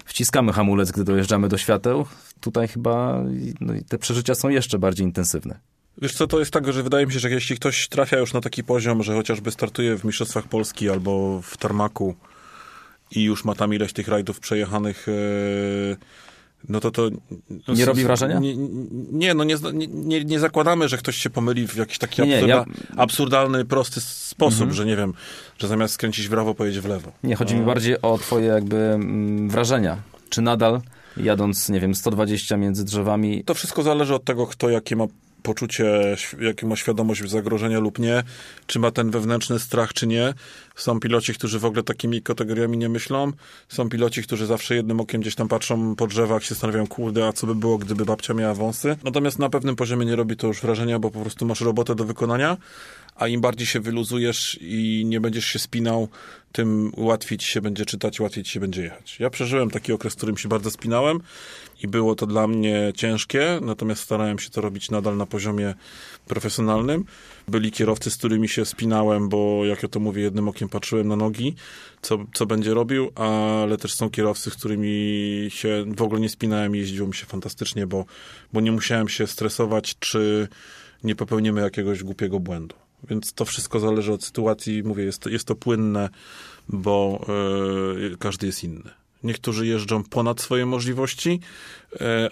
wciskamy 0.04 0.52
hamulec, 0.52 0.92
gdy 0.92 1.04
dojeżdżamy 1.04 1.48
do 1.48 1.58
świateł. 1.58 2.06
Tutaj 2.40 2.68
chyba 2.68 3.24
no, 3.60 3.72
te 3.88 3.98
przeżycia 3.98 4.34
są 4.34 4.48
jeszcze 4.48 4.78
bardziej 4.78 5.06
intensywne. 5.06 5.58
Wiesz 6.02 6.12
co, 6.12 6.26
to 6.26 6.38
jest 6.38 6.50
tak, 6.50 6.72
że 6.72 6.82
wydaje 6.82 7.06
mi 7.06 7.12
się, 7.12 7.18
że 7.18 7.30
jeśli 7.30 7.56
ktoś 7.56 7.88
trafia 7.88 8.18
już 8.18 8.32
na 8.32 8.40
taki 8.40 8.64
poziom, 8.64 9.02
że 9.02 9.14
chociażby 9.14 9.50
startuje 9.50 9.98
w 9.98 10.04
Mistrzostwach 10.04 10.48
Polski 10.48 10.90
albo 10.90 11.40
w 11.42 11.56
Tarmaku 11.56 12.14
i 13.10 13.22
już 13.22 13.44
ma 13.44 13.54
tam 13.54 13.74
ileś 13.74 13.92
tych 13.92 14.08
rajdów 14.08 14.40
przejechanych, 14.40 15.06
e, 15.08 15.12
no 16.68 16.80
to 16.80 16.90
to... 16.90 17.10
No, 17.68 17.74
nie 17.74 17.84
robi 17.84 18.04
wrażenia? 18.04 18.38
Nie, 18.38 18.56
nie 19.12 19.34
no 19.34 19.44
nie, 19.44 19.56
nie, 19.90 20.24
nie, 20.24 20.40
zakładamy, 20.40 20.88
że 20.88 20.98
ktoś 20.98 21.16
się 21.16 21.30
pomyli 21.30 21.68
w 21.68 21.76
jakiś 21.76 21.98
taki 21.98 22.22
absurda, 22.22 22.46
ja... 22.46 22.64
absurdalny, 22.96 23.64
prosty 23.64 24.00
sposób, 24.00 24.60
mhm. 24.60 24.74
że 24.74 24.86
nie 24.86 24.96
wiem, 24.96 25.14
że 25.58 25.68
zamiast 25.68 25.94
skręcić 25.94 26.26
w 26.26 26.30
prawo, 26.30 26.54
pojedzie 26.54 26.80
w 26.80 26.86
lewo. 26.86 27.12
Nie, 27.24 27.36
chodzi 27.36 27.54
mi 27.54 27.66
bardziej 27.66 28.02
o 28.02 28.18
twoje 28.18 28.46
jakby 28.46 28.76
mm, 28.76 29.48
wrażenia. 29.48 29.96
Czy 30.28 30.42
nadal 30.42 30.80
jadąc, 31.16 31.68
nie 31.68 31.80
wiem, 31.80 31.94
120 31.94 32.56
między 32.56 32.84
drzewami... 32.84 33.44
To 33.44 33.54
wszystko 33.54 33.82
zależy 33.82 34.14
od 34.14 34.24
tego, 34.24 34.46
kto 34.46 34.70
jakie 34.70 34.96
ma 34.96 35.06
poczucie, 35.42 36.16
jakie 36.40 36.66
ma 36.66 36.76
świadomość 36.76 37.30
zagrożenia 37.30 37.80
lub 37.80 37.98
nie, 37.98 38.22
czy 38.66 38.78
ma 38.78 38.90
ten 38.90 39.10
wewnętrzny 39.10 39.58
strach, 39.58 39.92
czy 39.92 40.06
nie. 40.06 40.34
Są 40.74 41.00
piloci, 41.00 41.34
którzy 41.34 41.58
w 41.58 41.64
ogóle 41.64 41.82
takimi 41.82 42.22
kategoriami 42.22 42.78
nie 42.78 42.88
myślą. 42.88 43.32
Są 43.68 43.88
piloci, 43.88 44.22
którzy 44.22 44.46
zawsze 44.46 44.74
jednym 44.74 45.00
okiem 45.00 45.20
gdzieś 45.20 45.34
tam 45.34 45.48
patrzą 45.48 45.96
po 45.96 46.06
drzewach, 46.06 46.42
się 46.42 46.48
zastanawiają, 46.48 46.86
kurde, 46.86 47.26
a 47.26 47.32
co 47.32 47.46
by 47.46 47.54
było, 47.54 47.78
gdyby 47.78 48.04
babcia 48.04 48.34
miała 48.34 48.54
wąsy. 48.54 48.96
Natomiast 49.04 49.38
na 49.38 49.48
pewnym 49.48 49.76
poziomie 49.76 50.06
nie 50.06 50.16
robi 50.16 50.36
to 50.36 50.46
już 50.46 50.60
wrażenia, 50.60 50.98
bo 50.98 51.10
po 51.10 51.20
prostu 51.20 51.46
masz 51.46 51.60
robotę 51.60 51.94
do 51.94 52.04
wykonania, 52.04 52.56
a 53.20 53.28
im 53.28 53.40
bardziej 53.40 53.66
się 53.66 53.80
wyluzujesz 53.80 54.58
i 54.60 55.02
nie 55.06 55.20
będziesz 55.20 55.44
się 55.44 55.58
spinał, 55.58 56.08
tym 56.52 56.92
łatwiej 56.96 57.38
ci 57.38 57.46
się 57.46 57.60
będzie 57.60 57.86
czytać, 57.86 58.20
łatwiej 58.20 58.44
ci 58.44 58.52
się 58.52 58.60
będzie 58.60 58.82
jechać. 58.82 59.20
Ja 59.20 59.30
przeżyłem 59.30 59.70
taki 59.70 59.92
okres, 59.92 60.12
w 60.12 60.16
którym 60.16 60.36
się 60.36 60.48
bardzo 60.48 60.70
spinałem 60.70 61.20
i 61.82 61.88
było 61.88 62.14
to 62.14 62.26
dla 62.26 62.46
mnie 62.46 62.92
ciężkie, 62.96 63.58
natomiast 63.62 64.02
starałem 64.02 64.38
się 64.38 64.50
to 64.50 64.60
robić 64.60 64.90
nadal 64.90 65.16
na 65.16 65.26
poziomie 65.26 65.74
profesjonalnym. 66.26 67.04
Byli 67.48 67.72
kierowcy, 67.72 68.10
z 68.10 68.16
którymi 68.16 68.48
się 68.48 68.64
spinałem, 68.64 69.28
bo 69.28 69.66
jak 69.66 69.82
ja 69.82 69.88
to 69.88 70.00
mówię, 70.00 70.22
jednym 70.22 70.48
okiem 70.48 70.68
patrzyłem 70.68 71.08
na 71.08 71.16
nogi, 71.16 71.54
co, 72.02 72.18
co 72.34 72.46
będzie 72.46 72.74
robił, 72.74 73.10
ale 73.14 73.76
też 73.76 73.94
są 73.94 74.10
kierowcy, 74.10 74.50
z 74.50 74.54
którymi 74.54 75.46
się 75.48 75.84
w 75.96 76.02
ogóle 76.02 76.20
nie 76.20 76.28
spinałem 76.28 76.76
i 76.76 76.78
jeździło 76.78 77.08
mi 77.08 77.14
się 77.14 77.26
fantastycznie, 77.26 77.86
bo, 77.86 78.04
bo 78.52 78.60
nie 78.60 78.72
musiałem 78.72 79.08
się 79.08 79.26
stresować, 79.26 79.96
czy 79.98 80.48
nie 81.04 81.14
popełnimy 81.14 81.60
jakiegoś 81.60 82.02
głupiego 82.02 82.40
błędu. 82.40 82.76
Więc 83.08 83.32
to 83.32 83.44
wszystko 83.44 83.80
zależy 83.80 84.12
od 84.12 84.24
sytuacji. 84.24 84.82
Mówię, 84.82 85.04
jest 85.04 85.18
to, 85.18 85.28
jest 85.28 85.44
to 85.44 85.54
płynne, 85.54 86.08
bo 86.68 87.24
yy, 87.98 88.16
każdy 88.18 88.46
jest 88.46 88.64
inny. 88.64 88.90
Niektórzy 89.22 89.66
jeżdżą 89.66 90.04
ponad 90.04 90.40
swoje 90.40 90.66
możliwości 90.66 91.30
e, 91.30 91.79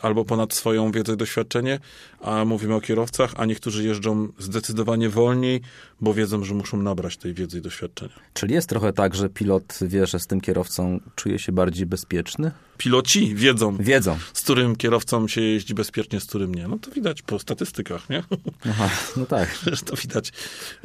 albo 0.02 0.24
ponad 0.24 0.54
swoją 0.54 0.92
wiedzę 0.92 1.12
i 1.14 1.16
doświadczenie, 1.16 1.80
a 2.20 2.44
mówimy 2.44 2.74
o 2.74 2.80
kierowcach, 2.80 3.32
a 3.36 3.44
niektórzy 3.44 3.84
jeżdżą 3.84 4.28
zdecydowanie 4.38 5.08
wolniej, 5.08 5.60
bo 6.00 6.14
wiedzą, 6.14 6.44
że 6.44 6.54
muszą 6.54 6.82
nabrać 6.82 7.16
tej 7.16 7.34
wiedzy 7.34 7.58
i 7.58 7.60
doświadczenia. 7.60 8.12
Czyli 8.34 8.54
jest 8.54 8.68
trochę 8.68 8.92
tak, 8.92 9.14
że 9.14 9.28
pilot 9.28 9.78
wie, 9.82 10.06
że 10.06 10.18
z 10.20 10.26
tym 10.26 10.40
kierowcą 10.40 11.00
czuje 11.16 11.38
się 11.38 11.52
bardziej 11.52 11.86
bezpieczny? 11.86 12.50
piloci 12.78 13.34
wiedzą, 13.34 13.76
Wiedzą. 13.76 14.18
z 14.32 14.42
którym 14.42 14.76
kierowcą 14.76 15.28
się 15.28 15.40
jeździ 15.40 15.74
bezpiecznie, 15.74 16.20
z 16.20 16.24
którym 16.24 16.54
nie. 16.54 16.68
No 16.68 16.78
to 16.78 16.90
widać 16.90 17.22
po 17.22 17.38
statystykach, 17.38 18.10
nie? 18.10 18.22
Aha, 18.70 18.90
no 19.16 19.26
tak. 19.26 19.58
To 19.86 19.96
widać. 19.96 20.32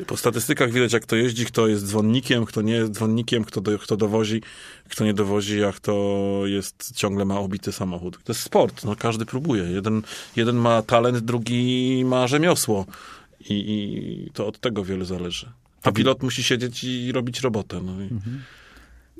Po 0.08 0.18
statystykach 0.18 0.72
widać, 0.72 0.94
jak 0.94 1.06
to 1.06 1.16
jeździ, 1.16 1.46
kto 1.46 1.68
jest 1.68 1.86
dzwonnikiem, 1.86 2.46
kto 2.46 2.62
nie 2.62 2.74
jest 2.74 2.92
dzwonnikiem, 2.92 3.44
kto, 3.44 3.62
do, 3.62 3.80
kto 3.80 3.98
dowozi, 3.98 4.42
kto 4.90 5.06
nie 5.06 5.14
dowozi, 5.14 5.60
jak 5.60 5.80
to 5.80 5.94
jest, 6.46 6.92
ciągle 6.96 7.26
ma 7.26 7.40
obity 7.40 7.72
samochód. 7.72 8.24
To 8.24 8.32
jest 8.34 8.44
sport, 8.44 8.63
no 8.86 8.96
każdy 8.96 9.26
próbuje. 9.26 9.64
Jeden, 9.64 10.02
jeden 10.36 10.56
ma 10.56 10.82
talent, 10.82 11.18
drugi 11.18 12.04
ma 12.06 12.28
rzemiosło. 12.28 12.86
I, 13.50 13.54
I 13.54 14.32
to 14.34 14.48
od 14.48 14.60
tego 14.60 14.86
wiele 14.86 15.06
zależy. 15.06 15.52
A 15.84 15.92
pilot 15.92 16.24
musi 16.24 16.44
siedzieć 16.44 16.84
i 16.84 17.12
robić 17.12 17.42
robotę. 17.42 17.82
No, 17.82 18.02
i, 18.02 18.10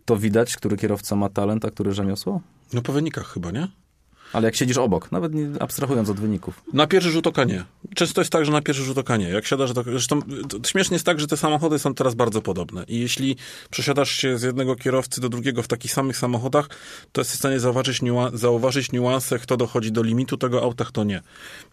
To 0.06 0.18
widać, 0.18 0.56
który 0.56 0.78
kierowca 0.78 1.16
ma 1.16 1.30
talent, 1.30 1.66
a 1.66 1.72
który 1.72 1.94
rzemiosło? 1.94 2.42
no 2.74 2.82
po 2.82 2.94
wynikach 2.94 3.34
chyba, 3.34 3.52
nie? 3.52 3.68
Ale 4.34 4.46
jak 4.48 4.56
siedzisz 4.56 4.78
obok, 4.78 5.12
nawet 5.12 5.34
nie 5.34 5.50
abstrahując 5.60 6.10
od 6.10 6.20
wyników. 6.20 6.64
Na 6.74 6.88
pierwszy 6.88 7.12
rzut 7.12 7.28
oka 7.28 7.44
nie. 7.44 7.64
Często 7.96 8.22
jest 8.22 8.32
tak, 8.32 8.46
że 8.46 8.52
na 8.52 8.62
pierwszy 8.62 8.84
rzut 8.84 8.98
oka 8.98 9.18
nie. 9.18 9.30
Jak 9.30 9.46
siadasz 9.46 9.74
do... 9.74 9.84
Zresztą 9.84 10.20
śmiesznie 10.68 10.96
jest 10.96 11.06
tak, 11.06 11.20
że 11.20 11.28
te 11.28 11.38
samochody 11.38 11.80
są 11.80 11.94
teraz 11.94 12.16
bardzo 12.16 12.42
podobne. 12.42 12.84
I 12.88 13.00
jeśli 13.00 13.36
przesiadasz 13.70 14.12
się 14.12 14.38
z 14.38 14.42
jednego 14.42 14.76
kierowcy 14.76 15.22
do 15.22 15.30
drugiego 15.30 15.64
w 15.64 15.68
takich 15.68 15.94
samych 15.94 16.18
samochodach, 16.18 16.70
to 17.12 17.22
jesteś 17.22 17.36
w 17.36 17.40
stanie 17.40 17.60
zauważyć, 17.60 18.02
niuan- 18.02 18.38
zauważyć 18.38 18.92
niuanse, 18.92 19.40
kto 19.40 19.58
dochodzi 19.58 19.92
do 19.92 20.04
limitu 20.04 20.38
tego 20.38 20.62
auta, 20.62 20.86
kto 20.86 21.04
nie. 21.04 21.22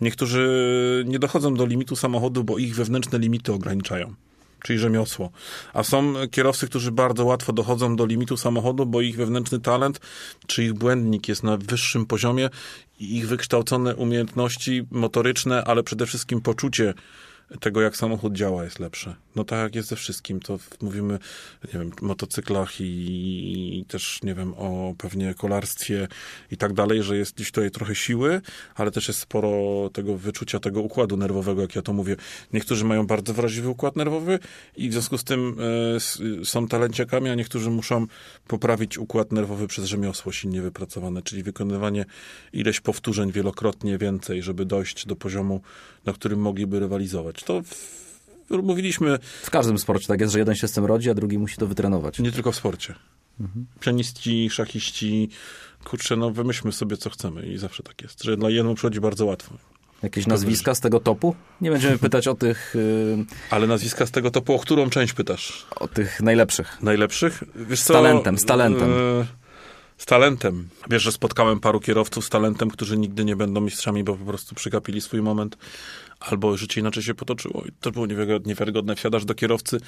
Niektórzy 0.00 1.04
nie 1.06 1.18
dochodzą 1.18 1.54
do 1.54 1.66
limitu 1.66 1.96
samochodu, 1.96 2.44
bo 2.44 2.58
ich 2.58 2.74
wewnętrzne 2.74 3.18
limity 3.18 3.52
ograniczają. 3.52 4.14
Czyli 4.62 4.78
rzemiosło. 4.78 5.30
A 5.72 5.82
są 5.82 6.14
kierowcy, 6.30 6.66
którzy 6.66 6.92
bardzo 6.92 7.24
łatwo 7.24 7.52
dochodzą 7.52 7.96
do 7.96 8.06
limitu 8.06 8.36
samochodu, 8.36 8.86
bo 8.86 9.00
ich 9.00 9.16
wewnętrzny 9.16 9.60
talent, 9.60 10.00
czy 10.46 10.64
ich 10.64 10.74
błędnik 10.74 11.28
jest 11.28 11.42
na 11.42 11.56
wyższym 11.56 12.06
poziomie 12.06 12.50
i 13.00 13.16
ich 13.16 13.28
wykształcone 13.28 13.96
umiejętności 13.96 14.86
motoryczne, 14.90 15.64
ale 15.64 15.82
przede 15.82 16.06
wszystkim 16.06 16.40
poczucie 16.40 16.94
tego, 17.60 17.80
jak 17.80 17.96
samochód 17.96 18.32
działa, 18.32 18.64
jest 18.64 18.78
lepsze. 18.78 19.14
No 19.36 19.44
tak 19.44 19.58
jak 19.58 19.74
jest 19.74 19.88
ze 19.88 19.96
wszystkim, 19.96 20.40
to 20.40 20.58
mówimy, 20.82 21.18
nie 21.64 21.80
wiem, 21.80 21.90
motocyklach 22.02 22.80
i, 22.80 23.78
i 23.78 23.84
też, 23.84 24.20
nie 24.22 24.34
wiem, 24.34 24.54
o 24.54 24.94
pewnie 24.98 25.34
kolarstwie 25.34 26.08
i 26.50 26.56
tak 26.56 26.72
dalej, 26.72 27.02
że 27.02 27.16
jest 27.16 27.34
gdzieś 27.34 27.50
tutaj 27.52 27.70
trochę 27.70 27.94
siły, 27.94 28.40
ale 28.74 28.90
też 28.90 29.08
jest 29.08 29.20
sporo 29.20 29.50
tego 29.92 30.16
wyczucia, 30.16 30.60
tego 30.60 30.80
układu 30.80 31.16
nerwowego, 31.16 31.62
jak 31.62 31.76
ja 31.76 31.82
to 31.82 31.92
mówię. 31.92 32.16
Niektórzy 32.52 32.84
mają 32.84 33.06
bardzo 33.06 33.34
wrażliwy 33.34 33.68
układ 33.68 33.96
nerwowy 33.96 34.38
i 34.76 34.88
w 34.88 34.92
związku 34.92 35.18
z 35.18 35.24
tym 35.24 35.56
s- 35.96 36.22
są 36.44 36.68
talenciakami, 36.68 37.30
a 37.30 37.34
niektórzy 37.34 37.70
muszą 37.70 38.06
poprawić 38.48 38.98
układ 38.98 39.32
nerwowy 39.32 39.66
przez 39.66 39.84
rzemiosło 39.84 40.32
silnie 40.32 40.62
wypracowane, 40.62 41.22
czyli 41.22 41.42
wykonywanie 41.42 42.04
ileś 42.52 42.80
powtórzeń 42.80 43.32
wielokrotnie 43.32 43.98
więcej, 43.98 44.42
żeby 44.42 44.64
dojść 44.64 45.06
do 45.06 45.16
poziomu, 45.16 45.60
na 46.04 46.12
którym 46.12 46.40
mogliby 46.40 46.80
rywalizować. 46.80 47.42
To 47.42 47.62
w, 47.62 48.09
mówiliśmy 48.50 49.18
W 49.42 49.50
każdym 49.50 49.78
sporcie 49.78 50.06
tak 50.06 50.20
jest, 50.20 50.32
że 50.32 50.38
jeden 50.38 50.54
się 50.54 50.68
z 50.68 50.72
tym 50.72 50.84
rodzi, 50.84 51.10
a 51.10 51.14
drugi 51.14 51.38
musi 51.38 51.56
to 51.56 51.66
wytrenować. 51.66 52.18
nie 52.18 52.32
tylko 52.32 52.52
w 52.52 52.56
sporcie. 52.56 52.94
Pianiści, 53.80 54.50
szachiści, 54.50 55.28
kurczę, 55.84 56.16
no 56.16 56.30
wymyślmy 56.30 56.72
sobie, 56.72 56.96
co 56.96 57.10
chcemy 57.10 57.46
i 57.46 57.58
zawsze 57.58 57.82
tak 57.82 58.02
jest, 58.02 58.22
że 58.24 58.36
dla 58.36 58.50
jednego 58.50 58.74
przychodzi 58.74 59.00
bardzo 59.00 59.26
łatwo. 59.26 59.54
Jakieś 60.02 60.26
nazwiska 60.26 60.74
z 60.74 60.80
tego 60.80 61.00
topu? 61.00 61.34
Nie 61.60 61.70
będziemy 61.70 61.98
pytać 62.08 62.28
o 62.28 62.34
tych, 62.34 62.76
y, 62.76 63.16
Ale 63.50 63.66
nazwiska 63.66 64.06
z 64.06 64.10
tego 64.10 64.30
topu, 64.30 64.54
o 64.54 64.58
którą 64.58 64.90
część 64.90 65.12
pytasz? 65.12 65.66
o 65.76 65.88
tych 65.88 66.20
najlepszych. 66.20 66.82
Najlepszych? 66.82 67.44
Wiesz 67.56 67.80
Z 67.80 67.84
co, 67.84 67.92
talentem, 67.92 68.38
z 68.38 68.44
talentem. 68.44 68.90
e, 68.90 69.26
Z 69.98 70.06
talentem. 70.06 70.68
Wiesz, 70.90 71.02
że 71.02 71.12
spotkałem 71.12 71.60
paru 71.60 71.80
kierowców 71.80 72.24
z 72.24 72.28
talentem, 72.28 72.70
którzy 72.70 72.96
nigdy 72.98 73.24
nie 73.24 73.36
będą 73.36 73.60
mistrzami, 73.60 74.04
bo 74.04 74.14
po 74.16 74.24
prostu 74.24 74.54
przegapili 74.54 75.00
swój 75.00 75.22
moment, 75.22 75.56
albo 76.20 76.56
życie 76.56 76.80
inaczej 76.80 77.02
się 77.02 77.14
potoczyło. 77.14 77.64
I 77.68 77.72
to 77.80 77.90
było 77.90 78.06
niewiarygodne. 78.46 78.96
Wsiadasz 78.96 79.24
do 79.24 79.34
kierowcy, 79.34 79.80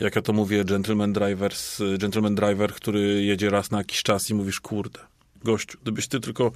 jak 0.00 0.16
ja 0.16 0.22
to 0.22 0.32
mówię, 0.32 0.64
gentleman, 0.64 1.12
drivers, 1.12 1.82
gentleman 1.98 2.34
driver, 2.34 2.72
który 2.72 3.00
jedzie 3.22 3.50
raz 3.50 3.70
na 3.70 3.78
jakiś 3.78 4.02
czas 4.02 4.30
i 4.30 4.34
mówisz, 4.34 4.60
kurde, 4.60 5.00
gościu, 5.44 5.78
gdybyś 5.82 6.08
ty 6.08 6.20
tylko 6.20 6.52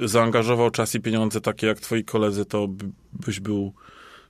zaangażował 0.00 0.70
czas 0.70 0.94
i 0.94 1.00
pieniądze 1.00 1.40
takie 1.40 1.66
jak 1.66 1.80
twoi 1.80 2.04
koledzy, 2.04 2.44
to 2.44 2.68
by- 2.68 2.90
byś 3.12 3.40
był 3.40 3.72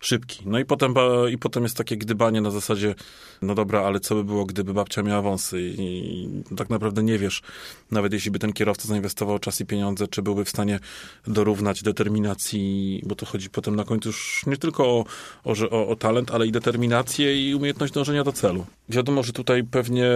szybki. 0.02 0.42
No 0.46 0.58
i 0.58 0.64
potem, 0.64 0.94
i 1.30 1.38
potem 1.38 1.62
jest 1.62 1.76
takie 1.76 1.96
gdybanie 1.96 2.40
na 2.40 2.50
zasadzie, 2.50 2.94
no 3.42 3.54
dobra, 3.54 3.80
ale 3.80 4.00
co 4.00 4.14
by 4.14 4.24
było, 4.24 4.44
gdyby 4.44 4.74
babcia 4.74 5.02
miała 5.02 5.22
wąsy 5.22 5.62
i, 5.62 5.80
i 5.80 6.56
tak 6.56 6.70
naprawdę 6.70 7.02
nie 7.02 7.18
wiesz, 7.18 7.42
nawet 7.90 8.12
jeśli 8.12 8.30
by 8.30 8.38
ten 8.38 8.52
kierowca 8.52 8.88
zainwestował 8.88 9.38
czas 9.38 9.60
i 9.60 9.66
pieniądze, 9.66 10.08
czy 10.08 10.22
byłby 10.22 10.44
w 10.44 10.48
stanie 10.48 10.78
dorównać 11.26 11.82
determinacji, 11.82 13.02
bo 13.06 13.14
to 13.14 13.26
chodzi 13.26 13.50
potem 13.50 13.76
na 13.76 13.84
końcu 13.84 14.08
już 14.08 14.42
nie 14.46 14.56
tylko 14.56 14.84
o, 14.84 15.04
o, 15.44 15.88
o 15.88 15.96
talent, 15.96 16.30
ale 16.30 16.46
i 16.46 16.52
determinację 16.52 17.50
i 17.50 17.54
umiejętność 17.54 17.92
dążenia 17.92 18.24
do 18.24 18.32
celu. 18.32 18.66
Wiadomo, 18.88 19.22
że 19.22 19.32
tutaj 19.32 19.64
pewnie 19.64 20.06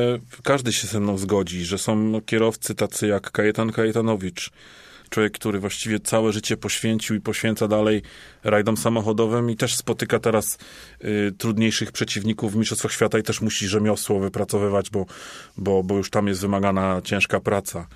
każdy 0.43 0.73
się 0.73 0.87
ze 0.87 1.01
mną 1.01 1.19
zgodzi, 1.19 1.65
że 1.65 1.79
są 1.79 2.21
kierowcy 2.27 2.75
tacy 2.75 3.07
jak 3.07 3.31
Kajetan 3.31 3.73
Kajetanowicz, 3.73 4.51
człowiek, 5.11 5.33
który 5.33 5.59
właściwie 5.59 6.01
całe 6.01 6.33
życie 6.33 6.57
poświęcił 6.57 7.17
i 7.17 7.21
poświęca 7.21 7.69
dalej 7.69 8.03
rajdom 8.45 8.77
samochodowym 8.77 9.51
i 9.51 9.57
też 9.57 9.75
spotyka 9.75 10.19
teraz 10.19 10.59
y, 11.05 11.33
trudniejszych 11.39 11.93
przeciwników 11.93 12.53
w 12.53 12.57
Mistrzostwach 12.57 12.93
Świata 12.93 13.19
i 13.19 13.23
też 13.23 13.41
musi 13.41 13.69
rzemiosło 13.69 14.21
wypracowywać, 14.21 14.91
bo, 14.91 15.07
bo, 15.57 15.83
bo 15.83 15.97
już 15.97 16.11
tam 16.11 16.27
jest 16.27 16.41
wymagana 16.41 17.01
ciężka 17.05 17.41
praca. 17.41 17.87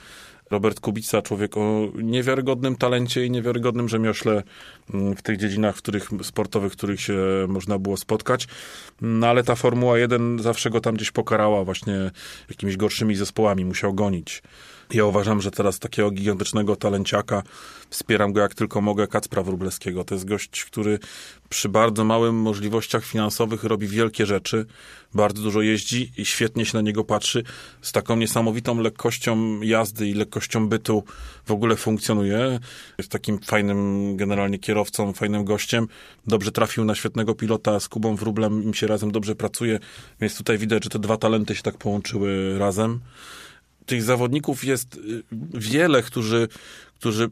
Robert 0.51 0.81
Kubica, 0.81 1.23
człowiek 1.23 1.57
o 1.57 1.89
niewiarygodnym 1.95 2.77
talencie 2.77 3.27
i 3.27 3.31
niewiarygodnym 3.31 3.89
rzemiośle 3.89 4.43
mm, 4.95 5.17
w 5.17 5.23
tych 5.23 5.37
dziedzinach, 5.37 5.77
w 5.77 5.79
których, 5.79 6.09
sportowych, 6.23 6.73
w 6.73 6.77
których 6.77 7.01
się 7.01 7.15
można 7.49 7.79
było 7.79 7.97
spotkać. 7.97 8.49
No 9.01 9.27
ale 9.27 9.45
ta 9.45 9.55
Formuła 9.55 9.99
1 9.99 10.39
zawsze 10.43 10.71
go 10.71 10.81
tam 10.81 10.95
gdzieś 10.95 11.11
pokarała 11.11 11.65
właśnie 11.65 12.11
jakimiś 12.49 12.77
gorszymi 12.77 13.17
zespołami, 13.17 13.65
musiał 13.65 13.95
gonić. 13.95 14.43
Ja 14.93 15.05
uważam, 15.05 15.41
że 15.41 15.51
teraz 15.51 15.79
takiego 15.79 16.11
gigantycznego 16.11 16.77
talenciaka 16.77 17.43
wspieram 17.91 18.33
go 18.33 18.41
jak 18.41 18.55
tylko 18.55 18.81
mogę, 18.81 19.07
Kacpra 19.07 19.43
Wróblewskiego. 19.43 20.05
To 20.05 20.15
jest 20.15 20.25
gość, 20.25 20.65
który 20.65 20.99
przy 21.49 21.69
bardzo 21.69 22.05
małym 22.05 22.35
możliwościach 22.35 23.05
finansowych 23.05 23.65
robi 23.65 23.87
wielkie 23.87 24.27
rzeczy, 24.27 24.67
bardzo 25.15 25.43
dużo 25.43 25.63
jeździ 25.63 26.13
i 26.17 26.25
świetnie 26.25 26.67
się 26.67 26.79
na 26.79 26.81
niego 26.83 27.05
patrzy. 27.05 27.43
Z 27.83 27.93
taką 27.93 28.17
niesamowitą 28.17 28.81
lekkością 28.81 29.61
jazdy 29.61 30.09
i 30.09 30.15
lekkością 30.15 30.69
bytu 30.69 31.05
w 31.47 31.51
ogóle 31.51 31.77
funkcjonuje. 31.77 32.61
Jest 32.99 33.11
takim 33.11 33.39
fajnym 33.39 34.17
generalnie 34.17 34.59
kierowcą, 34.59 35.13
fajnym 35.13 35.45
gościem. 35.45 35.89
Dobrze 36.27 36.53
trafił 36.53 36.85
na 36.85 36.95
świetnego 36.95 37.35
pilota 37.35 37.81
z 37.81 37.89
Kubą 37.89 38.17
Wróblem, 38.17 38.65
im 38.65 38.75
się 38.75 38.87
razem 38.87 39.13
dobrze 39.13 39.35
pracuje, 39.35 39.79
więc 40.21 40.37
tutaj 40.37 40.59
widać, 40.59 40.85
że 40.85 40.91
te 40.91 40.99
dwa 40.99 41.17
talenty 41.17 41.55
się 41.55 41.63
tak 41.63 41.79
połączyły 41.79 42.59
razem 42.59 43.01
tych 43.91 44.03
zawodników 44.03 44.65
jest 44.65 44.95
y, 44.95 45.23
wiele, 45.55 46.03
którzy, 46.03 46.49
którzy 46.95 47.31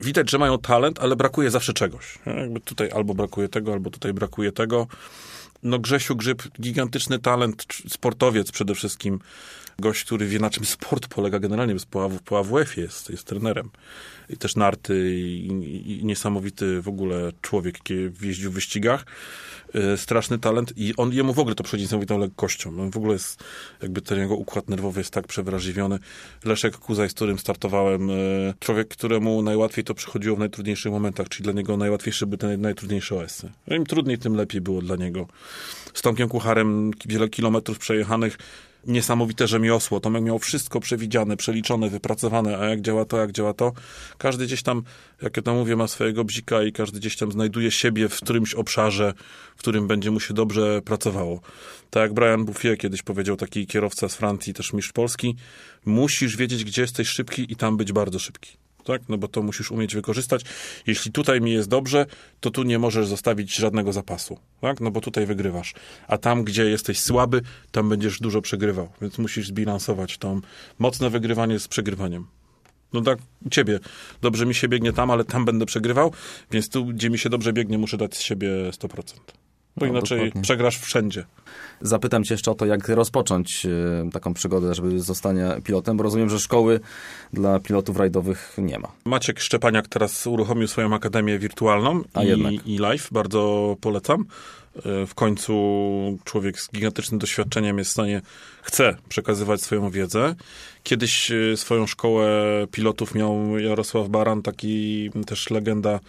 widać, 0.00 0.30
że 0.30 0.38
mają 0.38 0.58
talent, 0.58 0.98
ale 1.00 1.16
brakuje 1.16 1.50
zawsze 1.50 1.72
czegoś. 1.72 2.18
Jakby 2.26 2.60
tutaj 2.60 2.90
albo 2.90 3.14
brakuje 3.14 3.48
tego, 3.48 3.72
albo 3.72 3.90
tutaj 3.90 4.12
brakuje 4.12 4.52
tego. 4.52 4.86
No 5.62 5.78
Grzesiu 5.78 6.16
Grzyb, 6.16 6.42
gigantyczny 6.60 7.18
talent, 7.18 7.66
sportowiec 7.88 8.52
przede 8.52 8.74
wszystkim. 8.74 9.18
Gość, 9.82 10.04
który 10.04 10.26
wie 10.26 10.38
na 10.38 10.50
czym 10.50 10.64
sport 10.64 11.08
polega 11.08 11.38
generalnie, 11.38 11.74
bo 11.74 11.80
po, 11.90 12.04
AW, 12.04 12.18
po 12.24 12.38
AWF 12.38 12.76
jest, 12.76 13.10
jest 13.10 13.24
trenerem. 13.24 13.70
I 14.30 14.36
też 14.36 14.56
narty 14.56 15.14
i, 15.14 15.46
i, 15.46 16.00
i 16.00 16.04
niesamowity 16.04 16.82
w 16.82 16.88
ogóle 16.88 17.32
człowiek, 17.40 17.78
który 17.78 18.12
jeździł 18.22 18.50
w 18.50 18.54
wyścigach. 18.54 19.04
E, 19.74 19.96
straszny 19.96 20.38
talent 20.38 20.72
i 20.76 20.96
on, 20.96 21.12
jemu 21.12 21.34
w 21.34 21.38
ogóle 21.38 21.54
to 21.54 21.64
przychodzi 21.64 21.82
niesamowitą 21.82 22.18
lekkością. 22.18 22.80
On 22.80 22.90
w 22.90 22.96
ogóle 22.96 23.12
jest, 23.12 23.44
jakby 23.82 24.02
ten 24.02 24.18
jego 24.18 24.34
układ 24.34 24.68
nerwowy 24.68 25.00
jest 25.00 25.10
tak 25.10 25.26
przewrażliwiony. 25.26 25.98
Leszek 26.44 26.76
Kuzaj, 26.76 27.10
z 27.10 27.14
którym 27.14 27.38
startowałem, 27.38 28.10
e, 28.10 28.14
człowiek, 28.60 28.88
któremu 28.88 29.42
najłatwiej 29.42 29.84
to 29.84 29.94
przychodziło 29.94 30.36
w 30.36 30.38
najtrudniejszych 30.38 30.92
momentach, 30.92 31.28
czyli 31.28 31.44
dla 31.44 31.52
niego 31.52 31.76
najłatwiejsze 31.76 32.26
były 32.26 32.38
te 32.38 32.46
naj, 32.46 32.58
najtrudniejsze 32.58 33.16
OS-y. 33.16 33.74
Im 33.76 33.86
trudniej, 33.86 34.18
tym 34.18 34.34
lepiej 34.34 34.60
było 34.60 34.82
dla 34.82 34.96
niego. 34.96 35.26
Z 35.94 36.02
Tomkiem 36.02 36.28
Kucharem 36.28 36.90
wiele 37.06 37.28
kilometrów 37.28 37.78
przejechanych, 37.78 38.38
niesamowite 38.86 39.48
rzemiosło. 39.48 40.00
Tomek 40.00 40.22
miał 40.22 40.38
wszystko 40.38 40.80
przewidziane, 40.80 41.36
przeliczone, 41.36 41.90
wypracowane, 41.90 42.58
a 42.58 42.64
jak 42.64 42.80
działa 42.80 43.04
to, 43.04 43.18
jak 43.18 43.32
działa 43.32 43.54
to. 43.54 43.72
Każdy 44.18 44.46
gdzieś 44.46 44.62
tam, 44.62 44.82
jak 45.22 45.36
ja 45.36 45.42
to 45.42 45.54
mówię, 45.54 45.76
ma 45.76 45.88
swojego 45.88 46.24
bzika 46.24 46.62
i 46.62 46.72
każdy 46.72 46.98
gdzieś 46.98 47.16
tam 47.16 47.32
znajduje 47.32 47.70
siebie 47.70 48.08
w 48.08 48.16
którymś 48.16 48.54
obszarze, 48.54 49.14
w 49.56 49.58
którym 49.58 49.86
będzie 49.86 50.10
mu 50.10 50.20
się 50.20 50.34
dobrze 50.34 50.82
pracowało. 50.82 51.40
Tak 51.90 52.02
jak 52.02 52.12
Brian 52.12 52.44
Bouffier 52.44 52.78
kiedyś 52.78 53.02
powiedział, 53.02 53.36
taki 53.36 53.66
kierowca 53.66 54.08
z 54.08 54.14
Francji, 54.14 54.54
też 54.54 54.72
mistrz 54.72 54.92
Polski, 54.92 55.36
musisz 55.84 56.36
wiedzieć, 56.36 56.64
gdzie 56.64 56.82
jesteś 56.82 57.08
szybki 57.08 57.52
i 57.52 57.56
tam 57.56 57.76
być 57.76 57.92
bardzo 57.92 58.18
szybki. 58.18 58.61
Tak? 58.84 59.02
No 59.08 59.18
bo 59.18 59.28
to 59.28 59.42
musisz 59.42 59.70
umieć 59.70 59.94
wykorzystać. 59.94 60.42
Jeśli 60.86 61.12
tutaj 61.12 61.40
mi 61.40 61.52
jest 61.52 61.68
dobrze, 61.68 62.06
to 62.40 62.50
tu 62.50 62.62
nie 62.62 62.78
możesz 62.78 63.06
zostawić 63.06 63.54
żadnego 63.54 63.92
zapasu. 63.92 64.38
Tak? 64.60 64.80
No 64.80 64.90
bo 64.90 65.00
tutaj 65.00 65.26
wygrywasz. 65.26 65.74
A 66.08 66.18
tam, 66.18 66.44
gdzie 66.44 66.64
jesteś 66.64 67.00
słaby, 67.00 67.42
tam 67.70 67.88
będziesz 67.88 68.20
dużo 68.20 68.42
przegrywał. 68.42 68.88
Więc 69.02 69.18
musisz 69.18 69.46
zbilansować 69.46 70.18
to 70.18 70.40
mocne 70.78 71.10
wygrywanie 71.10 71.58
z 71.58 71.68
przegrywaniem. 71.68 72.26
No 72.92 73.00
tak, 73.00 73.18
ciebie. 73.50 73.80
Dobrze 74.20 74.46
mi 74.46 74.54
się 74.54 74.68
biegnie 74.68 74.92
tam, 74.92 75.10
ale 75.10 75.24
tam 75.24 75.44
będę 75.44 75.66
przegrywał, 75.66 76.12
więc 76.50 76.68
tu, 76.68 76.86
gdzie 76.86 77.10
mi 77.10 77.18
się 77.18 77.28
dobrze 77.28 77.52
biegnie, 77.52 77.78
muszę 77.78 77.96
dać 77.96 78.16
z 78.16 78.20
siebie 78.20 78.48
100%. 78.70 79.41
Bo 79.76 79.86
No, 79.86 79.92
inaczej 79.92 80.18
dokładnie. 80.18 80.42
przegrasz 80.42 80.78
wszędzie. 80.78 81.24
Zapytam 81.80 82.24
cię 82.24 82.34
jeszcze 82.34 82.50
o 82.50 82.54
to, 82.54 82.66
jak 82.66 82.88
rozpocząć 82.88 83.66
e, 83.66 84.10
taką 84.10 84.34
przygodę, 84.34 84.74
żeby 84.74 85.00
zostania 85.00 85.60
pilotem, 85.60 85.96
bo 85.96 86.02
rozumiem, 86.02 86.30
że 86.30 86.40
szkoły 86.40 86.80
dla 87.32 87.60
pilotów 87.60 87.96
rajdowych 87.96 88.54
nie 88.58 88.78
ma. 88.78 88.88
Maciek 89.04 89.40
Szczepaniak 89.40 89.88
teraz 89.88 90.26
uruchomił 90.26 90.68
swoją 90.68 90.94
akademię 90.94 91.38
wirtualną 91.38 92.02
A 92.14 92.22
jednak. 92.24 92.52
i, 92.52 92.74
i 92.74 92.78
live. 92.78 93.08
Bardzo 93.12 93.76
polecam. 93.80 94.24
E, 94.76 95.06
W 95.06 95.14
końcu 95.14 95.52
człowiek 96.24 96.60
z 96.60 96.70
gigantycznym 96.70 97.18
doświadczeniem 97.18 97.78
jest 97.78 97.90
w 97.90 97.92
stanie, 97.92 98.22
chce 98.62 98.96
przekazywać 99.08 99.62
swoją 99.62 99.90
wiedzę. 99.90 100.34
Kiedyś 100.82 101.30
e, 101.30 101.56
swoją 101.56 101.86
szkołę 101.86 102.26
pilotów 102.70 103.14
miał 103.14 103.58
Jarosław 103.58 104.08
Baran, 104.08 104.42
taki 104.42 105.10
też 105.26 105.50
legenda 105.50 106.00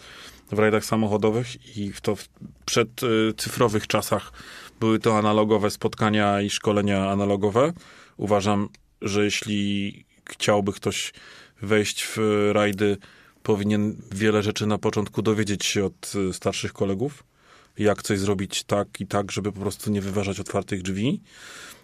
w 0.54 0.60
rajdach 0.60 0.86
samochodowych 0.86 1.78
i 1.78 1.92
to 2.02 2.16
w 2.16 2.30
przed 2.66 3.04
e, 3.04 3.34
cyfrowych 3.38 3.88
czasach 3.88 4.32
były 4.80 5.00
to 5.00 5.18
analogowe 5.18 5.72
spotkania 5.72 6.42
i 6.42 6.50
szkolenia 6.50 7.12
analogowe. 7.12 7.74
Uważam, 8.18 8.70
że 9.02 9.24
jeśli 9.24 10.06
chciałby 10.30 10.74
ktoś 10.74 11.14
wejść 11.62 12.04
w 12.04 12.18
rajdy, 12.54 12.98
powinien 13.44 13.96
wiele 14.12 14.44
rzeczy 14.44 14.68
na 14.68 14.78
początku 14.78 15.22
dowiedzieć 15.22 15.66
się 15.66 15.86
od 15.86 16.14
y, 16.16 16.34
starszych 16.34 16.74
kolegów, 16.74 17.24
jak 17.78 18.04
coś 18.04 18.20
zrobić 18.20 18.64
tak 18.64 18.88
i 19.02 19.08
tak, 19.08 19.32
żeby 19.32 19.52
po 19.52 19.60
prostu 19.60 19.92
nie 19.92 20.02
wyważać 20.02 20.40
otwartych 20.40 20.82
drzwi. 20.82 21.22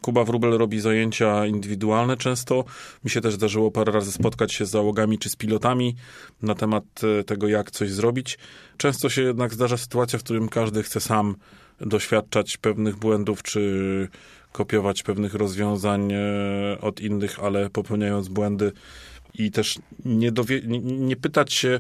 Kuba 0.02 0.24
Wróbel 0.24 0.58
robi 0.58 0.80
zajęcia 0.80 1.46
indywidualne 1.46 2.18
często. 2.18 2.66
Mi 3.04 3.10
się 3.10 3.22
też 3.22 3.34
zdarzyło 3.34 3.72
parę 3.72 3.92
razy 3.92 4.12
spotkać 4.12 4.54
się 4.54 4.66
z 4.66 4.70
załogami 4.70 5.20
czy 5.20 5.30
z 5.30 5.36
pilotami 5.36 5.96
na 6.42 6.56
temat 6.56 6.84
e, 7.20 7.24
tego, 7.24 7.48
jak 7.48 7.72
coś 7.72 7.92
zrobić. 7.92 8.38
Często 8.78 9.10
się 9.10 9.22
jednak 9.22 9.54
zdarza 9.54 9.78
sytuacja, 9.78 10.20
w 10.20 10.24
którym 10.24 10.50
każdy 10.50 10.84
chce 10.84 11.00
sam 11.00 11.36
doświadczać 11.82 12.58
pewnych 12.58 12.96
błędów, 12.96 13.44
czy 13.44 14.08
kopiować 14.52 15.04
pewnych 15.04 15.34
rozwiązań 15.34 16.12
e, 16.14 16.18
od 16.82 17.00
innych, 17.00 17.40
ale 17.40 17.70
popełniając 17.70 18.28
błędy 18.28 18.72
i 19.34 19.52
też 19.52 19.80
nie, 20.06 20.32
dowie- 20.32 20.62
nie 20.82 21.16
pytać 21.16 21.54
się, 21.54 21.80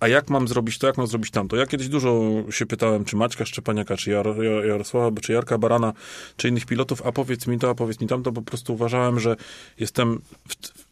a 0.00 0.08
jak 0.08 0.30
mam 0.30 0.48
zrobić 0.48 0.78
to, 0.78 0.86
jak 0.86 0.98
mam 0.98 1.06
zrobić 1.06 1.30
tamto. 1.30 1.56
Ja 1.56 1.66
kiedyś 1.66 1.88
dużo 1.88 2.22
się 2.50 2.66
pytałem, 2.66 3.04
czy 3.04 3.16
Maćka 3.16 3.44
Szczepaniaka, 3.44 3.96
czy 3.96 4.10
Jar- 4.10 4.36
Jar- 4.36 4.64
Jarosława, 4.66 5.20
czy 5.20 5.32
Jarka 5.32 5.58
Barana, 5.58 5.92
czy 6.36 6.48
innych 6.48 6.66
pilotów, 6.66 7.02
a 7.06 7.12
powiedz 7.12 7.46
mi 7.46 7.58
to, 7.58 7.70
a 7.70 7.74
powiedz 7.74 8.00
mi 8.00 8.06
tamto, 8.06 8.32
po 8.32 8.42
prostu 8.42 8.74
uważałem, 8.74 9.20
że 9.20 9.36
jestem 9.78 10.20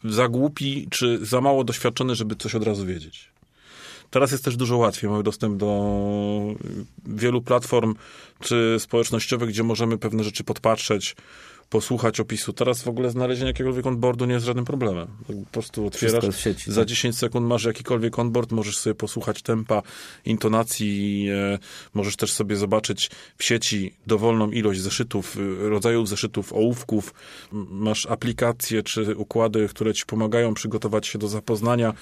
za 0.04 0.28
głupi, 0.28 0.88
czy 0.90 1.26
za 1.26 1.40
mało 1.40 1.64
doświadczony, 1.64 2.14
żeby 2.14 2.36
coś 2.36 2.54
od 2.54 2.62
razu 2.62 2.86
wiedzieć. 2.86 3.34
Teraz 4.10 4.32
jest 4.32 4.44
też 4.44 4.56
dużo 4.56 4.76
łatwiej. 4.76 5.10
Mamy 5.10 5.22
dostęp 5.22 5.56
do 5.56 6.54
wielu 7.06 7.42
platform 7.42 7.94
czy 8.40 8.76
społecznościowych, 8.78 9.48
gdzie 9.48 9.62
możemy 9.62 9.98
pewne 9.98 10.24
rzeczy 10.24 10.44
podpatrzeć, 10.44 11.16
posłuchać 11.74 12.20
opisu. 12.20 12.52
Teraz 12.52 12.82
w 12.82 12.88
ogóle 12.88 13.10
znalezienie 13.10 13.46
jakiegokolwiek 13.46 13.86
onboardu 13.86 14.24
nie 14.24 14.34
jest 14.34 14.46
żadnym 14.46 14.64
problemem. 14.64 15.06
Tak 15.26 15.36
Po 15.36 15.52
prostu 15.52 15.86
otwierasz, 15.86 16.36
sieci. 16.36 16.72
za 16.72 16.80
tak? 16.80 16.88
10 16.88 17.18
sekund 17.18 17.46
masz 17.46 17.64
jakikolwiek 17.64 18.18
onboard, 18.18 18.52
możesz 18.52 18.78
sobie 18.78 18.94
posłuchać 18.94 19.42
tempa, 19.42 19.82
intonacji, 20.24 21.28
e, 21.32 21.58
możesz 21.94 22.16
też 22.16 22.32
sobie 22.32 22.56
zobaczyć 22.56 23.10
w 23.38 23.44
sieci 23.44 23.94
dowolną 24.06 24.50
ilość 24.50 24.80
zeszytów, 24.80 25.36
e, 25.36 25.68
rodzajów 25.68 26.08
zeszytów, 26.08 26.52
ołówków. 26.52 27.14
Masz 27.70 28.06
aplikacje 28.06 28.82
czy 28.82 29.16
układy, 29.16 29.68
które 29.68 29.94
ci 29.94 30.06
pomagają 30.06 30.54
przygotować 30.54 31.06
się 31.06 31.18
do 31.18 31.28
zapoznania. 31.28 31.94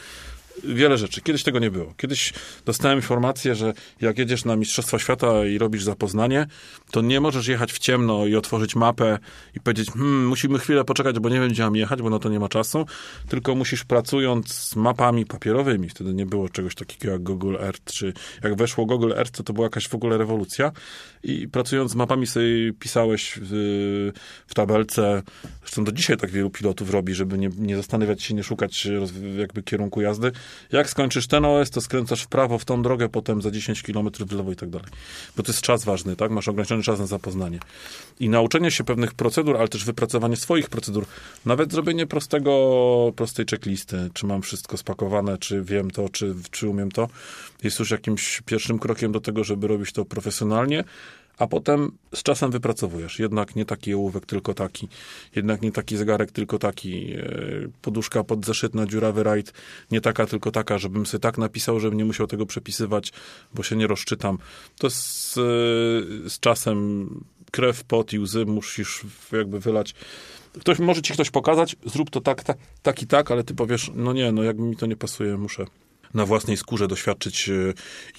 Wiele 0.64 0.98
rzeczy. 0.98 1.20
Kiedyś 1.20 1.42
tego 1.42 1.58
nie 1.58 1.70
było. 1.70 1.94
Kiedyś 1.96 2.32
dostałem 2.64 2.98
informację, 2.98 3.54
że 3.54 3.72
jak 4.00 4.18
jedziesz 4.18 4.44
na 4.44 4.56
Mistrzostwa 4.56 4.98
Świata 4.98 5.46
i 5.46 5.58
robisz 5.58 5.82
zapoznanie, 5.82 6.46
to 6.90 7.00
nie 7.00 7.20
możesz 7.20 7.46
jechać 7.46 7.72
w 7.72 7.78
ciemno 7.78 8.26
i 8.26 8.36
otworzyć 8.36 8.76
mapę 8.76 9.18
i 9.56 9.60
powiedzieć, 9.60 9.90
hmm, 9.90 10.26
musimy 10.26 10.58
chwilę 10.58 10.84
poczekać, 10.84 11.18
bo 11.18 11.28
nie 11.28 11.40
wiem, 11.40 11.48
gdzie 11.48 11.62
mam 11.62 11.76
jechać, 11.76 12.02
bo 12.02 12.10
na 12.10 12.18
to 12.18 12.28
nie 12.28 12.40
ma 12.40 12.48
czasu, 12.48 12.86
tylko 13.28 13.54
musisz 13.54 13.84
pracując 13.84 14.52
z 14.52 14.76
mapami 14.76 15.26
papierowymi, 15.26 15.88
wtedy 15.88 16.14
nie 16.14 16.26
było 16.26 16.48
czegoś 16.48 16.74
takiego 16.74 17.12
jak 17.12 17.22
Google 17.22 17.56
Earth, 17.60 17.84
czy 17.84 18.12
jak 18.42 18.56
weszło 18.56 18.86
Google 18.86 19.12
Earth, 19.12 19.32
to 19.32 19.42
to 19.42 19.52
była 19.52 19.66
jakaś 19.66 19.88
w 19.88 19.94
ogóle 19.94 20.18
rewolucja 20.18 20.72
i 21.22 21.48
pracując 21.48 21.90
z 21.90 21.94
mapami 21.94 22.26
sobie 22.26 22.72
pisałeś 22.78 23.38
w, 23.42 24.12
w 24.46 24.54
tabelce, 24.54 25.22
zresztą 25.60 25.84
do 25.84 25.92
dzisiaj 25.92 26.16
tak 26.16 26.30
wielu 26.30 26.50
pilotów 26.50 26.90
robi, 26.90 27.14
żeby 27.14 27.38
nie, 27.38 27.50
nie 27.58 27.76
zastanawiać 27.76 28.22
się, 28.22 28.34
nie 28.34 28.42
szukać 28.42 28.88
jakby 29.38 29.62
kierunku 29.62 30.00
jazdy. 30.00 30.32
Jak 30.72 30.90
skończysz 30.90 31.26
ten 31.26 31.44
OS, 31.44 31.70
to 31.70 31.80
skręcasz 31.80 32.22
w 32.22 32.26
prawo 32.26 32.58
w 32.58 32.64
tą 32.64 32.82
drogę, 32.82 33.08
potem 33.08 33.42
za 33.42 33.50
10 33.50 33.82
km 33.82 34.10
w 34.10 34.32
lewo 34.32 34.52
i 34.52 34.56
tak 34.56 34.70
dalej. 34.70 34.88
Bo 35.36 35.42
to 35.42 35.52
jest 35.52 35.62
czas 35.62 35.84
ważny, 35.84 36.16
tak? 36.16 36.30
Masz 36.30 36.48
ograniczony 36.48 36.82
czas 36.82 36.98
na 36.98 37.06
zapoznanie. 37.06 37.58
I 38.20 38.28
nauczenie 38.28 38.70
się 38.70 38.84
pewnych 38.84 39.14
procedur, 39.14 39.56
ale 39.56 39.68
też 39.68 39.84
wypracowanie 39.84 40.36
swoich 40.36 40.68
procedur, 40.68 41.06
nawet 41.46 41.72
zrobienie 41.72 42.06
prostego, 42.06 43.12
prostej 43.16 43.46
checklisty, 43.50 44.10
czy 44.14 44.26
mam 44.26 44.42
wszystko 44.42 44.76
spakowane, 44.76 45.38
czy 45.38 45.62
wiem 45.62 45.90
to, 45.90 46.08
czy, 46.08 46.34
czy 46.50 46.68
umiem 46.68 46.90
to, 46.90 47.08
jest 47.62 47.78
już 47.78 47.90
jakimś 47.90 48.42
pierwszym 48.46 48.78
krokiem 48.78 49.12
do 49.12 49.20
tego, 49.20 49.44
żeby 49.44 49.66
robić 49.66 49.92
to 49.92 50.04
profesjonalnie, 50.04 50.84
a 51.38 51.46
potem 51.46 51.92
z 52.14 52.22
czasem 52.22 52.50
wypracowujesz. 52.50 53.18
Jednak 53.18 53.56
nie 53.56 53.64
taki 53.64 53.94
ołówek, 53.94 54.26
tylko 54.26 54.54
taki. 54.54 54.88
Jednak 55.36 55.62
nie 55.62 55.72
taki 55.72 55.96
zegarek, 55.96 56.32
tylko 56.32 56.58
taki. 56.58 57.12
E, 57.12 57.22
Poduszka 57.82 58.24
pod 58.24 58.46
zeszyt 58.46 58.72
dziurawy 58.86 59.22
rajd, 59.22 59.52
nie 59.90 60.00
taka, 60.00 60.26
tylko 60.26 60.50
taka, 60.50 60.78
żebym 60.78 61.06
sobie 61.06 61.20
tak 61.20 61.38
napisał, 61.38 61.80
żebym 61.80 61.98
nie 61.98 62.04
musiał 62.04 62.26
tego 62.26 62.46
przepisywać, 62.46 63.12
bo 63.54 63.62
się 63.62 63.76
nie 63.76 63.86
rozczytam. 63.86 64.38
To 64.78 64.90
z, 64.90 65.38
e, 65.38 65.40
z 66.30 66.40
czasem 66.40 67.08
krew, 67.50 67.84
pot 67.84 68.12
i 68.12 68.18
łzy 68.18 68.46
musisz 68.46 69.02
jakby 69.32 69.60
wylać. 69.60 69.94
Ktoś, 70.60 70.78
może 70.78 71.02
ci 71.02 71.12
ktoś 71.12 71.30
pokazać, 71.30 71.76
zrób 71.86 72.10
to 72.10 72.20
tak, 72.20 72.44
tak, 72.44 72.58
tak 72.82 73.02
i 73.02 73.06
tak, 73.06 73.30
ale 73.30 73.44
ty 73.44 73.54
powiesz, 73.54 73.90
no 73.94 74.12
nie, 74.12 74.32
no 74.32 74.42
jakby 74.42 74.62
mi 74.62 74.76
to 74.76 74.86
nie 74.86 74.96
pasuje, 74.96 75.36
muszę 75.36 75.66
na 76.14 76.26
własnej 76.26 76.56
skórze 76.56 76.88
doświadczyć 76.88 77.48
e, 77.48 77.52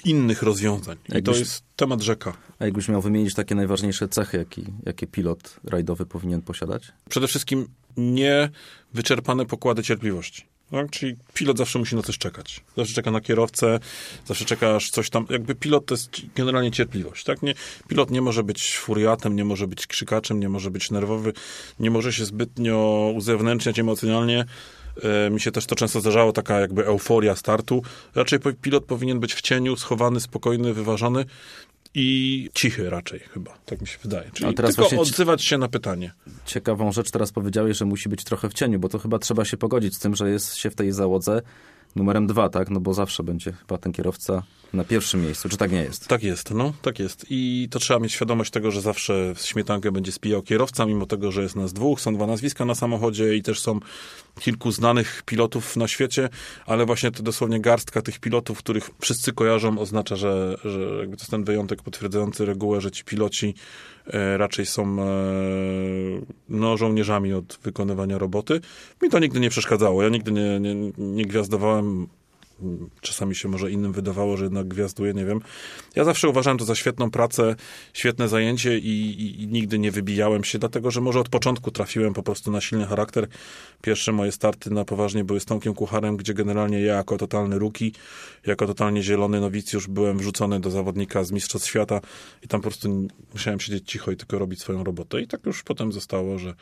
innych 0.05 0.41
rozwiązań. 0.43 0.97
I 1.05 1.09
to 1.09 1.15
Jakbyś- 1.15 1.39
jest 1.39 1.63
temat 1.75 2.01
rzeka. 2.01 2.33
A 2.59 2.65
jakbyś 2.65 2.87
miał 2.89 3.01
wymienić 3.01 3.33
takie 3.33 3.55
najważniejsze 3.55 4.07
cechy, 4.07 4.37
jaki, 4.37 4.65
jakie 4.85 5.07
pilot 5.07 5.59
rajdowy 5.63 6.05
powinien 6.05 6.41
posiadać? 6.41 6.83
Przede 7.09 7.27
wszystkim 7.27 7.67
nie 7.97 8.49
wyczerpane 8.93 9.45
pokłady 9.45 9.83
cierpliwości. 9.83 10.45
Tak? 10.71 10.89
Czyli 10.89 11.15
pilot 11.33 11.57
zawsze 11.57 11.79
musi 11.79 11.95
na 11.95 12.01
coś 12.01 12.17
czekać. 12.17 12.63
Zawsze 12.77 12.93
czeka 12.93 13.11
na 13.11 13.21
kierowcę, 13.21 13.79
zawsze 14.25 14.45
czeka 14.45 14.75
aż 14.75 14.89
coś 14.89 15.09
tam. 15.09 15.25
Jakby 15.29 15.55
pilot 15.55 15.85
to 15.85 15.93
jest 15.93 16.09
generalnie 16.35 16.71
cierpliwość. 16.71 17.23
Tak? 17.23 17.41
Nie, 17.41 17.53
pilot 17.87 18.11
nie 18.11 18.21
może 18.21 18.43
być 18.43 18.77
furiatem, 18.77 19.35
nie 19.35 19.45
może 19.45 19.67
być 19.67 19.87
krzykaczem, 19.87 20.39
nie 20.39 20.49
może 20.49 20.71
być 20.71 20.91
nerwowy, 20.91 21.33
nie 21.79 21.91
może 21.91 22.13
się 22.13 22.25
zbytnio 22.25 23.11
uzewnętrzniać 23.15 23.79
emocjonalnie. 23.79 24.45
E, 25.03 25.29
Mi 25.29 25.39
się 25.39 25.51
też 25.51 25.65
to 25.65 25.75
często 25.75 26.01
zdarzało, 26.01 26.31
taka 26.31 26.59
jakby 26.59 26.85
euforia 26.85 27.35
startu. 27.35 27.81
Raczej 28.15 28.39
pilot 28.61 28.85
powinien 28.85 29.19
być 29.19 29.33
w 29.33 29.41
cieniu, 29.41 29.75
schowany, 29.75 30.19
spokojny, 30.19 30.73
wyważony 30.73 31.25
i 31.95 32.49
cichy 32.53 32.89
raczej 32.89 33.19
chyba. 33.19 33.57
Tak 33.65 33.81
mi 33.81 33.87
się 33.87 33.97
wydaje. 34.03 34.31
Czyli 34.33 34.53
tylko 34.53 34.89
odzywać 35.01 35.43
się 35.43 35.57
na 35.57 35.67
pytanie. 35.67 36.13
Ciekawą 36.45 36.91
rzecz 36.91 37.11
teraz 37.11 37.31
powiedziałeś, 37.31 37.77
że 37.77 37.85
musi 37.85 38.09
być 38.09 38.23
trochę 38.23 38.49
w 38.49 38.53
cieniu, 38.53 38.79
bo 38.79 38.89
to 38.89 38.99
chyba 38.99 39.19
trzeba 39.19 39.45
się 39.45 39.57
pogodzić 39.57 39.95
z 39.95 39.99
tym, 39.99 40.15
że 40.15 40.29
jest 40.29 40.55
się 40.55 40.69
w 40.69 40.75
tej 40.75 40.91
załodze 40.91 41.41
numerem 41.95 42.27
dwa, 42.27 42.49
tak? 42.49 42.69
No 42.69 42.79
bo 42.79 42.93
zawsze 42.93 43.23
będzie 43.23 43.51
chyba 43.51 43.77
ten 43.77 43.91
kierowca 43.91 44.43
na 44.73 44.83
pierwszym 44.83 45.21
miejscu, 45.21 45.49
czy 45.49 45.57
tak 45.57 45.71
nie 45.71 45.83
jest? 45.83 46.07
Tak 46.07 46.23
jest, 46.23 46.51
no, 46.51 46.73
tak 46.81 46.99
jest. 46.99 47.25
I 47.29 47.67
to 47.71 47.79
trzeba 47.79 47.99
mieć 47.99 48.11
świadomość 48.11 48.51
tego, 48.51 48.71
że 48.71 48.81
zawsze 48.81 49.33
śmietankę 49.43 49.91
będzie 49.91 50.11
spijał 50.11 50.41
kierowca, 50.41 50.85
mimo 50.85 51.05
tego, 51.05 51.31
że 51.31 51.43
jest 51.43 51.55
nas 51.55 51.73
dwóch, 51.73 52.01
są 52.01 52.15
dwa 52.15 52.27
nazwiska 52.27 52.65
na 52.65 52.75
samochodzie 52.75 53.35
i 53.35 53.41
też 53.41 53.59
są 53.59 53.79
kilku 54.39 54.71
znanych 54.71 55.23
pilotów 55.25 55.77
na 55.77 55.87
świecie, 55.87 56.29
ale 56.65 56.85
właśnie 56.85 57.11
to 57.11 57.23
dosłownie 57.23 57.61
garstka 57.61 58.01
tych 58.01 58.19
pilotów, 58.19 58.57
których 58.57 58.89
wszyscy 58.99 59.33
kojarzą, 59.33 59.79
oznacza, 59.79 60.15
że, 60.15 60.57
że 60.65 60.79
jakby 60.99 61.17
to 61.17 61.21
jest 61.21 61.31
ten 61.31 61.43
wyjątek 61.43 61.81
potwierdzający 61.81 62.45
regułę, 62.45 62.81
że 62.81 62.91
ci 62.91 63.03
piloci 63.03 63.55
raczej 64.37 64.65
są 64.65 64.83
e, 64.83 65.05
no, 66.49 66.77
żołnierzami 66.77 67.33
od 67.33 67.59
wykonywania 67.63 68.17
roboty. 68.17 68.61
Mi 69.01 69.09
to 69.09 69.19
nigdy 69.19 69.39
nie 69.39 69.49
przeszkadzało. 69.49 70.03
Ja 70.03 70.09
nigdy 70.09 70.31
nie, 70.31 70.59
nie, 70.59 70.75
nie 70.97 71.25
gwiazdowałem 71.25 72.07
czasami 73.01 73.35
się 73.35 73.49
może 73.49 73.71
innym 73.71 73.93
wydawało, 73.93 74.37
że 74.37 74.43
jednak 74.43 74.67
gwiazduje, 74.67 75.13
nie 75.13 75.25
wiem. 75.25 75.39
Ja 75.95 76.03
zawsze 76.03 76.29
uważałem 76.29 76.57
to 76.57 76.65
za 76.65 76.75
świetną 76.75 77.11
pracę, 77.11 77.55
świetne 77.93 78.29
zajęcie 78.29 78.77
i, 78.77 79.21
i, 79.21 79.43
i 79.43 79.47
nigdy 79.47 79.79
nie 79.79 79.91
wybijałem 79.91 80.43
się, 80.43 80.59
dlatego 80.59 80.91
że 80.91 81.01
może 81.01 81.19
od 81.19 81.29
początku 81.29 81.71
trafiłem 81.71 82.13
po 82.13 82.23
prostu 82.23 82.51
na 82.51 82.61
silny 82.61 82.85
charakter. 82.85 83.27
Pierwsze 83.81 84.11
moje 84.11 84.31
starty 84.31 84.69
na 84.69 84.85
poważnie 84.85 85.23
były 85.23 85.39
z 85.39 85.45
Tomkiem 85.45 85.73
Kucharem, 85.73 86.17
gdzie 86.17 86.33
generalnie 86.33 86.81
ja 86.81 86.95
jako 86.95 87.17
totalny 87.17 87.59
ruki, 87.59 87.93
jako 88.45 88.67
totalnie 88.67 89.03
zielony 89.03 89.41
nowicjusz 89.41 89.87
byłem 89.87 90.17
wrzucony 90.17 90.59
do 90.59 90.71
zawodnika 90.71 91.23
z 91.23 91.31
Mistrzostw 91.31 91.69
Świata 91.69 92.01
i 92.43 92.47
tam 92.47 92.61
po 92.61 92.69
prostu 92.69 93.07
musiałem 93.33 93.59
siedzieć 93.59 93.91
cicho 93.91 94.11
i 94.11 94.17
tylko 94.17 94.39
robić 94.39 94.59
swoją 94.59 94.83
robotę. 94.83 95.21
I 95.21 95.27
tak 95.27 95.45
już 95.45 95.63
potem 95.63 95.91
zostało, 95.91 96.39
że, 96.39 96.53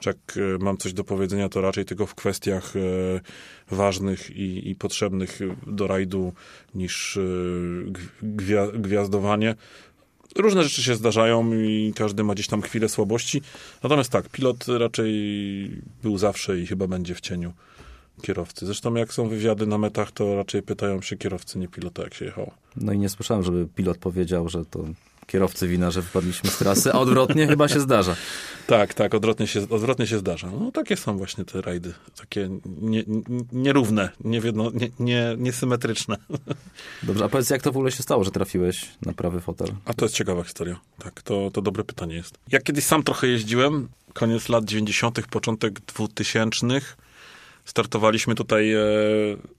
że 0.00 0.10
jak 0.10 0.36
e, 0.36 0.64
mam 0.64 0.76
coś 0.76 0.92
do 0.92 1.04
powiedzenia, 1.04 1.48
to 1.48 1.60
raczej 1.60 1.84
tylko 1.84 2.06
w 2.06 2.14
kwestiach 2.14 2.76
e, 2.76 3.20
ważnych 3.74 4.30
i, 4.30 4.70
i 4.70 4.74
potrzebnych 4.74 5.41
do 5.66 5.86
rajdu 5.86 6.32
niż 6.74 7.16
e, 7.16 7.20
gwia, 8.22 8.66
gwiazdowanie. 8.66 9.54
Różne 10.36 10.62
rzeczy 10.62 10.82
się 10.82 10.94
zdarzają 10.94 11.52
i 11.52 11.92
każdy 11.96 12.24
ma 12.24 12.34
gdzieś 12.34 12.46
tam 12.46 12.62
chwilę 12.62 12.88
słabości. 12.88 13.42
Natomiast 13.82 14.10
tak, 14.10 14.28
pilot 14.28 14.66
raczej 14.68 15.12
był 16.02 16.18
zawsze 16.18 16.58
i 16.58 16.66
chyba 16.66 16.86
będzie 16.86 17.14
w 17.14 17.20
cieniu 17.20 17.52
kierowcy. 18.22 18.66
Zresztą 18.66 18.94
jak 18.94 19.12
są 19.12 19.28
wywiady 19.28 19.66
na 19.66 19.78
metach, 19.78 20.12
to 20.12 20.36
raczej 20.36 20.62
pytają 20.62 21.02
się 21.02 21.16
kierowcy, 21.16 21.58
nie 21.58 21.68
pilota, 21.68 22.02
jak 22.02 22.14
się 22.14 22.24
jechało. 22.24 22.50
No 22.76 22.92
i 22.92 22.98
nie 22.98 23.08
słyszałem, 23.08 23.42
żeby 23.42 23.66
pilot 23.66 23.98
powiedział, 23.98 24.48
że 24.48 24.64
to 24.64 24.84
kierowcy 25.32 25.68
wina, 25.68 25.90
że 25.90 26.02
wypadliśmy 26.02 26.50
z 26.50 26.58
trasy, 26.58 26.92
a 26.92 26.98
odwrotnie 26.98 27.46
chyba 27.46 27.68
się 27.68 27.80
zdarza. 27.80 28.16
Tak, 28.66 28.94
tak, 28.94 29.14
odwrotnie 29.14 29.46
się, 29.46 29.60
odwrotnie 29.70 30.06
się 30.06 30.18
zdarza. 30.18 30.50
No 30.60 30.70
takie 30.70 30.96
są 30.96 31.18
właśnie 31.18 31.44
te 31.44 31.60
rajdy, 31.60 31.92
takie 32.16 32.48
nie, 32.80 33.04
nie, 33.06 33.22
nierówne, 33.52 34.08
niewiedno, 34.24 34.70
nie, 34.70 34.90
nie, 34.98 35.36
niesymetryczne. 35.38 36.16
Dobrze, 37.02 37.24
a 37.24 37.28
powiedz, 37.28 37.50
jak 37.50 37.62
to 37.62 37.72
w 37.72 37.76
ogóle 37.76 37.92
się 37.92 38.02
stało, 38.02 38.24
że 38.24 38.30
trafiłeś 38.30 38.88
na 39.06 39.12
prawy 39.12 39.40
fotel? 39.40 39.68
A 39.84 39.94
to 39.94 40.04
jest 40.04 40.14
ciekawa 40.14 40.42
historia. 40.42 40.80
Tak, 40.98 41.22
to, 41.22 41.50
to 41.52 41.62
dobre 41.62 41.84
pytanie 41.84 42.14
jest. 42.14 42.38
Ja 42.52 42.60
kiedyś 42.60 42.84
sam 42.84 43.02
trochę 43.02 43.26
jeździłem, 43.26 43.88
koniec 44.12 44.48
lat 44.48 44.64
90., 44.64 45.26
początek 45.26 45.80
2000 45.80 46.66
Startowaliśmy 47.64 48.34
tutaj 48.34 48.72
e, 48.72 48.78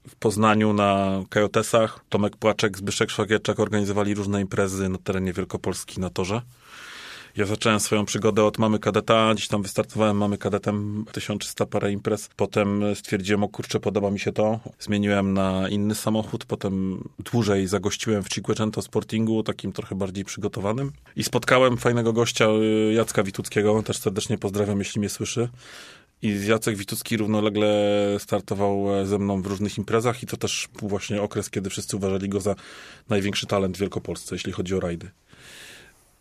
w 0.08 0.16
Poznaniu 0.18 0.72
na 0.72 1.22
Kajotesach. 1.30 2.04
Tomek 2.08 2.36
Płaczek, 2.36 2.78
Zbyszek 2.78 3.10
Szwagieczak 3.10 3.60
organizowali 3.60 4.14
różne 4.14 4.40
imprezy 4.40 4.88
na 4.88 4.98
terenie 4.98 5.32
Wielkopolski 5.32 6.00
na 6.00 6.10
torze. 6.10 6.42
Ja 7.36 7.46
zacząłem 7.46 7.80
swoją 7.80 8.04
przygodę 8.04 8.44
od 8.44 8.58
mamy 8.58 8.78
kadeta, 8.78 9.34
gdzieś 9.34 9.48
tam 9.48 9.62
wystartowałem 9.62 10.16
mamy 10.16 10.38
kadetem 10.38 11.04
1300 11.12 11.66
parę 11.66 11.92
imprez. 11.92 12.30
Potem 12.36 12.82
stwierdziłem, 12.94 13.44
o 13.44 13.48
kurczę, 13.48 13.80
podoba 13.80 14.10
mi 14.10 14.20
się 14.20 14.32
to. 14.32 14.60
Zmieniłem 14.78 15.34
na 15.34 15.68
inny 15.68 15.94
samochód, 15.94 16.44
potem 16.44 17.04
dłużej 17.32 17.66
zagościłem 17.66 18.22
w 18.22 18.28
Cinquecento 18.28 18.82
Sportingu, 18.82 19.42
takim 19.42 19.72
trochę 19.72 19.94
bardziej 19.94 20.24
przygotowanym. 20.24 20.92
I 21.16 21.24
spotkałem 21.24 21.76
fajnego 21.76 22.12
gościa, 22.12 22.48
y, 22.90 22.92
Jacka 22.92 23.22
Wituckiego, 23.22 23.82
też 23.82 23.98
serdecznie 23.98 24.38
pozdrawiam, 24.38 24.78
jeśli 24.78 24.98
mnie 24.98 25.08
słyszy. 25.08 25.48
I 26.22 26.46
Jacek 26.46 26.76
Witucki 26.76 27.16
równolegle 27.16 27.68
startował 28.18 29.00
e, 29.00 29.06
ze 29.06 29.18
mną 29.18 29.42
w 29.42 29.46
różnych 29.46 29.78
imprezach 29.78 30.22
i 30.22 30.26
to 30.26 30.36
też 30.36 30.68
był 30.78 30.88
właśnie 30.88 31.22
okres, 31.22 31.50
kiedy 31.50 31.70
wszyscy 31.70 31.96
uważali 31.96 32.28
go 32.28 32.40
za 32.40 32.54
największy 33.08 33.46
talent 33.46 33.76
w 33.76 33.80
Wielkopolsce, 33.80 34.34
jeśli 34.34 34.52
chodzi 34.52 34.74
o 34.74 34.80
rajdy. 34.80 35.10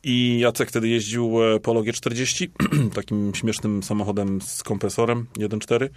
I 0.04 0.40
Jacek 0.40 0.70
wtedy 0.70 0.88
jeździł 0.88 1.44
e, 1.44 1.60
Polo 1.60 1.82
G40, 1.82 2.48
takim 2.96 3.36
śmiesznym 3.36 3.84
samochodem 3.84 4.42
z 4.42 4.64
kompresorem 4.64 5.28
1.4 5.36 5.90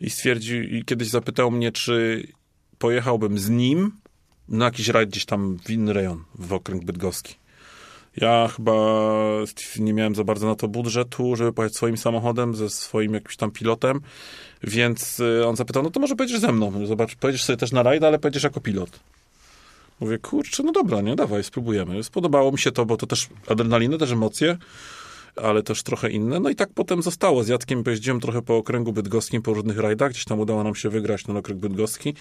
i 0.00 0.10
stwierdził, 0.10 0.62
i 0.62 0.84
kiedyś 0.84 1.08
zapytał 1.08 1.50
mnie, 1.50 1.72
czy 1.72 2.26
pojechałbym 2.78 3.38
z 3.38 3.50
nim 3.50 3.92
na 4.48 4.64
jakiś 4.64 4.88
rajd 4.88 5.10
gdzieś 5.10 5.24
tam 5.24 5.58
w 5.58 5.70
inny 5.70 5.92
rejon, 5.92 6.24
w 6.34 6.52
okręg 6.52 6.84
bydgoski. 6.84 7.34
Ja 8.16 8.48
chyba 8.48 8.72
nie 9.78 9.92
miałem 9.92 10.14
za 10.14 10.24
bardzo 10.24 10.46
na 10.46 10.54
to 10.54 10.68
budżetu, 10.68 11.36
żeby 11.36 11.52
pojechać 11.52 11.76
swoim 11.76 11.96
samochodem, 11.96 12.54
ze 12.54 12.70
swoim 12.70 13.14
jakimś 13.14 13.36
tam 13.36 13.50
pilotem, 13.50 14.00
więc 14.62 15.20
y, 15.20 15.46
on 15.46 15.56
zapytał, 15.56 15.82
no 15.82 15.90
to 15.90 16.00
może 16.00 16.16
pojedziesz 16.16 16.40
ze 16.40 16.52
mną, 16.52 16.86
zobacz, 16.86 17.14
pojedziesz 17.14 17.44
sobie 17.44 17.56
też 17.56 17.72
na 17.72 17.82
rajd, 17.82 18.04
ale 18.04 18.18
pojedziesz 18.18 18.42
jako 18.42 18.60
pilot. 18.60 19.00
Mówię, 20.00 20.18
kurczę, 20.18 20.62
no 20.62 20.72
dobra, 20.72 21.00
nie, 21.00 21.16
dawaj, 21.16 21.44
spróbujemy. 21.44 22.04
Spodobało 22.04 22.52
mi 22.52 22.58
się 22.58 22.72
to, 22.72 22.86
bo 22.86 22.96
to 22.96 23.06
też 23.06 23.28
adrenalina, 23.48 23.98
też 23.98 24.12
emocje, 24.12 24.56
ale 25.36 25.62
też 25.62 25.82
trochę 25.82 26.10
inne. 26.10 26.40
No 26.40 26.50
i 26.50 26.54
tak 26.54 26.68
potem 26.74 27.02
zostało. 27.02 27.44
Z 27.44 27.48
Jackiem 27.48 27.84
pojeździłem 27.84 28.20
trochę 28.20 28.42
po 28.42 28.56
okręgu 28.56 28.92
bydgoskim, 28.92 29.42
po 29.42 29.54
różnych 29.54 29.78
rajdach. 29.78 30.10
Gdzieś 30.10 30.24
tam 30.24 30.40
udało 30.40 30.64
nam 30.64 30.74
się 30.74 30.88
wygrać 30.88 31.22
ten 31.22 31.36
okręg 31.36 31.60
bydgoski. 31.60 32.14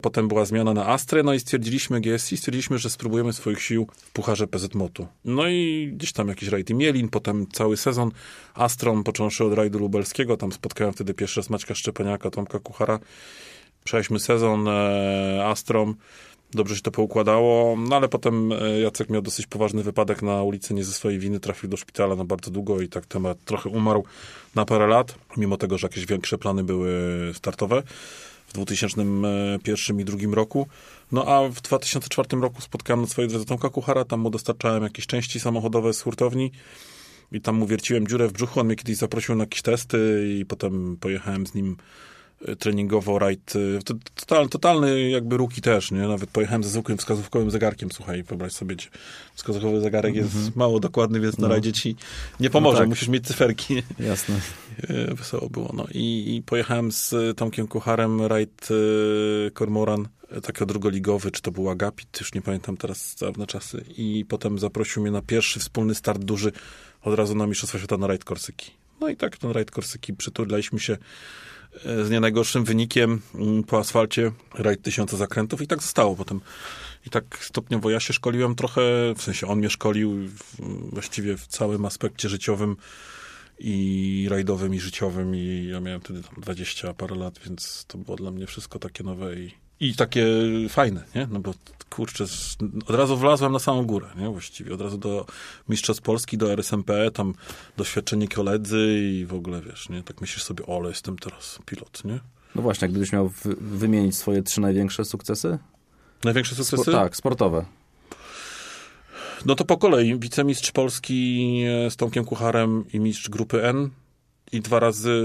Potem 0.00 0.28
była 0.28 0.44
zmiana 0.44 0.74
na 0.74 0.86
Astrę, 0.86 1.22
no 1.22 1.34
i 1.34 1.40
stwierdziliśmy 1.40 2.00
GSI, 2.00 2.36
stwierdziliśmy, 2.36 2.78
że 2.78 2.90
spróbujemy 2.90 3.32
swoich 3.32 3.62
sił 3.62 3.86
w 3.96 4.10
Pucharze 4.10 4.46
PZ 4.46 4.74
Motu. 4.74 5.06
No 5.24 5.48
i 5.48 5.90
gdzieś 5.96 6.12
tam 6.12 6.28
jakieś 6.28 6.48
rajdy 6.48 6.74
Mielin, 6.74 7.08
potem 7.08 7.46
cały 7.52 7.76
sezon 7.76 8.10
Astron, 8.54 9.04
począwszy 9.04 9.44
od 9.44 9.52
rajdu 9.52 9.78
lubelskiego, 9.78 10.36
tam 10.36 10.52
spotkałem 10.52 10.92
wtedy 10.92 11.14
pierwszy 11.14 11.40
raz 11.40 11.50
Maćka 11.50 11.74
Szczepaniaka, 11.74 12.30
Tomka 12.30 12.58
Kuchara. 12.58 12.98
Przejśmy 13.84 14.20
sezon 14.20 14.68
e, 14.68 15.44
Astrom, 15.46 15.94
dobrze 16.50 16.76
się 16.76 16.82
to 16.82 16.90
poukładało, 16.90 17.76
no 17.76 17.96
ale 17.96 18.08
potem 18.08 18.52
e, 18.52 18.80
Jacek 18.80 19.10
miał 19.10 19.22
dosyć 19.22 19.46
poważny 19.46 19.82
wypadek 19.82 20.22
na 20.22 20.42
ulicy, 20.42 20.74
nie 20.74 20.84
ze 20.84 20.92
swojej 20.92 21.18
winy, 21.18 21.40
trafił 21.40 21.70
do 21.70 21.76
szpitala 21.76 22.16
na 22.16 22.24
bardzo 22.24 22.50
długo 22.50 22.80
i 22.80 22.88
tak 22.88 23.06
temat 23.06 23.38
trochę 23.44 23.70
umarł 23.70 24.04
na 24.54 24.64
parę 24.64 24.86
lat, 24.86 25.14
mimo 25.36 25.56
tego, 25.56 25.78
że 25.78 25.86
jakieś 25.86 26.06
większe 26.06 26.38
plany 26.38 26.64
były 26.64 26.90
startowe 27.34 27.82
w 28.46 28.52
2001 28.52 30.00
i 30.00 30.04
2002 30.04 30.34
roku. 30.34 30.66
No 31.12 31.24
a 31.24 31.48
w 31.48 31.60
2004 31.60 32.40
roku 32.40 32.62
spotkałem 32.62 33.00
na 33.00 33.06
swojej 33.06 33.28
drodze 33.28 33.44
Tomka 33.44 33.68
Kuchara, 33.68 34.04
tam 34.04 34.20
mu 34.20 34.30
dostarczałem 34.30 34.82
jakieś 34.82 35.06
części 35.06 35.40
samochodowe 35.40 35.92
z 35.92 36.00
hurtowni 36.00 36.50
i 37.32 37.40
tam 37.40 37.56
mu 37.56 37.66
wierciłem 37.66 38.06
dziurę 38.06 38.28
w 38.28 38.32
brzuchu, 38.32 38.60
on 38.60 38.66
mnie 38.66 38.76
kiedyś 38.76 38.96
zaprosił 38.96 39.34
na 39.34 39.42
jakieś 39.42 39.62
testy 39.62 40.26
i 40.40 40.46
potem 40.46 40.96
pojechałem 41.00 41.46
z 41.46 41.54
nim 41.54 41.76
e, 41.80 42.15
treningowo 42.58 43.18
rajd. 43.18 43.52
E, 43.56 43.82
total, 44.14 44.48
totalny 44.48 45.10
jakby 45.10 45.36
ruki 45.36 45.60
też, 45.60 45.90
nie? 45.90 45.98
Nawet 45.98 46.30
pojechałem 46.30 46.64
ze 46.64 46.70
zwykłym 46.70 46.98
wskazówkowym 46.98 47.50
zegarkiem, 47.50 47.92
słuchaj, 47.92 48.22
wyobraź 48.22 48.52
sobie, 48.52 48.76
wskazówkowy 49.34 49.80
zegarek 49.80 50.14
jest 50.14 50.34
mm 50.34 50.46
-hmm. 50.46 50.56
mało 50.56 50.80
dokładny, 50.80 51.20
więc 51.20 51.38
na 51.38 51.48
no. 51.48 51.54
rajdzie 51.54 51.72
ci 51.72 51.96
nie 52.40 52.50
pomoże, 52.50 52.74
no 52.74 52.80
tak. 52.80 52.88
musisz 52.88 53.08
mieć 53.08 53.26
cyferki. 53.26 53.82
Jasne. 54.00 54.40
E, 54.88 55.14
wesoło 55.14 55.50
było, 55.50 55.70
no. 55.74 55.86
I, 55.94 56.36
i 56.36 56.42
pojechałem 56.42 56.92
z 56.92 57.14
Tomkiem 57.36 57.68
Kucharem 57.68 58.22
rajd 58.22 58.68
Kormoran, 59.54 60.08
taki 60.42 60.66
drugoligowy, 60.66 61.30
czy 61.30 61.42
to 61.42 61.50
był 61.50 61.70
Agapit, 61.70 62.20
już 62.20 62.34
nie 62.34 62.42
pamiętam 62.42 62.76
teraz 62.76 63.16
dawne 63.20 63.46
czasy. 63.46 63.84
I 63.96 64.24
potem 64.28 64.58
zaprosił 64.58 65.02
mnie 65.02 65.10
na 65.10 65.22
pierwszy 65.22 65.60
wspólny 65.60 65.94
start 65.94 66.24
duży 66.24 66.52
od 67.02 67.14
razu 67.14 67.34
na 67.34 67.46
Mistrzostwa 67.46 67.78
Świata 67.78 67.96
na 67.96 68.06
rajd 68.06 68.24
Korsyki. 68.24 68.70
No 69.00 69.08
i 69.08 69.16
tak 69.16 69.36
ten 69.36 69.50
rajd 69.50 69.70
Korsyki 69.70 70.14
przytulaliśmy 70.14 70.80
się 70.80 70.96
z 71.84 72.10
nie 72.10 72.20
najgorszym 72.20 72.64
wynikiem 72.64 73.20
mm, 73.34 73.64
po 73.64 73.78
asfalcie, 73.78 74.32
rajd 74.54 74.82
tysiąca 74.82 75.16
zakrętów 75.16 75.62
i 75.62 75.66
tak 75.66 75.82
zostało 75.82 76.16
potem. 76.16 76.40
I 77.06 77.10
tak 77.10 77.38
stopniowo 77.40 77.90
ja 77.90 78.00
się 78.00 78.12
szkoliłem 78.12 78.54
trochę, 78.54 78.82
w 79.16 79.22
sensie 79.22 79.46
on 79.46 79.58
mnie 79.58 79.70
szkolił 79.70 80.28
właściwie 80.92 81.36
w 81.36 81.46
całym 81.46 81.84
aspekcie 81.84 82.28
życiowym 82.28 82.76
i 83.58 84.26
rajdowym 84.30 84.74
i 84.74 84.80
życiowym 84.80 85.34
i 85.34 85.68
ja 85.72 85.80
miałem 85.80 86.00
wtedy 86.00 86.22
tam 86.22 86.34
20 86.40 86.94
parę 86.94 87.16
lat, 87.16 87.38
więc 87.46 87.84
to 87.88 87.98
było 87.98 88.16
dla 88.16 88.30
mnie 88.30 88.46
wszystko 88.46 88.78
takie 88.78 89.04
nowe 89.04 89.36
i 89.36 89.65
i 89.80 89.94
takie 89.94 90.26
fajne, 90.68 91.04
nie? 91.14 91.28
No 91.30 91.40
bo 91.40 91.54
kurczę, 91.90 92.24
od 92.86 92.94
razu 92.96 93.16
wlazłem 93.16 93.52
na 93.52 93.58
samą 93.58 93.84
górę, 93.84 94.06
nie? 94.16 94.28
Właściwie 94.28 94.74
od 94.74 94.80
razu 94.80 94.98
do 94.98 95.26
Mistrzostw 95.68 96.02
Polski, 96.02 96.38
do 96.38 96.52
RSMP, 96.52 97.10
tam 97.10 97.34
doświadczenie 97.76 98.28
koledzy 98.28 99.00
i 99.12 99.26
w 99.26 99.34
ogóle, 99.34 99.62
wiesz, 99.62 99.88
nie? 99.88 100.02
Tak 100.02 100.20
myślisz 100.20 100.44
sobie, 100.44 100.66
ole, 100.66 100.88
jestem 100.88 101.18
teraz 101.18 101.58
pilot, 101.66 102.04
nie? 102.04 102.20
No 102.54 102.62
właśnie, 102.62 102.88
gdybyś 102.88 103.12
miał 103.12 103.32
wymienić 103.60 104.16
swoje 104.16 104.42
trzy 104.42 104.60
największe 104.60 105.04
sukcesy? 105.04 105.58
Największe 106.24 106.54
sukcesy? 106.54 106.82
Spo 106.82 106.92
tak, 106.92 107.16
sportowe. 107.16 107.64
No 109.44 109.54
to 109.54 109.64
po 109.64 109.76
kolei. 109.76 110.18
Wicemistrz 110.18 110.72
Polski 110.72 111.62
e, 111.86 111.90
z 111.90 111.96
Tomkiem 111.96 112.24
Kucharem 112.24 112.84
i 112.92 113.00
mistrz 113.00 113.28
grupy 113.28 113.64
N 113.64 113.90
i 114.52 114.60
dwa 114.60 114.80
razy 114.80 115.24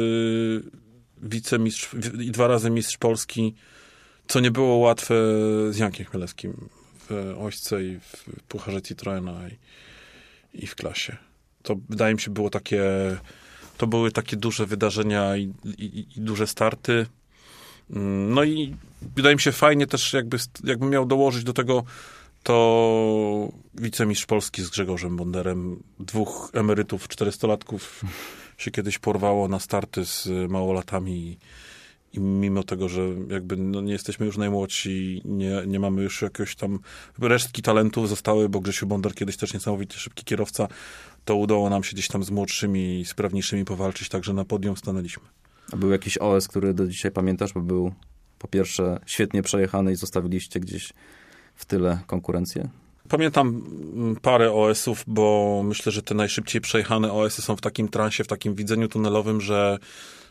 wicemistrz, 1.22 1.90
i 2.20 2.32
dwa 2.32 2.48
razy 2.48 2.70
mistrz 2.70 2.98
Polski 2.98 3.56
co 4.28 4.40
nie 4.40 4.52
było 4.52 4.76
łatwe 4.76 5.16
z 5.70 5.78
Jankiem 5.78 6.06
Chmielewskim 6.06 6.70
w 7.10 7.36
Ośce 7.40 7.84
i 7.84 8.00
w 8.00 8.26
Pucharze 8.48 8.82
Citroena 8.82 9.48
i, 9.48 9.58
i 10.64 10.68
w 10.68 10.76
klasie. 10.76 11.18
To 11.64 11.76
wydaje 11.90 12.14
mi 12.14 12.22
się 12.22 12.32
było 12.32 12.50
takie, 12.50 12.84
to 13.78 13.88
były 13.88 14.12
takie 14.12 14.38
duże 14.38 14.66
wydarzenia 14.66 15.38
i, 15.38 15.54
i, 15.78 16.06
i 16.18 16.22
duże 16.22 16.48
starty. 16.48 17.06
Mm, 17.90 18.34
no 18.34 18.44
i 18.44 18.76
wydaje 19.16 19.36
mi 19.36 19.42
się 19.42 19.52
fajnie 19.52 19.88
też, 19.88 20.14
jakby, 20.14 20.38
jakbym 20.64 20.90
miał 20.90 21.06
dołożyć 21.06 21.44
do 21.44 21.54
tego 21.54 21.84
to 22.44 23.50
wicemistrz 23.74 24.26
Polski 24.26 24.62
z 24.64 24.70
Grzegorzem 24.70 25.18
Bonderem, 25.18 25.84
dwóch 26.00 26.52
emerytów, 26.54 27.08
czterystolatków 27.08 28.02
się 28.58 28.72
kiedyś 28.72 29.00
porwało 29.00 29.48
na 29.48 29.60
starty 29.60 30.06
z 30.06 30.30
małolatami 30.50 31.18
i 31.18 31.38
mimo 32.20 32.64
tego, 32.64 32.90
że 32.90 33.02
jakby 33.30 33.58
no 33.58 33.82
nie 33.82 33.94
jesteśmy 33.94 34.26
już 34.26 34.38
najmłodsi, 34.38 35.22
nie, 35.26 35.64
nie 35.68 35.80
mamy 35.80 36.04
już 36.04 36.22
jakiegoś 36.22 36.56
tam 36.56 36.80
resztki 37.20 37.62
talentów 37.62 38.10
zostały, 38.10 38.50
bo 38.50 38.60
Grzesiu 38.60 38.88
Bondar 38.88 39.14
kiedyś 39.14 39.38
też 39.38 39.54
niesamowicie 39.54 40.00
szybki 40.00 40.24
kierowca, 40.26 40.68
to 41.26 41.36
udało 41.36 41.70
nam 41.70 41.84
się 41.84 41.94
gdzieś 41.94 42.08
tam 42.08 42.24
z 42.24 42.32
młodszymi, 42.32 43.06
sprawniejszymi 43.06 43.66
powalczyć, 43.66 44.10
także 44.10 44.34
na 44.34 44.46
podium 44.46 44.78
stanęliśmy. 44.78 45.24
A 45.72 45.76
był 45.76 45.92
jakiś 45.92 46.18
OS, 46.18 46.48
który 46.48 46.74
do 46.74 46.88
dzisiaj 46.88 47.12
pamiętasz, 47.12 47.54
bo 47.54 47.62
był 47.62 47.94
po 48.40 48.48
pierwsze 48.48 49.00
świetnie 49.06 49.42
przejechany 49.42 49.92
i 49.92 49.96
zostawiliście 49.96 50.60
gdzieś 50.60 50.94
w 51.56 51.66
tyle 51.66 52.00
konkurencję? 52.08 52.70
Pamiętam 53.10 53.48
mm, 53.94 54.16
parę 54.16 54.54
OS-ów, 54.54 55.04
bo 55.08 55.62
myślę, 55.66 55.92
że 55.92 56.02
te 56.02 56.16
najszybciej 56.16 56.62
przejechane 56.62 57.12
OS-y 57.12 57.42
są 57.42 57.56
w 57.56 57.62
takim 57.62 57.90
transie, 57.90 58.24
w 58.24 58.28
takim 58.28 58.56
widzeniu 58.56 58.88
tunelowym, 58.88 59.42
że, 59.42 59.80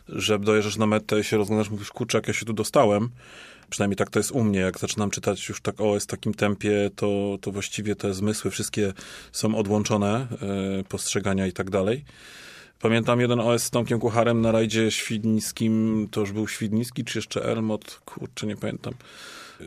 że 0.09 0.39
dojeżdżasz 0.39 0.77
na 0.77 0.85
metę 0.85 1.19
i 1.19 1.23
się 1.23 1.37
rozglądasz, 1.37 1.69
mówisz, 1.69 1.89
kurczę, 1.89 2.17
jak 2.17 2.27
ja 2.27 2.33
się 2.33 2.45
tu 2.45 2.53
dostałem. 2.53 3.09
Przynajmniej 3.69 3.97
tak 3.97 4.09
to 4.09 4.19
jest 4.19 4.31
u 4.31 4.43
mnie. 4.43 4.59
Jak 4.59 4.79
zaczynam 4.79 5.09
czytać 5.09 5.49
już 5.49 5.61
tak 5.61 5.81
OS 5.81 6.03
w 6.03 6.07
takim 6.07 6.33
tempie, 6.33 6.89
to, 6.95 7.37
to 7.41 7.51
właściwie 7.51 7.95
te 7.95 8.13
zmysły 8.13 8.51
wszystkie 8.51 8.93
są 9.31 9.55
odłączone, 9.55 10.27
yy, 10.77 10.83
postrzegania 10.83 11.47
i 11.47 11.51
tak 11.51 11.69
dalej. 11.69 12.05
Pamiętam 12.81 13.21
jeden 13.21 13.39
OS 13.39 13.63
z 13.63 13.69
Tomkiem 13.69 13.99
Kucharem 13.99 14.41
na 14.41 14.51
rajdzie 14.51 14.91
świdnickim, 14.91 16.07
to 16.11 16.19
już 16.19 16.31
był 16.31 16.47
Świdnicki, 16.47 17.03
czy 17.03 17.17
jeszcze 17.17 17.43
Elmot, 17.43 18.01
kurczę, 18.05 18.47
nie 18.47 18.55
pamiętam. 18.55 18.93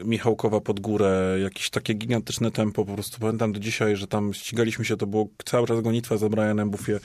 Michałkowa 0.04 0.60
pod 0.60 0.80
górę, 0.80 1.38
jakieś 1.42 1.70
takie 1.70 1.94
gigantyczne 1.94 2.50
tempo, 2.50 2.84
po 2.84 2.94
prostu 2.94 3.20
pamiętam 3.20 3.52
do 3.52 3.60
dzisiaj, 3.60 3.96
że 3.96 4.06
tam 4.06 4.34
ścigaliśmy 4.34 4.84
się, 4.84 4.96
to 4.96 5.06
było 5.06 5.28
cały 5.44 5.66
czas 5.66 5.80
gonitwa 5.80 6.16
za 6.16 6.28
Brianem 6.28 6.70
Buffie 6.70 7.00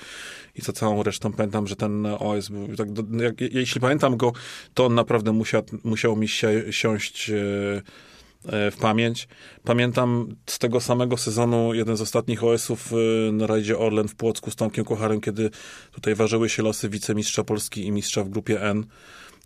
i 0.56 0.62
za 0.62 0.74
całą 0.74 1.04
resztą. 1.04 1.34
Pamiętam, 1.34 1.68
że 1.68 1.76
ten 1.76 2.06
OS 2.06 2.50
był, 2.50 2.76
tak, 2.76 2.88
jak, 3.22 3.42
jeśli 3.42 3.82
pamiętam 3.82 4.18
go, 4.18 4.34
to 4.74 4.86
on 4.86 4.96
naprawdę 4.96 5.32
musiał, 5.32 5.64
musiał 5.84 6.16
mi 6.16 6.28
się, 6.28 6.64
siąść 6.72 7.30
e, 7.30 8.72
w 8.72 8.78
pamięć. 8.82 9.28
Pamiętam 9.64 10.36
z 10.46 10.60
tego 10.60 10.82
samego 10.82 11.18
sezonu 11.18 11.74
jeden 11.74 11.98
z 11.98 12.02
ostatnich 12.02 12.44
OS-ów 12.44 12.94
e, 12.94 13.32
na 13.32 13.48
rajdzie 13.48 13.78
Orlen 13.78 14.08
w 14.08 14.16
Płocku 14.16 14.52
z 14.52 14.56
Tomkiem 14.56 14.86
Kocharem, 14.86 15.22
kiedy 15.22 15.50
tutaj 15.92 16.16
ważyły 16.16 16.50
się 16.50 16.64
losy 16.64 16.90
wicemistrza 16.90 17.44
Polski 17.44 17.86
i 17.86 17.92
mistrza 17.92 18.24
w 18.24 18.30
grupie 18.30 18.62
N. 18.62 18.86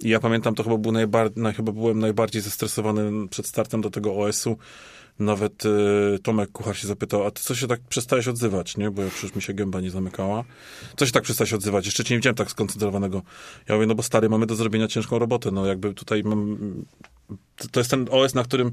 I 0.03 0.09
ja 0.09 0.19
pamiętam, 0.19 0.55
to 0.55 0.63
chyba, 0.63 0.77
był 0.77 0.91
najbar- 0.91 1.55
chyba 1.55 1.71
byłem 1.71 1.99
najbardziej 1.99 2.41
zestresowany 2.41 3.27
przed 3.27 3.47
startem 3.47 3.81
do 3.81 3.89
tego 3.89 4.15
OS-u. 4.15 4.57
Nawet 5.19 5.65
y, 5.65 6.19
Tomek 6.23 6.51
Kuchar 6.51 6.77
się 6.77 6.87
zapytał, 6.87 7.23
a 7.25 7.31
ty 7.31 7.43
co 7.43 7.55
się 7.55 7.67
tak 7.67 7.81
przestałeś 7.81 8.27
odzywać, 8.27 8.77
nie? 8.77 8.91
Bo 8.91 9.01
ja 9.01 9.09
przecież 9.09 9.35
mi 9.35 9.41
się 9.41 9.53
gęba 9.53 9.81
nie 9.81 9.91
zamykała. 9.91 10.43
Co 10.97 11.05
się 11.05 11.11
tak 11.11 11.23
przestałeś 11.23 11.53
odzywać? 11.53 11.85
Jeszcze 11.85 12.03
cię 12.03 12.13
nie 12.13 12.17
widziałem 12.17 12.35
tak 12.35 12.51
skoncentrowanego. 12.51 13.21
Ja 13.69 13.75
mówię, 13.75 13.87
no 13.87 13.95
bo 13.95 14.03
stary, 14.03 14.29
mamy 14.29 14.45
do 14.45 14.55
zrobienia 14.55 14.87
ciężką 14.87 15.19
robotę. 15.19 15.51
No 15.51 15.65
jakby 15.65 15.93
tutaj 15.93 16.23
mam... 16.23 16.57
To 17.71 17.79
jest 17.79 17.89
ten 17.89 18.07
OS, 18.11 18.33
na 18.33 18.43
którym 18.43 18.71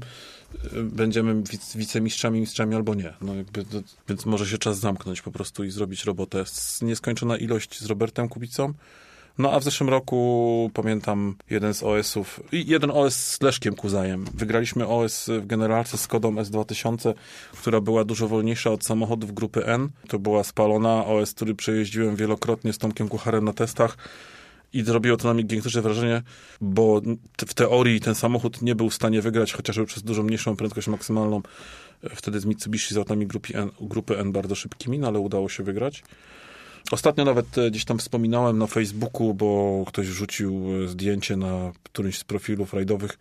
będziemy 0.83 1.43
wicemistrzami, 1.75 2.39
mistrzami 2.39 2.75
albo 2.75 2.95
nie. 2.95 3.13
No 3.21 3.35
jakby 3.35 3.65
więc 4.09 4.25
może 4.25 4.47
się 4.47 4.57
czas 4.57 4.79
zamknąć 4.79 5.21
po 5.21 5.31
prostu 5.31 5.63
i 5.63 5.71
zrobić 5.71 6.05
robotę. 6.05 6.43
Nieskończona 6.81 7.37
ilość 7.37 7.79
z 7.79 7.85
Robertem 7.85 8.29
Kubicą 8.29 8.73
no 9.37 9.51
a 9.51 9.59
w 9.59 9.63
zeszłym 9.63 9.89
roku 9.89 10.71
pamiętam 10.73 11.35
jeden 11.49 11.73
z 11.73 11.83
OS-ów, 11.83 12.39
jeden 12.51 12.91
OS 12.91 13.15
z 13.15 13.41
Leszkiem 13.41 13.75
Kuzajem. 13.75 14.25
Wygraliśmy 14.33 14.87
OS 14.87 15.29
w 15.41 15.47
generalce 15.47 15.97
z 15.97 16.07
kodą 16.07 16.35
S2000, 16.35 17.13
która 17.61 17.81
była 17.81 18.03
dużo 18.03 18.27
wolniejsza 18.27 18.71
od 18.71 18.85
samochodów 18.85 19.33
grupy 19.33 19.65
N. 19.65 19.89
To 20.07 20.19
była 20.19 20.43
spalona 20.43 21.05
OS, 21.05 21.33
który 21.33 21.55
przejeździłem 21.55 22.15
wielokrotnie 22.15 22.73
z 22.73 22.77
Tomkiem 22.77 23.07
Kucharem 23.07 23.45
na 23.45 23.53
testach. 23.53 23.97
I 24.73 24.83
zrobiło 24.83 25.17
to 25.17 25.27
na 25.27 25.33
mnie 25.33 25.43
gigantyczne 25.43 25.81
wrażenie, 25.81 26.21
bo 26.61 27.01
w 27.47 27.53
teorii 27.53 27.99
ten 27.99 28.15
samochód 28.15 28.61
nie 28.61 28.75
był 28.75 28.89
w 28.89 28.93
stanie 28.93 29.21
wygrać, 29.21 29.53
chociażby 29.53 29.85
przez 29.85 30.03
dużo 30.03 30.23
mniejszą 30.23 30.55
prędkość 30.55 30.87
maksymalną. 30.87 31.41
Wtedy 32.15 32.39
z 32.39 32.45
Mitsubishi 32.45 32.93
z 32.93 32.97
autami 32.97 33.27
grupy 33.27 33.53
N, 33.57 33.71
grupy 33.81 34.17
N 34.19 34.31
bardzo 34.31 34.55
szybkimi, 34.55 34.99
no 34.99 35.07
ale 35.07 35.19
udało 35.19 35.49
się 35.49 35.63
wygrać. 35.63 36.03
Ostatnio 36.91 37.25
nawet 37.25 37.57
e, 37.57 37.71
gdzieś 37.71 37.85
tam 37.85 37.99
wspominałem 37.99 38.57
na 38.57 38.67
Facebooku, 38.67 39.33
bo 39.33 39.83
ktoś 39.87 40.07
wrzucił 40.07 40.63
e, 40.83 40.87
zdjęcie 40.87 41.37
na 41.37 41.71
którymś 41.83 42.17
z 42.17 42.23
profilów 42.23 42.73
rajdowych 42.73 43.17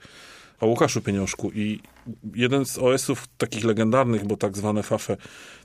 o 0.61 0.67
Łukaszu 0.67 1.01
Pieniążku 1.01 1.51
i 1.51 1.81
jeden 2.35 2.67
z 2.67 2.79
OS-ów 2.79 3.29
takich 3.39 3.65
legendarnych, 3.65 4.27
bo 4.27 4.37
tak 4.37 4.57
zwane 4.57 4.83
FAFE 4.83 5.17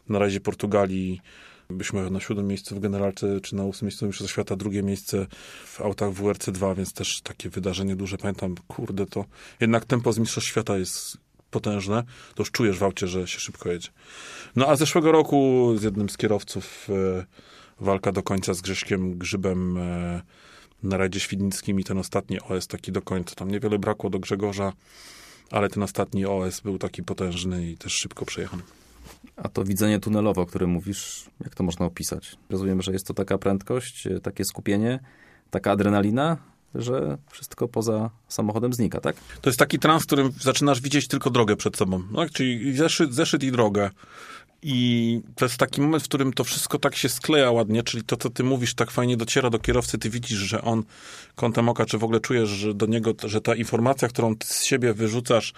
na 0.09 0.19
razie 0.19 0.39
Portugalii 0.39 1.21
byśmy 1.69 2.09
na 2.09 2.19
siódmym 2.19 2.47
miejscu 2.47 2.75
w 2.75 2.79
generalce, 2.79 3.41
czy 3.41 3.55
na 3.55 3.63
ósmym 3.63 3.87
miejscu 3.87 4.05
Mistrzostwa 4.05 4.33
Świata, 4.33 4.55
drugie 4.55 4.83
miejsce 4.83 5.27
w 5.65 5.81
autach 5.81 6.09
WRC2, 6.09 6.75
więc 6.75 6.93
też 6.93 7.21
takie 7.21 7.49
wydarzenie 7.49 7.95
duże. 7.95 8.17
Pamiętam, 8.17 8.55
kurde, 8.67 9.05
to 9.05 9.25
jednak 9.59 9.85
tempo 9.85 10.13
z 10.13 10.19
Mistrzostw 10.19 10.49
Świata 10.49 10.77
jest 10.77 11.17
potężne, 11.51 12.03
to 12.35 12.41
już 12.41 12.51
czujesz 12.51 12.77
w 12.77 12.83
aucie, 12.83 13.07
że 13.07 13.27
się 13.27 13.39
szybko 13.39 13.71
jedzie. 13.71 13.89
No 14.55 14.67
a 14.67 14.75
zeszłego 14.75 15.11
roku 15.11 15.71
z 15.77 15.83
jednym 15.83 16.09
z 16.09 16.17
kierowców 16.17 16.87
e, 16.89 17.25
walka 17.79 18.11
do 18.11 18.23
końca 18.23 18.53
z 18.53 18.61
Grześkiem 18.61 19.17
Grzybem 19.17 19.77
e, 19.77 20.21
na 20.83 20.97
Radzie 20.97 21.19
Świdnickim 21.19 21.79
i 21.79 21.83
ten 21.83 21.97
ostatni 21.97 22.41
OS 22.41 22.67
taki 22.67 22.91
do 22.91 23.01
końca. 23.01 23.35
Tam 23.35 23.51
niewiele 23.51 23.79
brakło 23.79 24.09
do 24.09 24.19
Grzegorza, 24.19 24.73
ale 25.51 25.69
ten 25.69 25.83
ostatni 25.83 26.25
OS 26.25 26.61
był 26.61 26.77
taki 26.77 27.03
potężny 27.03 27.71
i 27.71 27.77
też 27.77 27.93
szybko 27.93 28.25
przejechany. 28.25 28.63
A 29.35 29.49
to 29.49 29.63
widzenie 29.63 29.99
tunelowe, 29.99 30.41
o 30.41 30.45
którym 30.45 30.69
mówisz, 30.69 31.25
jak 31.43 31.55
to 31.55 31.63
można 31.63 31.85
opisać? 31.85 32.35
Rozumiem, 32.49 32.81
że 32.81 32.91
jest 32.91 33.07
to 33.07 33.13
taka 33.13 33.37
prędkość, 33.37 34.07
e, 34.07 34.19
takie 34.19 34.45
skupienie, 34.45 34.99
taka 35.49 35.71
adrenalina, 35.71 36.37
że 36.75 37.17
wszystko 37.31 37.67
poza 37.67 38.09
samochodem 38.27 38.73
znika, 38.73 39.01
tak? 39.01 39.15
To 39.41 39.49
jest 39.49 39.59
taki 39.59 39.79
trans, 39.79 40.03
w 40.03 40.05
którym 40.05 40.31
zaczynasz 40.41 40.81
widzieć 40.81 41.07
tylko 41.07 41.29
drogę 41.29 41.55
przed 41.55 41.77
sobą. 41.77 42.03
No, 42.11 42.29
czyli 42.29 42.77
zeszyt, 42.77 43.13
zeszyt 43.13 43.43
i 43.43 43.51
drogę. 43.51 43.89
I 44.67 45.21
to 45.35 45.45
jest 45.45 45.57
taki 45.57 45.81
moment, 45.81 46.03
w 46.03 46.07
którym 46.07 46.33
to 46.33 46.43
wszystko 46.43 46.79
tak 46.79 46.95
się 46.95 47.09
skleja 47.09 47.51
ładnie, 47.51 47.83
czyli 47.83 48.03
to, 48.03 48.17
co 48.17 48.29
ty 48.29 48.43
mówisz, 48.43 48.73
tak 48.73 48.91
fajnie 48.91 49.17
dociera 49.17 49.49
do 49.49 49.59
kierowcy, 49.59 49.97
ty 49.97 50.09
widzisz, 50.09 50.37
że 50.37 50.61
on 50.61 50.83
kątem 51.35 51.69
oka, 51.69 51.85
czy 51.85 51.97
w 51.97 52.03
ogóle 52.03 52.19
czujesz, 52.19 52.49
że 52.49 52.73
do 52.73 52.85
niego, 52.85 53.13
że 53.23 53.41
ta 53.41 53.55
informacja, 53.55 54.07
którą 54.07 54.35
ty 54.35 54.47
z 54.47 54.63
siebie 54.63 54.93
wyrzucasz, 54.93 55.53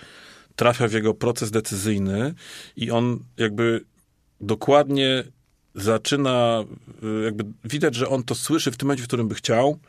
trafia 0.56 0.88
w 0.88 0.94
jego 0.94 1.14
proces 1.14 1.52
decyzyjny 1.52 2.34
i 2.76 2.92
on 2.92 3.20
jakby 3.38 3.86
dokładnie 4.42 5.24
zaczyna, 5.76 6.64
y, 7.04 7.24
jakby 7.24 7.44
widać, 7.64 7.96
że 7.96 8.10
on 8.10 8.24
to 8.24 8.36
słyszy 8.36 8.72
w 8.72 8.78
tym 8.78 8.88
momencie, 8.88 9.04
w 9.04 9.08
którym 9.08 9.28
by 9.28 9.36
chciał, 9.36 9.80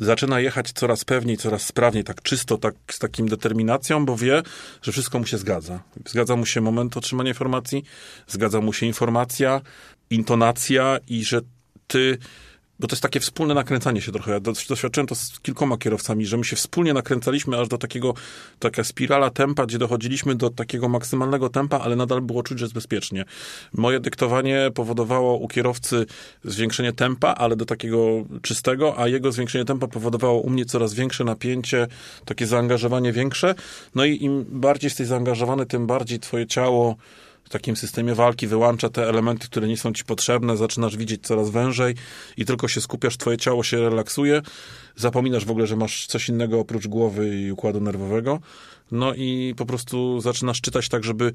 zaczyna 0.00 0.40
jechać 0.40 0.72
coraz 0.72 1.04
pewniej, 1.04 1.36
coraz 1.36 1.62
sprawniej, 1.62 2.04
tak 2.04 2.22
czysto, 2.22 2.58
tak 2.58 2.74
z 2.90 2.98
takim 2.98 3.28
determinacją, 3.28 4.06
bo 4.06 4.16
wie, 4.16 4.42
że 4.82 4.92
wszystko 4.92 5.18
mu 5.18 5.26
się 5.26 5.38
zgadza. 5.38 5.82
Zgadza 6.06 6.36
mu 6.36 6.46
się 6.46 6.60
moment 6.60 6.96
otrzymania 6.96 7.30
informacji, 7.30 7.84
zgadza 8.28 8.60
mu 8.60 8.72
się 8.72 8.86
informacja, 8.86 9.60
intonacja 10.10 10.98
i 11.08 11.24
że 11.24 11.40
ty 11.86 12.18
bo 12.82 12.88
to 12.88 12.94
jest 12.94 13.02
takie 13.02 13.20
wspólne 13.20 13.54
nakręcanie 13.54 14.00
się 14.00 14.12
trochę. 14.12 14.32
Ja 14.32 14.40
doświadczyłem 14.40 15.06
to 15.06 15.14
z 15.14 15.40
kilkoma 15.40 15.76
kierowcami, 15.78 16.26
że 16.26 16.36
my 16.36 16.44
się 16.44 16.56
wspólnie 16.56 16.92
nakręcaliśmy 16.92 17.60
aż 17.60 17.68
do 17.68 17.78
takiego, 17.78 18.14
taka 18.58 18.84
spirala 18.84 19.30
tempa, 19.30 19.66
gdzie 19.66 19.78
dochodziliśmy 19.78 20.34
do 20.34 20.50
takiego 20.50 20.88
maksymalnego 20.88 21.48
tempa, 21.48 21.78
ale 21.78 21.96
nadal 21.96 22.20
było 22.20 22.42
czuć, 22.42 22.58
że 22.58 22.64
jest 22.64 22.74
bezpiecznie. 22.74 23.24
Moje 23.74 24.00
dyktowanie 24.00 24.70
powodowało 24.74 25.36
u 25.36 25.48
kierowcy 25.48 26.06
zwiększenie 26.44 26.92
tempa, 26.92 27.28
ale 27.28 27.56
do 27.56 27.64
takiego 27.66 28.24
czystego, 28.42 28.98
a 28.98 29.08
jego 29.08 29.32
zwiększenie 29.32 29.64
tempa 29.64 29.88
powodowało 29.88 30.40
u 30.40 30.50
mnie 30.50 30.64
coraz 30.64 30.94
większe 30.94 31.24
napięcie, 31.24 31.86
takie 32.24 32.46
zaangażowanie 32.46 33.12
większe. 33.12 33.54
No 33.94 34.04
i 34.04 34.24
im 34.24 34.44
bardziej 34.48 34.86
jesteś 34.86 35.06
zaangażowany, 35.06 35.66
tym 35.66 35.86
bardziej 35.86 36.18
twoje 36.18 36.46
ciało 36.46 36.96
w 37.44 37.48
takim 37.48 37.76
systemie 37.76 38.14
walki 38.14 38.46
wyłącza 38.46 38.88
te 38.88 39.08
elementy, 39.08 39.46
które 39.46 39.68
nie 39.68 39.76
są 39.76 39.92
ci 39.92 40.04
potrzebne, 40.04 40.56
zaczynasz 40.56 40.96
widzieć 40.96 41.22
coraz 41.22 41.50
wężej 41.50 41.94
i 42.36 42.44
tylko 42.44 42.68
się 42.68 42.80
skupiasz, 42.80 43.16
twoje 43.16 43.36
ciało 43.36 43.62
się 43.62 43.76
relaksuje, 43.76 44.42
zapominasz 44.96 45.44
w 45.44 45.50
ogóle, 45.50 45.66
że 45.66 45.76
masz 45.76 46.06
coś 46.06 46.28
innego 46.28 46.60
oprócz 46.60 46.86
głowy 46.86 47.40
i 47.40 47.52
układu 47.52 47.80
nerwowego, 47.80 48.40
no 48.92 49.14
i 49.14 49.54
po 49.56 49.66
prostu 49.66 50.20
zaczynasz 50.20 50.60
czytać 50.60 50.88
tak, 50.88 51.04
żeby 51.04 51.32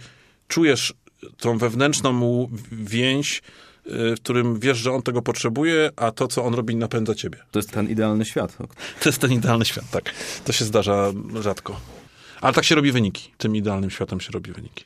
czujesz 0.47 0.93
tą 1.38 1.58
wewnętrzną 1.58 2.47
więź, 2.72 3.41
y, 3.86 4.16
w 4.16 4.20
którym 4.20 4.60
wiesz, 4.60 4.78
że 4.78 4.91
on 4.91 5.01
tego 5.01 5.22
potrzebuje, 5.22 5.91
a 5.95 6.12
to, 6.12 6.28
co 6.28 6.45
on 6.45 6.53
robi, 6.53 6.76
napędza 6.76 7.16
ciebie. 7.16 7.38
To 7.51 7.60
jest 7.60 7.72
ten 7.72 7.89
idealny 7.89 8.26
świat. 8.26 8.58
To 9.01 9.10
jest 9.10 9.20
ten 9.20 9.34
idealny 9.34 9.66
świat, 9.66 9.89
tak. 9.91 10.14
To 10.45 10.53
się 10.53 10.66
zdarza 10.66 11.14
rzadko. 11.41 11.80
Ale 12.41 12.53
tak 12.53 12.66
się 12.66 12.76
robi 12.76 12.91
wyniki. 12.91 13.32
Tym 13.38 13.55
idealnym 13.55 13.89
światem 13.89 14.22
się 14.22 14.32
robi 14.32 14.51
wyniki. 14.51 14.86